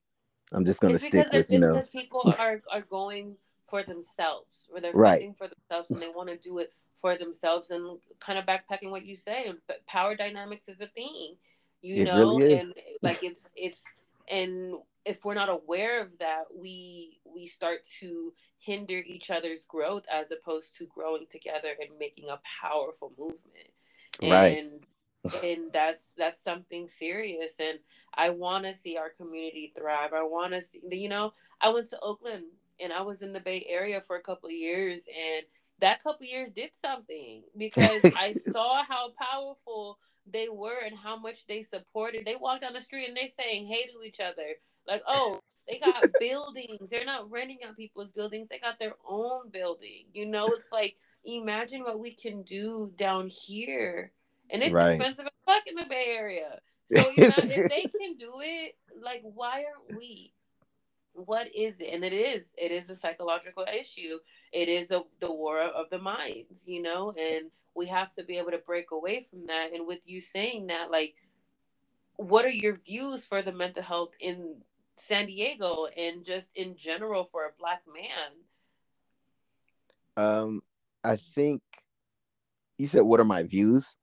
I'm 0.54 0.66
just 0.66 0.80
gonna 0.80 0.96
it's 0.96 1.06
stick 1.06 1.28
with 1.34 1.50
you 1.50 1.60
know. 1.60 1.74
Because 1.74 1.90
people 1.90 2.34
are 2.40 2.62
are 2.72 2.82
going 2.82 3.36
for 3.70 3.84
themselves, 3.84 4.68
where 4.70 4.82
they're 4.82 4.94
right. 4.94 5.14
fighting 5.14 5.36
for 5.36 5.48
themselves, 5.48 5.90
and 5.90 6.02
they 6.02 6.10
want 6.10 6.30
to 6.30 6.38
do 6.38 6.60
it 6.60 6.72
for 7.02 7.18
themselves, 7.18 7.72
and 7.72 7.98
kind 8.20 8.38
of 8.38 8.46
backpacking 8.46 8.92
what 8.92 9.06
you 9.06 9.18
say. 9.18 9.52
Power 9.88 10.16
dynamics 10.16 10.68
is 10.68 10.80
a 10.80 10.88
thing, 10.88 11.36
you 11.84 12.02
it 12.02 12.06
know, 12.06 12.18
really 12.18 12.58
and 12.58 12.74
like 13.02 13.24
it's 13.24 13.48
it's 13.56 13.84
and 14.32 14.76
if 15.06 15.24
we're 15.26 15.34
not 15.34 15.50
aware 15.50 16.02
of 16.02 16.08
that, 16.20 16.46
we 16.56 17.20
we 17.26 17.48
start 17.48 17.80
to 18.00 18.34
hinder 18.60 18.98
each 18.98 19.30
other's 19.30 19.66
growth 19.66 20.04
as 20.12 20.32
opposed 20.32 20.78
to 20.78 20.86
growing 20.86 21.26
together 21.30 21.76
and 21.80 22.00
making 22.00 22.30
a 22.30 22.40
powerful 22.62 23.12
movement. 23.18 23.70
Right. 24.22 24.58
And 24.58 25.44
and 25.44 25.72
that's 25.74 26.06
that's 26.18 26.44
something 26.44 26.90
serious 27.00 27.54
and 27.58 27.80
I 28.14 28.30
want 28.30 28.66
to 28.66 28.76
see 28.76 28.98
our 28.98 29.10
community 29.10 29.74
thrive. 29.78 30.14
I 30.14 30.24
want 30.24 30.54
to 30.54 30.62
see 30.62 30.82
you 30.90 31.10
know, 31.10 31.34
I 31.62 31.70
went 31.70 31.90
to 31.90 32.00
Oakland 32.00 32.46
and 32.80 32.94
I 32.94 33.02
was 33.02 33.22
in 33.22 33.34
the 33.34 33.40
Bay 33.40 33.66
Area 33.70 34.02
for 34.06 34.16
a 34.16 34.22
couple 34.22 34.48
of 34.48 34.56
years 34.56 35.02
and 35.08 35.46
that 35.80 36.02
couple 36.04 36.26
years 36.26 36.52
did 36.56 36.72
something 36.82 37.44
because 37.58 38.02
I 38.16 38.36
saw 38.52 38.84
how 38.88 39.12
powerful 39.20 39.98
they 40.32 40.48
were 40.50 40.80
and 40.86 40.98
how 40.98 41.18
much 41.18 41.46
they 41.48 41.64
supported. 41.64 42.26
They 42.26 42.36
walked 42.36 42.62
down 42.62 42.74
the 42.74 42.82
street 42.82 43.08
and 43.08 43.18
they 43.18 43.34
saying 43.38 43.68
hey 43.68 43.88
to 43.88 44.04
each 44.04 44.20
other. 44.20 44.56
Like, 44.88 45.02
oh, 45.08 45.42
they 45.68 45.80
got 45.80 46.06
buildings. 46.20 46.90
They're 46.90 47.06
not 47.06 47.30
renting 47.30 47.60
out 47.66 47.78
people's 47.78 48.12
buildings. 48.12 48.48
They 48.50 48.60
got 48.60 48.80
their 48.80 48.96
own 49.08 49.50
building. 49.50 50.06
You 50.14 50.26
know, 50.26 50.48
it's 50.48 50.72
like 50.72 50.96
imagine 51.26 51.84
what 51.84 52.00
we 52.00 52.14
can 52.14 52.44
do 52.44 52.92
down 52.98 53.28
here. 53.28 54.12
And 54.50 54.62
it's 54.62 54.74
right. 54.74 54.92
expensive 54.92 55.26
as 55.26 55.32
fuck 55.46 55.64
in 55.68 55.76
the 55.76 55.86
Bay 55.90 56.06
Area. 56.10 56.60
So 56.92 57.12
you 57.16 57.30
know, 57.30 57.36
if 57.38 57.70
they 57.70 57.82
can 57.82 58.18
do 58.18 58.34
it, 58.42 58.76
like 59.02 59.22
why 59.24 59.64
aren't 59.64 59.98
we? 59.98 60.34
What 61.14 61.48
is 61.56 61.80
it? 61.80 61.94
And 61.94 62.04
it 62.04 62.14
is. 62.14 62.48
It 62.58 62.72
is 62.72 62.90
a 62.90 62.96
psychological 62.96 63.66
issue. 63.72 64.18
It 64.52 64.68
is 64.68 64.90
a, 64.92 65.04
the 65.22 65.32
war 65.32 65.60
of 65.60 65.90
the 65.92 66.00
minds, 66.00 66.64
you 66.66 66.82
know, 66.82 67.14
and 67.18 67.52
we 67.76 67.88
have 67.88 68.14
to 68.16 68.24
be 68.24 68.38
able 68.38 68.52
to 68.52 68.60
break 68.60 68.92
away 68.92 69.28
from 69.30 69.48
that. 69.48 69.74
And 69.74 69.88
with 69.88 70.00
you 70.06 70.22
saying 70.22 70.68
that, 70.68 70.92
like, 70.92 71.16
what 72.16 72.46
are 72.46 72.50
your 72.50 72.76
views 72.76 73.26
for 73.26 73.42
the 73.42 73.52
mental 73.52 73.84
health 73.84 74.12
in 74.20 74.56
San 74.96 75.26
Diego 75.28 75.88
and 75.98 76.24
just 76.24 76.48
in 76.56 76.76
general 76.78 77.28
for 77.32 77.46
a 77.46 77.54
black 77.60 77.82
man? 77.88 78.32
Um, 80.16 80.62
I 81.04 81.16
think 81.16 81.62
you 82.78 82.88
said, 82.88 83.02
"What 83.02 83.20
are 83.20 83.26
my 83.26 83.44
views?" 83.44 83.96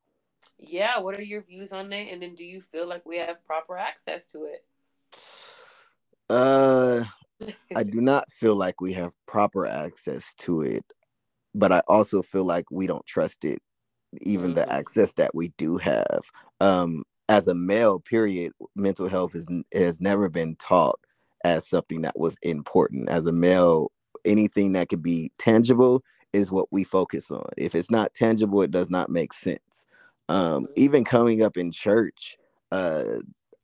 Yeah, 0.58 0.98
what 0.98 1.16
are 1.16 1.22
your 1.22 1.42
views 1.42 1.72
on 1.72 1.92
it? 1.92 2.12
And 2.12 2.20
then, 2.20 2.34
do 2.34 2.44
you 2.44 2.60
feel 2.60 2.86
like 2.86 3.06
we 3.06 3.18
have 3.18 3.44
proper 3.46 3.78
access 3.78 4.26
to 4.28 4.44
it? 4.44 4.64
Uh, 6.28 7.04
I 7.76 7.82
do 7.84 8.00
not 8.00 8.30
feel 8.32 8.56
like 8.56 8.80
we 8.80 8.92
have 8.94 9.14
proper 9.26 9.66
access 9.66 10.34
to 10.40 10.62
it, 10.62 10.84
but 11.54 11.72
I 11.72 11.82
also 11.88 12.22
feel 12.22 12.44
like 12.44 12.70
we 12.70 12.86
don't 12.86 13.06
trust 13.06 13.44
it, 13.44 13.60
even 14.22 14.48
mm-hmm. 14.48 14.54
the 14.54 14.72
access 14.72 15.14
that 15.14 15.34
we 15.34 15.52
do 15.56 15.76
have. 15.78 16.20
Um, 16.60 17.04
as 17.28 17.46
a 17.46 17.54
male, 17.54 18.00
period, 18.00 18.52
mental 18.74 19.08
health 19.08 19.34
is 19.34 19.46
has 19.72 20.00
never 20.00 20.28
been 20.28 20.56
taught 20.56 20.98
as 21.44 21.68
something 21.68 22.02
that 22.02 22.18
was 22.18 22.36
important. 22.42 23.08
As 23.08 23.26
a 23.26 23.32
male, 23.32 23.92
anything 24.24 24.72
that 24.72 24.88
could 24.88 25.02
be 25.02 25.30
tangible 25.38 26.02
is 26.32 26.52
what 26.52 26.68
we 26.70 26.84
focus 26.84 27.30
on. 27.30 27.48
If 27.56 27.74
it's 27.74 27.90
not 27.90 28.14
tangible, 28.14 28.62
it 28.62 28.70
does 28.70 28.90
not 28.90 29.10
make 29.10 29.32
sense. 29.32 29.86
Um, 30.28 30.66
even 30.76 31.04
coming 31.04 31.42
up 31.42 31.56
in 31.56 31.72
church, 31.72 32.36
uh, 32.70 33.18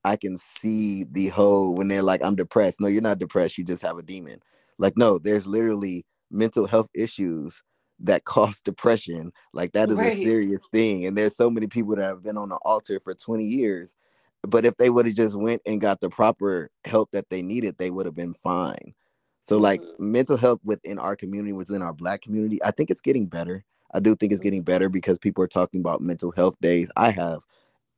I 0.05 0.17
can 0.17 0.37
see 0.37 1.05
the 1.05 1.29
whole 1.29 1.75
when 1.75 1.89
they're 1.89 2.03
like, 2.03 2.21
I'm 2.25 2.37
depressed. 2.37 2.81
No, 2.81 2.89
you're 2.89 3.03
not 3.03 3.19
depressed. 3.19 3.59
You 3.59 3.65
just 3.65 3.83
have 3.83 3.99
a 3.99 4.03
demon. 4.03 4.41
Like, 4.79 4.97
no, 4.97 5.19
there's 5.19 5.47
literally 5.47 6.05
mental 6.31 6.67
health 6.67 6.89
issues 6.95 7.63
that 8.01 8.25
cause 8.25 8.61
depression. 8.61 9.33
Like 9.53 9.73
that 9.73 9.91
is 9.91 9.97
right. 9.97 10.17
a 10.17 10.25
serious 10.25 10.63
thing. 10.73 11.07
And 11.07 11.17
there's 11.17 11.37
so 11.37 11.51
many 11.51 11.67
people 11.67 11.97
that 11.97 12.05
have 12.05 12.23
been 12.23 12.37
on 12.37 12.51
the 12.51 12.57
altar 12.57 13.01
for 13.01 13.15
20 13.15 13.45
years. 13.45 13.95
But 14.43 14.65
if 14.65 14.77
they 14.77 14.91
would 14.91 15.07
have 15.07 15.15
just 15.15 15.35
went 15.35 15.63
and 15.67 15.81
got 15.81 16.01
the 16.01 16.09
proper 16.09 16.71
help 16.85 17.11
that 17.13 17.29
they 17.31 17.43
needed, 17.43 17.77
they 17.79 17.91
would 17.91 18.07
have 18.07 18.15
been 18.15 18.35
fine. 18.35 18.95
So 19.43 19.59
like 19.59 19.81
mm-hmm. 19.81 20.13
mental 20.13 20.37
health 20.37 20.61
within 20.65 20.99
our 20.99 21.17
community, 21.17 21.53
within 21.53 21.83
our 21.83 21.93
black 21.93 22.23
community, 22.23 22.63
I 22.65 22.71
think 22.71 22.91
it's 22.91 23.01
getting 23.01 23.27
better. 23.27 23.65
I 23.93 24.01
do 24.01 24.15
think 24.15 24.33
it's 24.33 24.41
getting 24.41 24.63
better 24.63 24.89
because 24.89 25.19
people 25.19 25.43
are 25.43 25.49
talking 25.49 25.81
about 25.81 26.01
mental 26.01 26.33
health 26.33 26.57
days. 26.61 26.89
I 26.97 27.11
have 27.11 27.41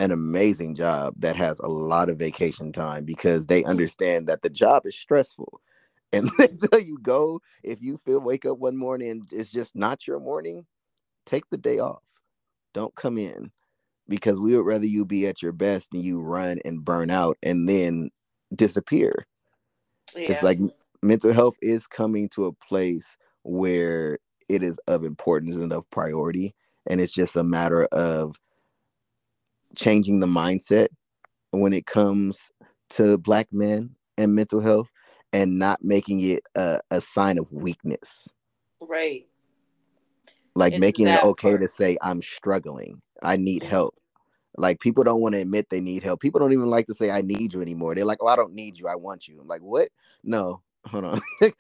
an 0.01 0.11
amazing 0.13 0.75
job 0.75 1.15
that 1.19 1.37
has 1.37 1.59
a 1.59 1.67
lot 1.67 2.09
of 2.09 2.19
vacation 2.19 2.71
time 2.71 3.05
because 3.05 3.47
they 3.47 3.65
understand 3.65 4.29
that 4.29 4.43
the 4.43 4.51
job 4.51 4.87
is 4.87 4.97
stressful 4.97 5.61
and 6.13 6.31
until 6.39 6.81
you 6.81 6.99
go, 7.01 7.41
if 7.63 7.81
you 7.83 7.97
feel 7.97 8.21
wake 8.21 8.47
up 8.47 8.59
one 8.59 8.77
morning 8.77 9.11
and 9.11 9.23
it's 9.33 9.51
just 9.51 9.77
not 9.77 10.07
your 10.07 10.21
morning, 10.21 10.67
take 11.27 11.45
the 11.51 11.59
day 11.59 11.79
off. 11.79 12.03
Don't 12.75 12.95
come 12.95 13.19
in 13.19 13.51
because 14.09 14.39
we 14.39 14.57
would 14.57 14.67
rather 14.67 14.87
you 14.87 15.05
be 15.05 15.27
at 15.27 15.43
your 15.43 15.53
best 15.53 15.89
and 15.93 16.03
you 16.03 16.21
run 16.21 16.59
and 16.65 16.85
burn 16.85 17.11
out 17.11 17.37
and 17.43 17.69
then 17.69 18.11
disappear. 18.55 19.27
Yeah. 20.17 20.33
It's 20.33 20.43
like 20.43 20.59
mental 21.03 21.33
health 21.33 21.57
is 21.61 21.87
coming 21.87 22.29
to 22.31 22.47
a 22.47 22.53
place 22.53 23.17
where 23.43 24.19
it 24.49 24.63
is 24.63 24.79
of 24.87 25.05
importance 25.05 25.57
and 25.57 25.73
of 25.73 25.89
priority. 25.91 26.55
And 26.87 27.01
it's 27.01 27.13
just 27.13 27.37
a 27.37 27.43
matter 27.43 27.85
of 27.87 28.37
changing 29.77 30.21
the 30.21 30.27
mindset 30.27 30.89
when 31.51 31.73
it 31.73 31.87
comes 31.87 32.51
to 32.91 33.19
black 33.19 33.49
men 33.53 33.97
and 34.17 34.35
mental 34.35 34.61
health 34.61 34.91
and 35.33 35.59
not 35.59 35.83
making 35.83 36.21
it 36.21 36.43
a, 36.55 36.81
a 36.91 37.01
sign 37.01 37.39
of 37.39 37.53
weakness. 37.53 38.33
Right. 38.81 39.27
Like 40.55 40.75
it's 40.75 40.81
making 40.81 41.09
it 41.09 41.23
okay 41.23 41.51
part. 41.51 41.61
to 41.61 41.69
say, 41.69 41.97
I'm 42.03 42.23
struggling. 42.23 43.01
I 43.23 43.37
need 43.37 43.63
mm-hmm. 43.63 43.71
help. 43.71 43.95
Like 44.57 44.81
people 44.81 45.05
don't 45.05 45.21
want 45.21 45.35
to 45.35 45.41
admit 45.41 45.71
they 45.71 45.81
need 45.81 46.03
help. 46.03 46.21
People 46.21 46.41
don't 46.41 46.53
even 46.53 46.71
like 46.71 46.87
to 46.87 46.95
say, 46.95 47.11
I 47.11 47.21
need 47.21 47.55
you 47.55 47.63
anymore. 47.63 47.95
They're 47.95 48.05
like, 48.05 48.19
Oh, 48.21 48.27
I 48.27 48.37
don't 48.37 48.55
need 48.55 48.79
you. 48.79 48.89
I 48.89 48.97
want 48.97 49.29
you. 49.29 49.41
I'm 49.41 49.47
like, 49.47 49.61
What? 49.63 49.89
No, 50.25 50.63
hold 50.87 51.05
on. 51.05 51.21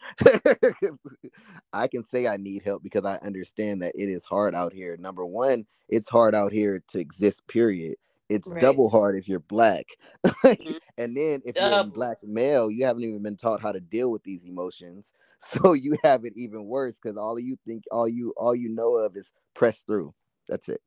I 1.72 1.86
can 1.86 2.02
say 2.02 2.26
I 2.26 2.38
need 2.38 2.62
help 2.64 2.82
because 2.82 3.04
I 3.04 3.16
understand 3.16 3.82
that 3.82 3.92
it 3.94 4.08
is 4.08 4.24
hard 4.24 4.54
out 4.54 4.72
here. 4.72 4.96
Number 4.96 5.24
one, 5.24 5.66
it's 5.88 6.08
hard 6.08 6.34
out 6.34 6.52
here 6.52 6.82
to 6.88 6.98
exist, 6.98 7.46
period 7.46 7.96
it's 8.29 8.49
right. 8.49 8.61
double 8.61 8.91
hard 8.91 9.16
if 9.16 9.29
you're 9.29 9.41
black. 9.41 9.87
mm-hmm. 10.24 10.72
And 10.99 11.16
then 11.16 11.43
if 11.45 11.55
double. 11.55 11.70
you're 11.70 11.81
a 11.81 11.85
black 11.85 12.18
male, 12.24 12.70
you 12.70 12.85
haven't 12.85 13.05
even 13.05 13.22
been 13.22 13.37
taught 13.37 13.62
how 13.62 13.70
to 13.70 13.79
deal 13.81 14.11
with 14.11 14.24
these 14.24 14.49
emotions. 14.49 15.12
So 15.41 15.72
you 15.72 15.97
have 16.03 16.24
it 16.24 16.33
even 16.35 16.64
worse 16.64 16.99
because 17.01 17.16
all 17.16 17.39
you 17.39 17.57
think 17.64 17.85
all 17.93 18.09
you 18.09 18.35
all 18.37 18.57
you 18.57 18.70
know 18.70 18.97
of 18.97 19.14
is 19.14 19.33
press 19.55 19.85
through. 19.85 20.12
That's 20.49 20.68
it. 20.68 20.81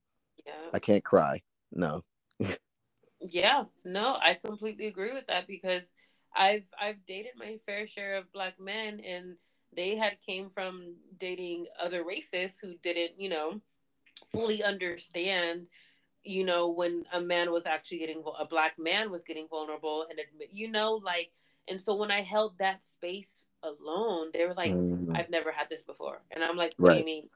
Yeah. 0.45 0.51
I 0.73 0.79
can't 0.79 1.05
cry. 1.05 1.41
No. 1.71 2.03
yeah, 3.21 3.63
no, 3.85 4.17
I 4.21 4.37
completely 4.43 4.87
agree 4.87 5.13
with 5.13 5.27
that 5.27 5.47
because 5.47 5.83
I've 6.35 6.65
I've 6.77 6.97
dated 7.07 7.31
my 7.37 7.59
fair 7.65 7.87
share 7.87 8.17
of 8.17 8.29
black 8.33 8.59
men 8.59 8.99
and 8.99 9.37
they 9.73 9.95
had 9.95 10.17
came 10.25 10.49
from 10.53 10.95
dating 11.17 11.67
other 11.81 12.03
races 12.03 12.57
who 12.61 12.73
didn't, 12.83 13.17
you 13.17 13.29
know, 13.29 13.61
fully 14.33 14.63
understand 14.63 15.67
you 16.23 16.43
know, 16.43 16.69
when 16.69 17.03
a 17.11 17.21
man 17.21 17.51
was 17.51 17.65
actually 17.65 17.99
getting 17.99 18.23
a 18.39 18.45
black 18.45 18.77
man 18.77 19.11
was 19.11 19.23
getting 19.23 19.47
vulnerable 19.49 20.05
and 20.09 20.19
admit, 20.19 20.49
you 20.51 20.69
know, 20.69 20.93
like, 21.03 21.31
and 21.67 21.81
so 21.81 21.95
when 21.95 22.11
I 22.11 22.21
held 22.21 22.57
that 22.59 22.85
space 22.85 23.45
alone, 23.63 24.29
they 24.33 24.45
were 24.45 24.53
like, 24.53 24.71
mm-hmm. 24.71 25.15
I've 25.15 25.29
never 25.29 25.51
had 25.51 25.67
this 25.69 25.81
before, 25.83 26.21
and 26.31 26.43
I'm 26.43 26.57
like, 26.57 26.73
what 26.77 26.89
right. 26.89 26.93
do 26.95 26.99
you 26.99 27.05
mean? 27.05 27.29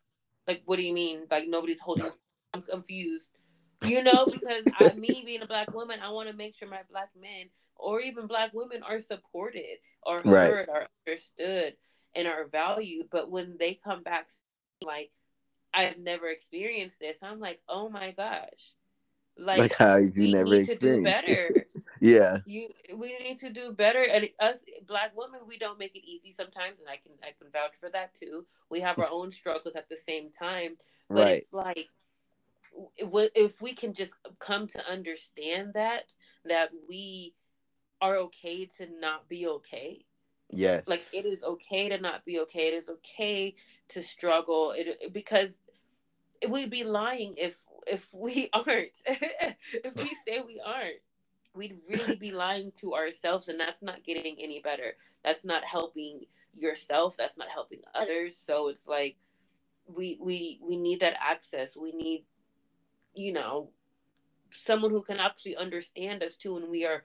Like, 0.47 0.61
what 0.65 0.75
do 0.77 0.83
you 0.83 0.93
mean? 0.93 1.21
Like 1.29 1.47
nobody's 1.47 1.79
holding. 1.79 2.05
I'm 2.53 2.61
confused. 2.61 3.29
You 3.83 4.03
know, 4.03 4.25
because 4.25 4.63
I, 4.79 4.93
me 4.93 5.21
being 5.25 5.41
a 5.41 5.47
black 5.47 5.73
woman, 5.73 5.99
I 6.01 6.09
want 6.09 6.29
to 6.29 6.35
make 6.35 6.55
sure 6.57 6.67
my 6.67 6.81
black 6.89 7.09
men 7.19 7.49
or 7.75 7.99
even 7.99 8.27
black 8.27 8.53
women 8.53 8.81
are 8.83 9.01
supported 9.01 9.77
or 10.03 10.21
heard 10.21 10.67
right. 10.67 10.69
or 10.69 10.87
understood 11.05 11.75
and 12.15 12.27
are 12.27 12.47
valued. 12.47 13.07
But 13.11 13.29
when 13.29 13.57
they 13.59 13.79
come 13.83 14.03
back, 14.03 14.27
like, 14.81 15.11
I've 15.75 15.97
never 15.97 16.27
experienced 16.29 16.99
this, 16.99 17.17
I'm 17.21 17.39
like, 17.39 17.59
oh 17.67 17.89
my 17.89 18.11
gosh, 18.11 18.73
like, 19.37 19.59
like 19.59 19.75
how 19.75 19.97
you 19.97 20.31
never 20.31 20.55
experienced 20.55 21.03
better. 21.03 21.65
yeah. 22.01 22.37
You 22.45 22.69
we 22.95 23.17
need 23.19 23.39
to 23.39 23.49
do 23.49 23.71
better. 23.71 24.03
And 24.03 24.29
us 24.39 24.57
black 24.87 25.11
women, 25.15 25.41
we 25.47 25.57
don't 25.57 25.77
make 25.77 25.95
it 25.95 26.07
easy 26.07 26.33
sometimes, 26.33 26.79
and 26.79 26.87
I 26.87 26.97
can 26.97 27.11
I 27.21 27.31
can 27.37 27.51
vouch 27.51 27.73
for 27.79 27.89
that 27.89 28.17
too. 28.17 28.45
We 28.69 28.79
have 28.81 28.97
our 28.97 29.09
own 29.11 29.31
struggles 29.31 29.75
at 29.75 29.89
the 29.89 29.97
same 30.07 30.29
time. 30.31 30.77
But 31.09 31.15
right. 31.17 31.41
it's 31.41 31.53
like 31.53 31.89
if 32.97 33.61
we 33.61 33.73
can 33.73 33.93
just 33.93 34.13
come 34.39 34.67
to 34.67 34.89
understand 34.89 35.73
that 35.73 36.03
that 36.45 36.69
we 36.87 37.33
are 38.01 38.17
okay 38.17 38.69
to 38.77 38.87
not 38.99 39.27
be 39.29 39.47
okay 39.47 40.05
yes 40.51 40.87
like 40.87 41.01
it 41.13 41.25
is 41.25 41.41
okay 41.43 41.89
to 41.89 41.99
not 41.99 42.23
be 42.25 42.39
okay 42.39 42.67
it 42.67 42.73
is 42.73 42.89
okay 42.89 43.55
to 43.89 44.03
struggle 44.03 44.73
it 44.75 45.13
because 45.13 45.57
we'd 46.47 46.69
be 46.69 46.83
lying 46.83 47.35
if 47.37 47.55
if 47.87 48.05
we 48.11 48.49
aren't. 48.53 48.91
If 49.73 49.95
we 49.95 50.15
say 50.27 50.41
we 50.45 50.61
aren't 50.63 51.01
we'd 51.55 51.77
really 51.87 52.15
be 52.15 52.31
lying 52.31 52.71
to 52.81 52.93
ourselves 52.93 53.47
and 53.47 53.59
that's 53.59 53.81
not 53.81 54.03
getting 54.03 54.35
any 54.39 54.61
better. 54.61 54.95
That's 55.23 55.45
not 55.45 55.63
helping 55.63 56.25
yourself. 56.53 57.15
That's 57.17 57.37
not 57.37 57.47
helping 57.47 57.79
others. 57.93 58.35
So 58.37 58.67
it's 58.67 58.87
like 58.87 59.15
we 59.87 60.17
we 60.21 60.59
we 60.61 60.77
need 60.77 60.99
that 60.99 61.15
access. 61.19 61.75
We 61.75 61.91
need 61.91 62.25
you 63.13 63.33
know 63.33 63.69
someone 64.57 64.91
who 64.91 65.01
can 65.01 65.19
actually 65.19 65.55
understand 65.55 66.23
us 66.23 66.37
too 66.37 66.55
when 66.55 66.69
we 66.69 66.85
are 66.85 67.03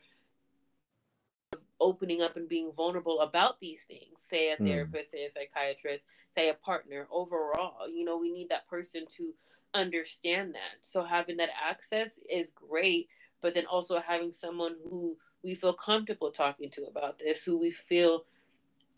opening 1.80 2.20
up 2.20 2.36
and 2.36 2.48
being 2.48 2.72
vulnerable 2.76 3.20
about 3.20 3.58
these 3.58 3.80
things 3.88 4.18
say 4.20 4.52
a 4.52 4.56
hmm. 4.56 4.66
therapist 4.66 5.08
mm. 5.08 5.12
say 5.12 5.24
a 5.24 5.32
psychiatrist 5.32 6.04
say 6.40 6.48
a 6.48 6.54
partner 6.54 7.06
overall 7.10 7.88
you 7.88 8.04
know 8.04 8.16
we 8.16 8.32
need 8.32 8.48
that 8.48 8.68
person 8.68 9.04
to 9.16 9.32
understand 9.74 10.54
that. 10.54 10.78
So 10.82 11.04
having 11.04 11.36
that 11.36 11.50
access 11.68 12.18
is 12.28 12.50
great 12.54 13.08
but 13.42 13.54
then 13.54 13.66
also 13.66 14.00
having 14.00 14.32
someone 14.32 14.74
who 14.84 15.16
we 15.42 15.54
feel 15.54 15.72
comfortable 15.72 16.30
talking 16.30 16.70
to 16.70 16.84
about 16.84 17.18
this 17.18 17.42
who 17.44 17.58
we 17.58 17.70
feel 17.70 18.24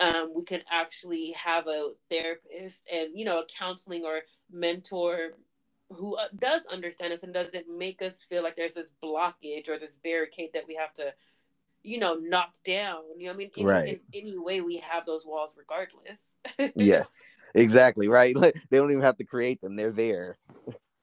um, 0.01 0.33
we 0.35 0.43
can 0.45 0.63
actually 0.71 1.35
have 1.43 1.67
a 1.67 1.91
therapist 2.11 2.83
and 2.91 3.11
you 3.15 3.25
know 3.25 3.41
a 3.41 3.47
counseling 3.59 4.05
or 4.05 4.21
mentor 4.51 5.33
who 5.91 6.17
uh, 6.17 6.29
does 6.39 6.63
understand 6.71 7.13
us 7.13 7.23
and 7.23 7.35
doesn't 7.35 7.67
make 7.69 8.01
us 8.01 8.17
feel 8.29 8.43
like 8.43 8.57
there's 8.57 8.75
this 8.75 8.89
blockage 9.05 9.69
or 9.69 9.79
this 9.79 9.93
barricade 10.03 10.51
that 10.55 10.67
we 10.67 10.75
have 10.75 10.95
to 10.95 11.13
you 11.83 11.99
know 11.99 12.15
knock 12.15 12.55
down. 12.65 13.03
You 13.19 13.27
know 13.27 13.35
i 13.35 13.37
mean? 13.37 13.51
In, 13.57 13.67
right. 13.67 13.89
in 13.89 13.99
any 14.15 14.39
way 14.39 14.63
we 14.63 14.83
have 14.89 15.05
those 15.05 15.27
walls 15.27 15.51
regardless. 15.57 16.19
Yes 16.75 17.21
exactly 17.55 18.09
right 18.09 18.35
they 18.41 18.79
don't 18.79 18.91
even 18.91 19.03
have 19.03 19.17
to 19.17 19.25
create 19.25 19.61
them 19.61 19.77
they're 19.77 19.93
there 19.93 20.37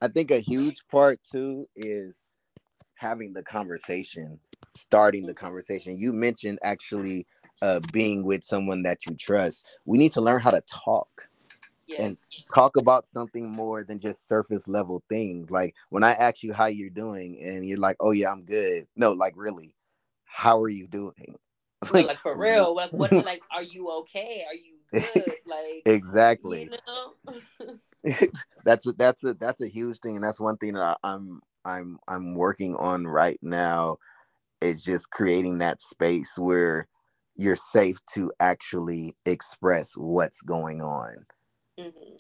i 0.01 0.07
think 0.07 0.31
a 0.31 0.39
huge 0.39 0.81
part 0.89 1.19
too 1.23 1.67
is 1.75 2.23
having 2.95 3.33
the 3.33 3.43
conversation 3.43 4.39
starting 4.75 5.25
the 5.25 5.33
conversation 5.33 5.97
you 5.97 6.11
mentioned 6.11 6.59
actually 6.63 7.25
uh, 7.61 7.79
being 7.91 8.23
with 8.23 8.43
someone 8.43 8.83
that 8.83 9.05
you 9.05 9.15
trust. 9.15 9.65
We 9.85 9.97
need 9.97 10.11
to 10.13 10.21
learn 10.21 10.39
how 10.39 10.51
to 10.51 10.61
talk 10.61 11.29
yes. 11.87 11.99
and 11.99 12.17
talk 12.53 12.77
about 12.77 13.05
something 13.05 13.51
more 13.51 13.83
than 13.83 13.99
just 13.99 14.27
surface 14.27 14.67
level 14.67 15.03
things. 15.09 15.51
Like 15.51 15.75
when 15.89 16.03
I 16.03 16.11
ask 16.13 16.43
you 16.43 16.53
how 16.53 16.67
you're 16.67 16.89
doing 16.89 17.39
and 17.43 17.65
you're 17.65 17.77
like, 17.77 17.97
oh, 17.99 18.11
yeah, 18.11 18.31
I'm 18.31 18.43
good. 18.43 18.87
No, 18.95 19.11
like, 19.11 19.33
really, 19.35 19.75
how 20.25 20.61
are 20.61 20.69
you 20.69 20.87
doing? 20.87 21.35
like, 21.93 22.07
like 22.07 22.21
for 22.21 22.37
real, 22.37 22.75
like, 22.75 22.91
what, 22.91 23.11
like, 23.25 23.43
are 23.51 23.63
you 23.63 23.89
okay? 24.01 24.43
Are 24.47 24.55
you 24.55 24.78
good? 24.91 25.03
Like, 25.47 25.81
exactly. 25.85 26.69
You 26.71 26.77
know? 26.87 27.75
that's 28.65 28.87
a, 28.87 28.93
that's 28.93 29.23
a 29.23 29.33
that's 29.33 29.61
a 29.61 29.67
huge 29.67 29.99
thing, 29.99 30.15
and 30.15 30.23
that's 30.23 30.39
one 30.39 30.57
thing 30.57 30.73
that 30.73 30.83
I, 30.83 30.95
I'm 31.03 31.41
I'm 31.65 31.99
I'm 32.07 32.35
working 32.35 32.75
on 32.75 33.07
right 33.07 33.39
now. 33.41 33.97
Is 34.61 34.83
just 34.83 35.09
creating 35.09 35.59
that 35.59 35.81
space 35.81 36.37
where 36.37 36.87
you're 37.35 37.55
safe 37.55 37.97
to 38.13 38.31
actually 38.41 39.15
express 39.25 39.93
what's 39.95 40.41
going 40.41 40.81
on. 40.81 41.25
Mm-hmm. 41.79 42.15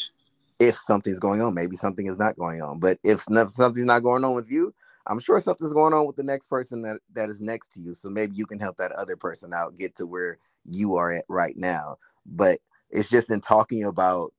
If 0.59 0.77
something's 0.77 1.19
going 1.19 1.41
on, 1.41 1.53
maybe 1.53 1.75
something 1.75 2.07
is 2.07 2.17
not 2.17 2.37
going 2.37 2.61
on. 2.61 2.79
But 2.79 2.97
if 3.03 3.21
something's 3.21 3.85
not 3.85 4.03
going 4.03 4.23
on 4.23 4.33
with 4.33 4.49
you, 4.49 4.73
I'm 5.07 5.19
sure 5.19 5.39
something's 5.41 5.73
going 5.73 5.93
on 5.93 6.07
with 6.07 6.15
the 6.15 6.23
next 6.23 6.45
person 6.45 6.83
that, 6.83 6.99
that 7.15 7.29
is 7.29 7.41
next 7.41 7.73
to 7.73 7.81
you. 7.81 7.93
So 7.93 8.09
maybe 8.09 8.33
you 8.35 8.45
can 8.45 8.59
help 8.59 8.77
that 8.77 8.93
other 8.93 9.17
person 9.17 9.53
out, 9.53 9.77
get 9.77 9.95
to 9.95 10.05
where 10.05 10.37
you 10.63 10.95
are 10.95 11.11
at 11.11 11.25
right 11.27 11.57
now. 11.57 11.97
But 12.25 12.59
it's 12.89 13.09
just 13.09 13.29
in 13.29 13.41
talking 13.41 13.83
about 13.83 14.31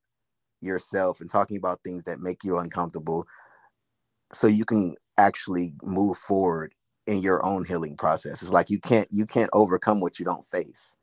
yourself 0.60 1.20
and 1.20 1.30
talking 1.30 1.56
about 1.56 1.80
things 1.82 2.04
that 2.04 2.20
make 2.20 2.44
you 2.44 2.58
uncomfortable 2.58 3.26
so 4.32 4.46
you 4.46 4.64
can 4.64 4.94
actually 5.18 5.74
move 5.82 6.16
forward 6.16 6.74
in 7.06 7.20
your 7.20 7.44
own 7.44 7.64
healing 7.64 7.96
process. 7.96 8.42
It's 8.42 8.52
like 8.52 8.70
you 8.70 8.80
can't 8.80 9.08
you 9.10 9.26
can't 9.26 9.50
overcome 9.52 10.00
what 10.00 10.18
you 10.18 10.24
don't 10.24 10.46
face. 10.46 10.96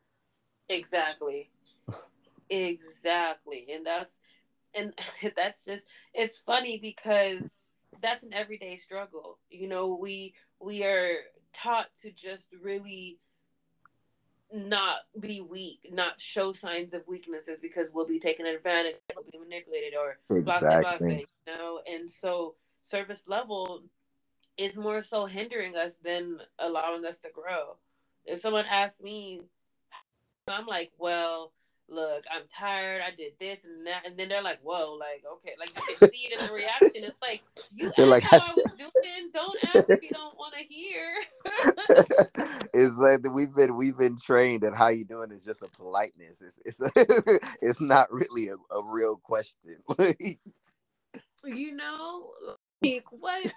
Exactly. 0.70 1.50
exactly. 2.50 3.68
And 3.74 3.86
that's 3.86 4.16
and 4.74 4.94
that's 5.36 5.66
just 5.66 5.84
it's 6.14 6.38
funny 6.38 6.80
because 6.82 7.42
that's 8.02 8.24
an 8.24 8.34
everyday 8.34 8.78
struggle. 8.78 9.40
You 9.50 9.68
know, 9.68 9.98
we 10.00 10.34
we 10.60 10.84
are 10.84 11.18
taught 11.54 11.88
to 12.02 12.12
just 12.12 12.48
really 12.62 13.20
not 14.54 14.98
be 15.20 15.42
weak, 15.42 15.90
not 15.92 16.20
show 16.20 16.54
signs 16.54 16.94
of 16.94 17.08
weaknesses 17.08 17.58
because 17.62 17.88
we'll 17.94 18.08
be 18.08 18.20
taken 18.20 18.46
advantage, 18.46 18.96
we'll 19.16 19.26
be 19.32 19.38
manipulated 19.38 19.94
or 20.00 20.18
exactly. 20.32 21.28
you 21.48 21.54
know, 21.54 21.80
and 21.86 22.12
so 22.12 22.56
surface 22.84 23.24
level 23.28 23.84
is 24.58 24.76
more 24.76 25.04
so 25.04 25.26
hindering 25.26 25.76
us 25.76 25.94
than 26.04 26.40
allowing 26.60 27.06
us 27.06 27.20
to 27.20 27.30
grow. 27.30 27.76
If 28.26 28.42
someone 28.42 28.66
asks 28.70 29.02
me, 29.02 29.42
I'm 30.48 30.66
like, 30.66 30.92
well, 30.98 31.52
look, 31.90 32.24
I'm 32.32 32.44
tired. 32.58 33.02
I 33.02 33.12
did 33.16 33.34
this 33.40 33.60
and 33.64 33.86
that, 33.88 34.06
and 34.06 34.18
then 34.18 34.30
they're 34.30 34.42
like, 34.42 34.60
whoa, 34.62 34.98
like, 35.00 35.24
okay, 35.34 35.54
like 35.60 35.70
you 35.76 35.96
can 35.98 36.10
see 36.12 36.28
it 36.30 36.40
in 36.40 36.48
the 36.48 36.54
reaction. 36.54 37.04
It's 37.04 37.22
like 37.22 37.44
you 37.74 37.88
asked 37.88 37.98
like, 37.98 38.24
how 38.24 38.38
I 38.40 38.54
was 38.56 38.74
doing. 38.78 39.32
Don't 39.34 39.58
ask 39.76 39.90
if 39.90 40.04
you 40.04 40.10
don't 40.12 40.38
want 40.38 40.54
to 40.54 40.64
hear. 40.64 41.16
it's 42.74 42.96
like 42.98 43.34
we've 43.34 43.54
been 43.54 43.76
we've 43.76 43.98
been 43.98 44.18
trained 44.18 44.64
that 44.64 44.76
how 44.76 44.90
you 44.90 45.06
doing 45.06 45.32
is 45.32 45.44
just 45.44 45.62
a 45.62 45.68
politeness. 45.68 46.42
It's 46.42 46.80
it's 46.80 46.92
it's 47.62 47.82
not 47.82 48.12
really 48.12 48.50
a, 48.50 48.56
a 48.74 48.84
real 48.86 49.18
question. 49.18 49.78
you 51.44 51.76
know, 51.76 52.32
like 52.82 53.06
what? 53.12 53.52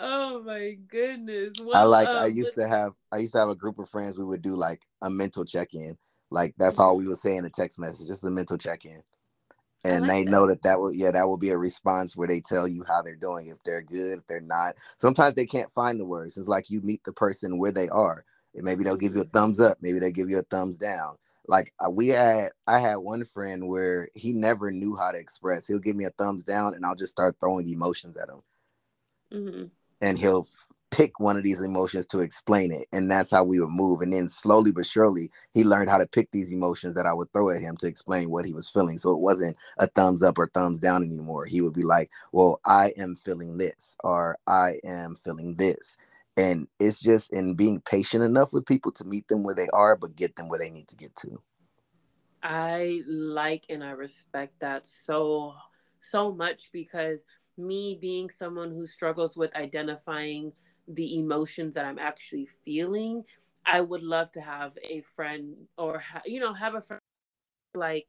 Oh 0.00 0.42
my 0.42 0.76
goodness! 0.88 1.54
Well, 1.62 1.76
I 1.76 1.82
like. 1.82 2.08
Um, 2.08 2.16
I 2.16 2.26
used 2.26 2.54
to 2.54 2.66
have. 2.66 2.92
I 3.10 3.18
used 3.18 3.32
to 3.34 3.38
have 3.38 3.48
a 3.48 3.54
group 3.54 3.78
of 3.78 3.88
friends. 3.88 4.18
We 4.18 4.24
would 4.24 4.42
do 4.42 4.54
like 4.54 4.80
a 5.02 5.10
mental 5.10 5.44
check 5.44 5.74
in. 5.74 5.96
Like 6.30 6.54
that's 6.58 6.78
all 6.78 6.96
we 6.96 7.06
would 7.06 7.18
say 7.18 7.36
in 7.36 7.44
a 7.44 7.50
text 7.50 7.78
message, 7.78 8.08
just 8.08 8.24
a 8.24 8.30
mental 8.30 8.58
check 8.58 8.84
in. 8.84 9.02
And 9.84 10.02
like 10.02 10.10
they 10.10 10.24
that. 10.24 10.30
know 10.30 10.46
that 10.46 10.62
that 10.62 10.78
will, 10.78 10.92
yeah, 10.92 11.10
that 11.10 11.26
will 11.26 11.36
be 11.36 11.50
a 11.50 11.58
response 11.58 12.16
where 12.16 12.28
they 12.28 12.40
tell 12.40 12.68
you 12.68 12.84
how 12.86 13.02
they're 13.02 13.16
doing, 13.16 13.48
if 13.48 13.58
they're 13.64 13.82
good, 13.82 14.18
if 14.18 14.26
they're 14.28 14.40
not. 14.40 14.76
Sometimes 14.96 15.34
they 15.34 15.44
can't 15.44 15.70
find 15.72 15.98
the 15.98 16.04
words. 16.04 16.36
It's 16.36 16.48
like 16.48 16.70
you 16.70 16.80
meet 16.82 17.02
the 17.04 17.12
person 17.12 17.58
where 17.58 17.72
they 17.72 17.88
are. 17.88 18.24
And 18.54 18.64
maybe 18.64 18.84
they'll 18.84 18.96
give 18.96 19.14
you 19.14 19.22
a 19.22 19.24
mm-hmm. 19.24 19.36
thumbs 19.36 19.60
up, 19.60 19.78
maybe 19.80 19.98
they 19.98 20.12
give 20.12 20.30
you 20.30 20.38
a 20.38 20.42
thumbs 20.42 20.78
down 20.78 21.16
like 21.48 21.72
uh, 21.80 21.90
we 21.90 22.08
had 22.08 22.50
i 22.66 22.78
had 22.78 22.96
one 22.96 23.24
friend 23.24 23.66
where 23.66 24.08
he 24.14 24.32
never 24.32 24.70
knew 24.70 24.96
how 24.96 25.10
to 25.10 25.18
express 25.18 25.66
he'll 25.66 25.78
give 25.78 25.96
me 25.96 26.04
a 26.04 26.10
thumbs 26.10 26.44
down 26.44 26.74
and 26.74 26.84
i'll 26.84 26.94
just 26.94 27.12
start 27.12 27.36
throwing 27.40 27.68
emotions 27.68 28.16
at 28.16 28.28
him 28.28 28.42
mm-hmm. 29.32 29.64
and 30.00 30.18
he'll 30.18 30.46
pick 30.92 31.18
one 31.18 31.38
of 31.38 31.42
these 31.42 31.62
emotions 31.62 32.06
to 32.06 32.20
explain 32.20 32.70
it 32.70 32.86
and 32.92 33.10
that's 33.10 33.30
how 33.30 33.42
we 33.42 33.58
would 33.58 33.70
move. 33.70 34.02
And 34.02 34.12
then 34.12 34.28
slowly 34.28 34.70
but 34.70 34.86
surely 34.86 35.30
he 35.54 35.64
learned 35.64 35.88
how 35.88 35.98
to 35.98 36.06
pick 36.06 36.30
these 36.30 36.52
emotions 36.52 36.94
that 36.94 37.06
i 37.06 37.12
would 37.12 37.32
throw 37.32 37.48
at 37.50 37.62
him 37.62 37.76
to 37.78 37.86
explain 37.86 38.30
what 38.30 38.44
he 38.44 38.52
was 38.52 38.68
feeling. 38.68 38.98
So 38.98 39.10
it 39.12 39.18
wasn't 39.18 39.56
a 39.78 39.86
thumbs 39.86 40.22
up 40.22 40.38
or 40.38 40.48
thumbs 40.48 40.78
down 40.78 41.02
anymore. 41.02 41.46
He 41.46 41.62
would 41.62 41.72
be 41.72 41.82
like 41.82 42.10
well 42.30 42.60
i 42.64 42.92
am 42.98 43.16
feeling 43.16 43.58
this 43.58 43.96
or 44.04 44.38
i 44.46 44.74
am 44.84 45.16
feeling 45.24 45.56
this. 45.56 45.96
And 46.36 46.68
it's 46.78 47.00
just 47.00 47.32
in 47.32 47.54
being 47.54 47.80
patient 47.80 48.22
enough 48.22 48.52
with 48.52 48.66
people 48.66 48.92
to 48.92 49.04
meet 49.04 49.28
them 49.28 49.42
where 49.42 49.54
they 49.54 49.68
are 49.72 49.96
but 49.96 50.16
get 50.16 50.36
them 50.36 50.48
where 50.48 50.58
they 50.58 50.70
need 50.70 50.88
to 50.88 50.96
get 50.96 51.16
to. 51.16 51.42
I 52.42 53.02
like 53.06 53.64
and 53.70 53.84
i 53.84 53.92
respect 53.92 54.58
that 54.60 54.86
so 54.86 55.54
so 56.02 56.32
much 56.32 56.70
because 56.72 57.20
me 57.58 57.98
being 58.00 58.30
someone 58.30 58.70
who 58.70 58.86
struggles 58.86 59.36
with 59.36 59.54
identifying 59.54 60.52
the 60.88 61.18
emotions 61.18 61.74
that 61.74 61.84
i'm 61.84 61.98
actually 61.98 62.48
feeling 62.64 63.22
i 63.66 63.80
would 63.80 64.02
love 64.02 64.30
to 64.32 64.40
have 64.40 64.72
a 64.82 65.02
friend 65.14 65.54
or 65.76 65.98
ha- 65.98 66.22
you 66.24 66.40
know 66.40 66.52
have 66.52 66.74
a 66.74 66.80
friend 66.80 67.00
like 67.74 68.06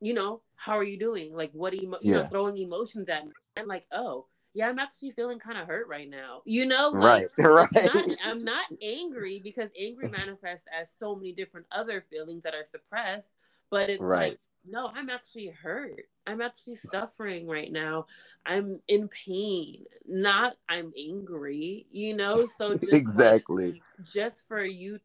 you 0.00 0.12
know 0.12 0.42
how 0.56 0.76
are 0.78 0.84
you 0.84 0.98
doing 0.98 1.34
like 1.34 1.50
what 1.52 1.74
emo- 1.74 1.98
you 2.02 2.14
know 2.14 2.24
throwing 2.24 2.58
emotions 2.58 3.08
at 3.08 3.24
me 3.24 3.32
and 3.56 3.66
like 3.66 3.86
oh 3.92 4.26
yeah, 4.54 4.68
I'm 4.68 4.78
actually 4.78 5.10
feeling 5.10 5.40
kind 5.40 5.58
of 5.58 5.66
hurt 5.66 5.88
right 5.88 6.08
now. 6.08 6.42
You 6.44 6.66
know, 6.66 6.90
like, 6.90 7.26
right, 7.38 7.68
right. 7.74 7.76
I'm 7.76 7.84
not, 7.84 8.18
I'm 8.24 8.44
not 8.44 8.64
angry 8.80 9.40
because 9.42 9.68
angry 9.78 10.08
manifests 10.08 10.66
as 10.80 10.88
so 10.96 11.16
many 11.16 11.32
different 11.32 11.66
other 11.72 12.04
feelings 12.08 12.44
that 12.44 12.54
are 12.54 12.64
suppressed. 12.64 13.30
But 13.70 13.90
it's 13.90 14.00
right. 14.00 14.30
like, 14.30 14.40
no, 14.66 14.90
I'm 14.94 15.10
actually 15.10 15.48
hurt. 15.48 16.02
I'm 16.26 16.40
actually 16.40 16.76
suffering 16.76 17.46
right 17.46 17.70
now. 17.70 18.06
I'm 18.46 18.80
in 18.88 19.08
pain. 19.08 19.84
Not 20.06 20.54
I'm 20.68 20.92
angry. 20.98 21.86
You 21.90 22.16
know, 22.16 22.46
so 22.58 22.74
just 22.74 22.92
exactly. 22.92 23.72
Like, 23.72 23.82
just 24.12 24.46
for 24.48 24.64
you 24.64 24.98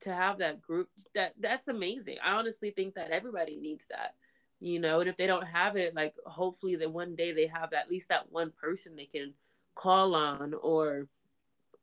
to 0.00 0.12
have 0.12 0.38
that 0.38 0.60
group, 0.60 0.88
that 1.14 1.34
that's 1.40 1.68
amazing. 1.68 2.16
I 2.24 2.32
honestly 2.32 2.70
think 2.70 2.94
that 2.94 3.10
everybody 3.10 3.56
needs 3.56 3.84
that 3.90 4.14
you 4.60 4.78
know, 4.78 5.00
and 5.00 5.10
if 5.10 5.16
they 5.18 5.26
don't 5.26 5.46
have 5.46 5.76
it, 5.76 5.94
like 5.94 6.14
hopefully 6.24 6.76
that 6.76 6.90
one 6.90 7.14
day 7.16 7.32
they 7.32 7.46
have 7.46 7.72
at 7.74 7.90
least 7.90 8.08
that 8.08 8.32
one 8.32 8.50
person 8.50 8.96
they 8.96 9.04
can 9.04 9.34
call 9.74 10.14
on 10.14 10.54
or 10.54 11.06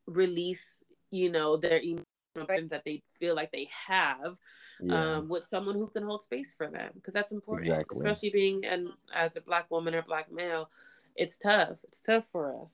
release, 0.08 0.66
you 1.12 1.32
know, 1.32 1.58
their 1.58 1.80
emotions 1.80 2.72
that 2.72 2.84
they 2.84 3.04
feel 3.20 3.36
like 3.36 3.52
they 3.52 3.70
have 3.88 4.36
yeah. 4.82 5.16
um, 5.16 5.30
with 5.30 5.46
someone 5.50 5.76
who 5.76 5.88
can 5.88 6.04
hold 6.04 6.24
space 6.24 6.54
for 6.58 6.68
them 6.70 6.92
because 6.96 7.14
that's 7.14 7.32
important, 7.32 7.70
exactly. 7.70 8.00
especially 8.00 8.30
being 8.30 8.66
and 8.66 8.88
as 9.16 9.36
a 9.36 9.42
black 9.42 9.70
woman 9.72 9.96
or 9.96 10.02
black 10.02 10.32
male. 10.32 10.70
It's 11.16 11.38
tough. 11.38 11.78
It's 11.84 12.02
tough 12.02 12.26
for 12.32 12.62
us. 12.62 12.72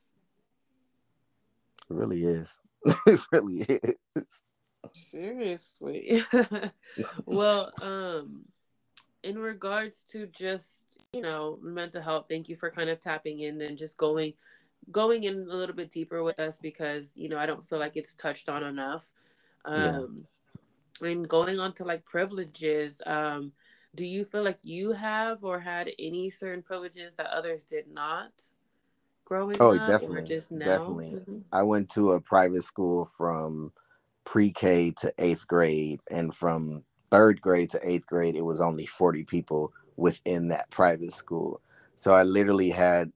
It 1.90 1.94
really 1.94 2.24
is. 2.24 2.60
it 3.08 3.20
really 3.32 3.66
is. 3.68 4.44
Seriously. 4.94 6.24
well, 7.26 7.72
um, 7.82 8.46
in 9.24 9.38
regards 9.38 10.06
to 10.12 10.28
just 10.28 10.68
you 11.14 11.22
know 11.22 11.60
mental 11.62 12.02
health, 12.02 12.26
thank 12.30 12.50
you 12.50 12.56
for 12.56 12.70
kind 12.70 12.90
of 12.90 13.02
tapping 13.02 13.40
in 13.40 13.62
and 13.62 13.78
just 13.78 13.98
going 13.98 14.34
going 14.92 15.24
in 15.24 15.48
a 15.50 15.56
little 15.56 15.76
bit 15.76 15.92
deeper 15.92 16.24
with 16.24 16.40
us 16.40 16.56
because 16.62 17.06
you 17.16 17.30
know 17.30 17.38
I 17.38 17.46
don't 17.46 17.68
feel 17.68 17.80
like 17.80 17.94
it's 17.96 18.14
touched 18.16 18.50
on 18.50 18.64
enough. 18.64 19.04
Um, 19.66 20.18
yeah. 20.18 20.24
And 21.02 21.28
going 21.28 21.60
on 21.60 21.74
to 21.74 21.84
like 21.84 22.06
privileges, 22.06 22.94
um, 23.06 23.52
do 23.96 24.06
you 24.06 24.26
feel 24.26 24.44
like 24.44 24.60
you 24.64 24.92
have 24.92 25.44
or 25.44 25.60
had 25.60 25.90
any 25.98 26.30
certain 26.30 26.62
privileges 26.62 27.14
that 27.16 27.28
others 27.28 27.64
did 27.64 27.88
not? 27.92 28.32
growing 29.28 29.58
oh, 29.60 29.78
definitely, 29.86 30.42
definitely. 30.58 31.12
Mm-hmm. 31.12 31.40
I 31.52 31.64
went 31.64 31.90
to 31.92 32.12
a 32.12 32.22
private 32.22 32.64
school 32.64 33.06
from 33.06 33.74
pre-K 34.24 34.94
to 35.00 35.14
eighth 35.20 35.48
grade, 35.48 36.00
and 36.10 36.34
from 36.34 36.84
third 37.12 37.42
grade 37.42 37.72
to 37.72 37.80
eighth 37.84 38.08
grade, 38.08 38.36
it 38.36 38.46
was 38.46 38.62
only 38.62 38.86
forty 38.86 39.24
people 39.24 39.74
within 39.98 40.48
that 40.48 40.70
private 40.70 41.12
school. 41.12 41.60
So 41.98 42.14
I 42.14 42.24
literally 42.24 42.70
had 42.70 43.12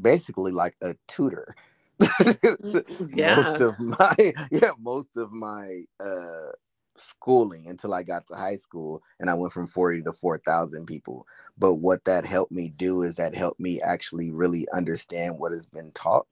basically 0.00 0.52
like 0.52 0.74
a 0.82 0.96
tutor. 1.06 1.54
Mm, 2.00 3.12
yeah. 3.16 3.36
most 3.36 3.60
of 3.60 3.78
my 3.78 4.16
yeah, 4.50 4.72
most 4.80 5.16
of 5.16 5.32
my 5.32 5.82
uh 6.00 6.50
schooling 6.96 7.66
until 7.68 7.94
I 7.94 8.02
got 8.02 8.26
to 8.26 8.34
high 8.34 8.56
school 8.56 9.02
and 9.20 9.30
I 9.30 9.34
went 9.34 9.52
from 9.52 9.66
40 9.66 10.02
to 10.02 10.12
4,000 10.12 10.86
people. 10.86 11.26
But 11.58 11.76
what 11.76 12.04
that 12.04 12.24
helped 12.24 12.52
me 12.52 12.68
do 12.68 13.02
is 13.02 13.16
that 13.16 13.34
helped 13.34 13.60
me 13.60 13.80
actually 13.80 14.30
really 14.30 14.66
understand 14.74 15.38
what 15.38 15.52
has 15.52 15.66
been 15.66 15.92
taught, 15.92 16.26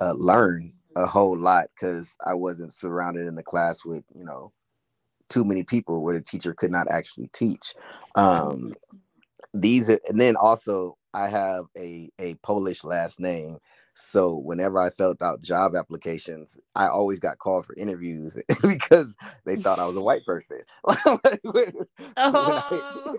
uh, 0.00 0.12
learn 0.12 0.72
a 0.96 1.06
whole 1.06 1.36
lot 1.36 1.66
because 1.74 2.16
I 2.24 2.34
wasn't 2.34 2.72
surrounded 2.72 3.26
in 3.26 3.34
the 3.34 3.42
class 3.42 3.84
with, 3.84 4.04
you 4.14 4.24
know, 4.24 4.52
too 5.28 5.44
many 5.44 5.62
people 5.62 6.02
where 6.02 6.14
the 6.14 6.22
teacher 6.22 6.54
could 6.54 6.70
not 6.70 6.88
actually 6.90 7.28
teach. 7.32 7.74
Um, 8.14 8.74
these 9.54 9.88
and 9.88 10.20
then 10.20 10.36
also 10.36 10.96
I 11.14 11.28
have 11.28 11.64
a 11.76 12.08
a 12.18 12.34
Polish 12.36 12.84
last 12.84 13.20
name 13.20 13.58
so 14.00 14.36
whenever 14.36 14.78
I 14.78 14.90
filled 14.90 15.22
out 15.22 15.42
job 15.42 15.74
applications, 15.74 16.60
I 16.76 16.86
always 16.86 17.18
got 17.18 17.38
called 17.38 17.66
for 17.66 17.74
interviews 17.74 18.40
because 18.62 19.16
they 19.44 19.56
thought 19.56 19.80
I 19.80 19.86
was 19.86 19.96
a 19.96 20.00
white 20.00 20.24
person. 20.24 20.60
oh. 22.16 23.16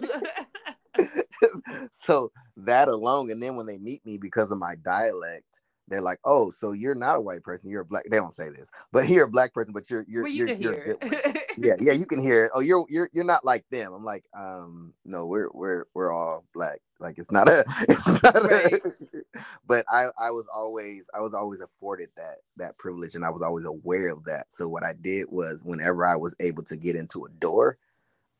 so 1.91 2.31
that 2.55 2.87
alone, 2.87 3.29
and 3.29 3.43
then 3.43 3.57
when 3.57 3.65
they 3.65 3.77
meet 3.77 4.05
me 4.05 4.17
because 4.17 4.51
of 4.51 4.57
my 4.57 4.75
dialect, 4.75 5.61
they're 5.89 6.01
like, 6.01 6.19
"Oh, 6.25 6.51
so 6.51 6.71
you're 6.71 6.95
not 6.95 7.15
a 7.15 7.21
white 7.21 7.43
person, 7.43 7.69
you're 7.69 7.81
a 7.81 7.85
black." 7.85 8.05
They 8.09 8.17
don't 8.17 8.33
say 8.33 8.49
this, 8.49 8.71
but 8.91 9.07
you're 9.09 9.25
a 9.25 9.29
black 9.29 9.53
person, 9.53 9.73
but 9.73 9.89
you're 9.89 10.05
you're 10.07 10.23
well, 10.23 10.31
you 10.31 10.45
you're, 10.47 10.85
you're 10.85 10.97
yeah, 11.57 11.75
yeah, 11.79 11.93
you 11.93 12.05
can 12.05 12.21
hear 12.21 12.45
it. 12.45 12.51
Oh, 12.53 12.61
you're 12.61 12.85
you're 12.89 13.09
you're 13.13 13.23
not 13.23 13.45
like 13.45 13.65
them. 13.71 13.93
I'm 13.93 14.03
like, 14.03 14.25
um, 14.37 14.93
no, 15.05 15.25
we're 15.25 15.49
we're 15.53 15.85
we're 15.93 16.11
all 16.11 16.45
black. 16.53 16.79
Like 16.99 17.17
it's 17.17 17.31
not 17.31 17.47
a, 17.47 17.63
it's 17.89 18.23
not 18.23 18.35
right. 18.43 18.73
a. 18.73 19.39
but 19.67 19.85
I 19.89 20.09
I 20.19 20.31
was 20.31 20.47
always 20.53 21.09
I 21.13 21.21
was 21.21 21.33
always 21.33 21.61
afforded 21.61 22.09
that 22.17 22.37
that 22.57 22.77
privilege, 22.77 23.15
and 23.15 23.25
I 23.25 23.29
was 23.29 23.41
always 23.41 23.65
aware 23.65 24.09
of 24.09 24.25
that. 24.25 24.47
So 24.49 24.67
what 24.67 24.83
I 24.83 24.93
did 24.93 25.27
was, 25.29 25.63
whenever 25.63 26.05
I 26.05 26.15
was 26.15 26.35
able 26.39 26.63
to 26.63 26.77
get 26.77 26.95
into 26.95 27.25
a 27.25 27.29
door, 27.29 27.77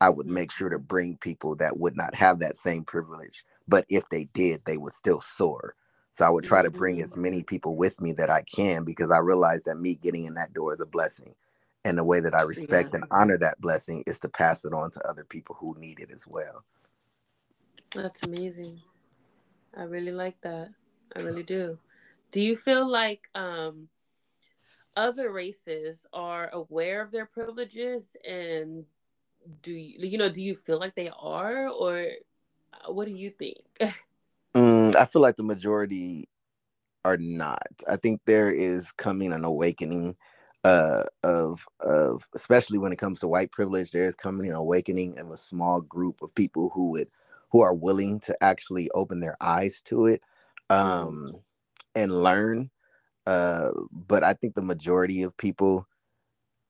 I 0.00 0.08
would 0.10 0.26
make 0.26 0.50
sure 0.50 0.68
to 0.68 0.78
bring 0.78 1.16
people 1.18 1.56
that 1.56 1.78
would 1.78 1.96
not 1.96 2.14
have 2.14 2.38
that 2.40 2.56
same 2.56 2.84
privilege. 2.84 3.44
But 3.68 3.84
if 3.88 4.08
they 4.08 4.24
did, 4.32 4.62
they 4.64 4.76
would 4.76 4.92
still 4.92 5.20
soar. 5.20 5.74
So 6.12 6.26
I 6.26 6.30
would 6.30 6.44
try 6.44 6.62
to 6.62 6.70
bring 6.70 7.00
as 7.00 7.16
many 7.16 7.42
people 7.42 7.76
with 7.76 8.00
me 8.00 8.12
that 8.14 8.30
I 8.30 8.42
can 8.42 8.84
because 8.84 9.10
I 9.10 9.18
realize 9.18 9.62
that 9.64 9.76
me 9.76 9.94
getting 9.94 10.26
in 10.26 10.34
that 10.34 10.52
door 10.52 10.74
is 10.74 10.80
a 10.80 10.86
blessing. 10.86 11.34
And 11.84 11.96
the 11.96 12.04
way 12.04 12.20
that 12.20 12.34
I 12.34 12.42
respect 12.42 12.90
yeah. 12.92 13.00
and 13.00 13.04
honor 13.10 13.38
that 13.38 13.60
blessing 13.60 14.02
is 14.06 14.18
to 14.20 14.28
pass 14.28 14.64
it 14.64 14.72
on 14.72 14.90
to 14.90 15.08
other 15.08 15.24
people 15.24 15.56
who 15.58 15.74
need 15.78 16.00
it 16.00 16.10
as 16.10 16.26
well. 16.26 16.64
That's 17.94 18.26
amazing. 18.26 18.80
I 19.76 19.84
really 19.84 20.12
like 20.12 20.40
that. 20.42 20.68
I 21.16 21.22
really 21.22 21.42
do. 21.42 21.78
Do 22.32 22.40
you 22.40 22.56
feel 22.56 22.88
like 22.88 23.22
um, 23.34 23.88
other 24.96 25.32
races 25.32 26.06
are 26.12 26.50
aware 26.52 27.02
of 27.02 27.10
their 27.10 27.26
privileges 27.26 28.04
and 28.28 28.84
do 29.62 29.72
you 29.72 30.06
you 30.06 30.18
know 30.18 30.28
do 30.28 30.42
you 30.42 30.54
feel 30.54 30.78
like 30.78 30.94
they 30.94 31.10
are 31.18 31.68
or 31.68 32.06
uh, 32.74 32.92
what 32.92 33.06
do 33.06 33.12
you 33.12 33.30
think? 33.30 33.58
Mm, 34.92 34.96
I 34.96 35.04
feel 35.06 35.22
like 35.22 35.36
the 35.36 35.42
majority 35.42 36.28
are 37.04 37.16
not. 37.16 37.66
I 37.88 37.96
think 37.96 38.20
there 38.26 38.50
is 38.50 38.92
coming 38.92 39.32
an 39.32 39.44
awakening 39.44 40.16
uh, 40.64 41.04
of 41.24 41.66
of 41.80 42.28
especially 42.34 42.78
when 42.78 42.92
it 42.92 42.98
comes 42.98 43.20
to 43.20 43.28
white 43.28 43.52
privilege. 43.52 43.90
There 43.90 44.04
is 44.06 44.14
coming 44.14 44.48
an 44.50 44.56
awakening 44.56 45.18
of 45.18 45.30
a 45.30 45.36
small 45.36 45.80
group 45.80 46.22
of 46.22 46.34
people 46.34 46.70
who 46.74 46.90
would 46.90 47.08
who 47.50 47.60
are 47.60 47.74
willing 47.74 48.20
to 48.20 48.36
actually 48.42 48.90
open 48.94 49.20
their 49.20 49.36
eyes 49.40 49.82
to 49.82 50.06
it 50.06 50.22
um, 50.68 51.34
and 51.94 52.22
learn. 52.22 52.70
Uh, 53.26 53.70
but 53.92 54.24
I 54.24 54.34
think 54.34 54.54
the 54.54 54.62
majority 54.62 55.22
of 55.22 55.36
people 55.36 55.86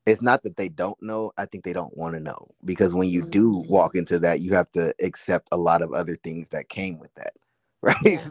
it's 0.07 0.23
not 0.23 0.43
that 0.43 0.57
they 0.57 0.69
don't 0.69 1.01
know 1.03 1.31
i 1.39 1.45
think 1.45 1.65
they 1.65 1.73
don't 1.73 1.97
want 1.97 2.15
to 2.15 2.21
know 2.21 2.49
because 2.65 2.95
when 2.95 3.09
you 3.09 3.23
do 3.23 3.59
mm-hmm. 3.59 3.73
walk 3.73 3.95
into 3.95 4.19
that 4.19 4.41
you 4.41 4.55
have 4.55 4.71
to 4.71 4.95
accept 5.03 5.49
a 5.53 5.57
lot 5.57 5.83
of 5.83 5.93
other 5.93 6.17
things 6.17 6.49
that 6.49 6.69
came 6.69 6.99
with 6.99 7.13
that 7.15 7.35
right? 7.83 7.97
Yeah. 8.05 8.29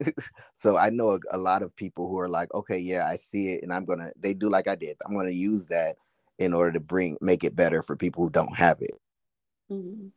so 0.54 0.76
I 0.76 0.90
know 0.90 1.12
a, 1.12 1.18
a, 1.32 1.38
lot 1.38 1.62
of 1.62 1.76
people 1.76 2.08
who 2.08 2.18
are 2.18 2.28
like, 2.28 2.52
okay, 2.54 2.78
yeah, 2.78 3.06
I 3.06 3.16
see 3.16 3.52
it, 3.52 3.62
and 3.62 3.72
I'm 3.72 3.84
gonna. 3.84 4.12
They 4.18 4.34
do 4.34 4.48
like 4.48 4.68
I 4.68 4.74
did. 4.74 4.96
I'm 5.06 5.16
gonna 5.16 5.30
use 5.30 5.68
that 5.68 5.96
in 6.38 6.52
order 6.54 6.72
to 6.72 6.80
bring 6.80 7.16
make 7.20 7.44
it 7.44 7.54
better 7.54 7.82
for 7.82 7.96
people 7.96 8.24
who 8.24 8.30
don't 8.30 8.56
have 8.56 8.78
it. 8.80 8.92
Mm-hmm. 9.70 10.08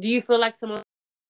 Do 0.00 0.08
you 0.08 0.22
feel 0.22 0.40
like 0.40 0.56
some 0.56 0.72
of 0.72 0.76
them 0.76 0.84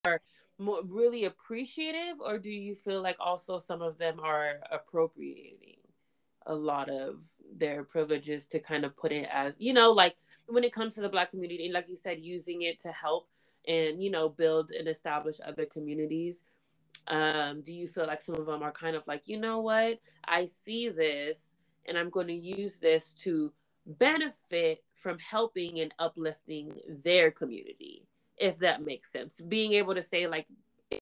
are 0.05 0.21
more 0.59 0.83
really 0.85 1.25
appreciative, 1.25 2.21
or 2.21 2.39
do 2.39 2.51
you 2.51 2.75
feel 2.77 3.03
like 3.03 3.17
also 3.19 3.59
some 3.59 3.83
of 3.83 3.99
them 3.99 4.21
are 4.21 4.61
appropriating 4.71 5.77
a 6.47 6.55
lot 6.55 6.89
of 6.89 7.19
their 7.57 7.85
privileges 7.85 8.47
to 8.49 8.59
kind 8.59 8.85
of 8.85 8.97
put 8.97 9.13
it 9.13 9.29
as 9.33 9.55
you 9.59 9.73
know, 9.73 9.91
like 9.93 10.17
when 10.47 10.65
it 10.65 10.73
comes 10.73 10.95
to 10.95 11.01
the 11.01 11.09
black 11.09 11.31
community, 11.31 11.71
like 11.73 11.89
you 11.89 11.97
said, 11.97 12.19
using 12.21 12.63
it 12.63 12.81
to 12.83 12.93
help 12.93 13.29
and 13.67 14.03
you 14.03 14.11
know 14.11 14.29
build 14.29 14.71
and 14.71 14.89
establish 14.89 15.37
other 15.47 15.67
communities 15.67 16.43
um, 17.09 17.63
do 17.63 17.73
you 17.73 17.89
feel 17.89 18.07
like 18.07 18.23
some 18.23 18.37
of 18.37 18.47
them 18.47 18.63
are 18.63 18.73
kind 18.73 18.97
of 18.97 19.03
like 19.07 19.23
you 19.27 19.39
know 19.39 19.61
what? 19.61 19.99
I 20.25 20.49
see 20.65 20.89
this 20.89 21.39
and 21.87 21.99
i'm 21.99 22.11
going 22.11 22.29
to 22.29 22.33
use 22.33 22.79
this 22.79 23.13
to 23.13 23.53
benefit 23.87 24.85
from 24.95 25.19
helping 25.19 25.81
and 25.81 25.93
uplifting 25.99 26.73
their 27.05 27.33
community 27.33 28.07
if 28.39 28.59
that 28.59 28.85
makes 28.85 29.11
sense? 29.13 29.35
Being 29.49 29.73
able 29.73 29.95
to 29.95 30.03
say 30.03 30.27
like 30.27 30.47
they 30.91 31.01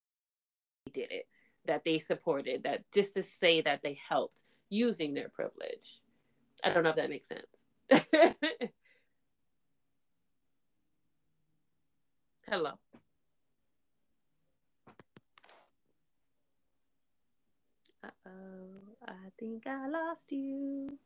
did 0.92 1.12
it 1.12 1.26
that 1.66 1.82
they 1.84 1.98
supported 1.98 2.62
that 2.62 2.90
just 2.92 3.14
to 3.14 3.22
say 3.22 3.60
that 3.60 3.80
they 3.82 3.98
helped 4.08 4.40
using 4.70 5.12
their 5.14 5.28
privilege. 5.28 6.00
I 6.64 6.70
don't 6.70 6.82
know 6.82 6.90
if 6.90 6.96
that 6.96 7.10
makes 7.10 7.28
sense 7.28 8.70
Hello. 12.50 12.72
Uh 18.04 18.08
oh, 18.26 18.96
I 19.06 19.30
think 19.38 19.66
I 19.68 19.88
lost 19.88 20.32
you. 20.32 20.98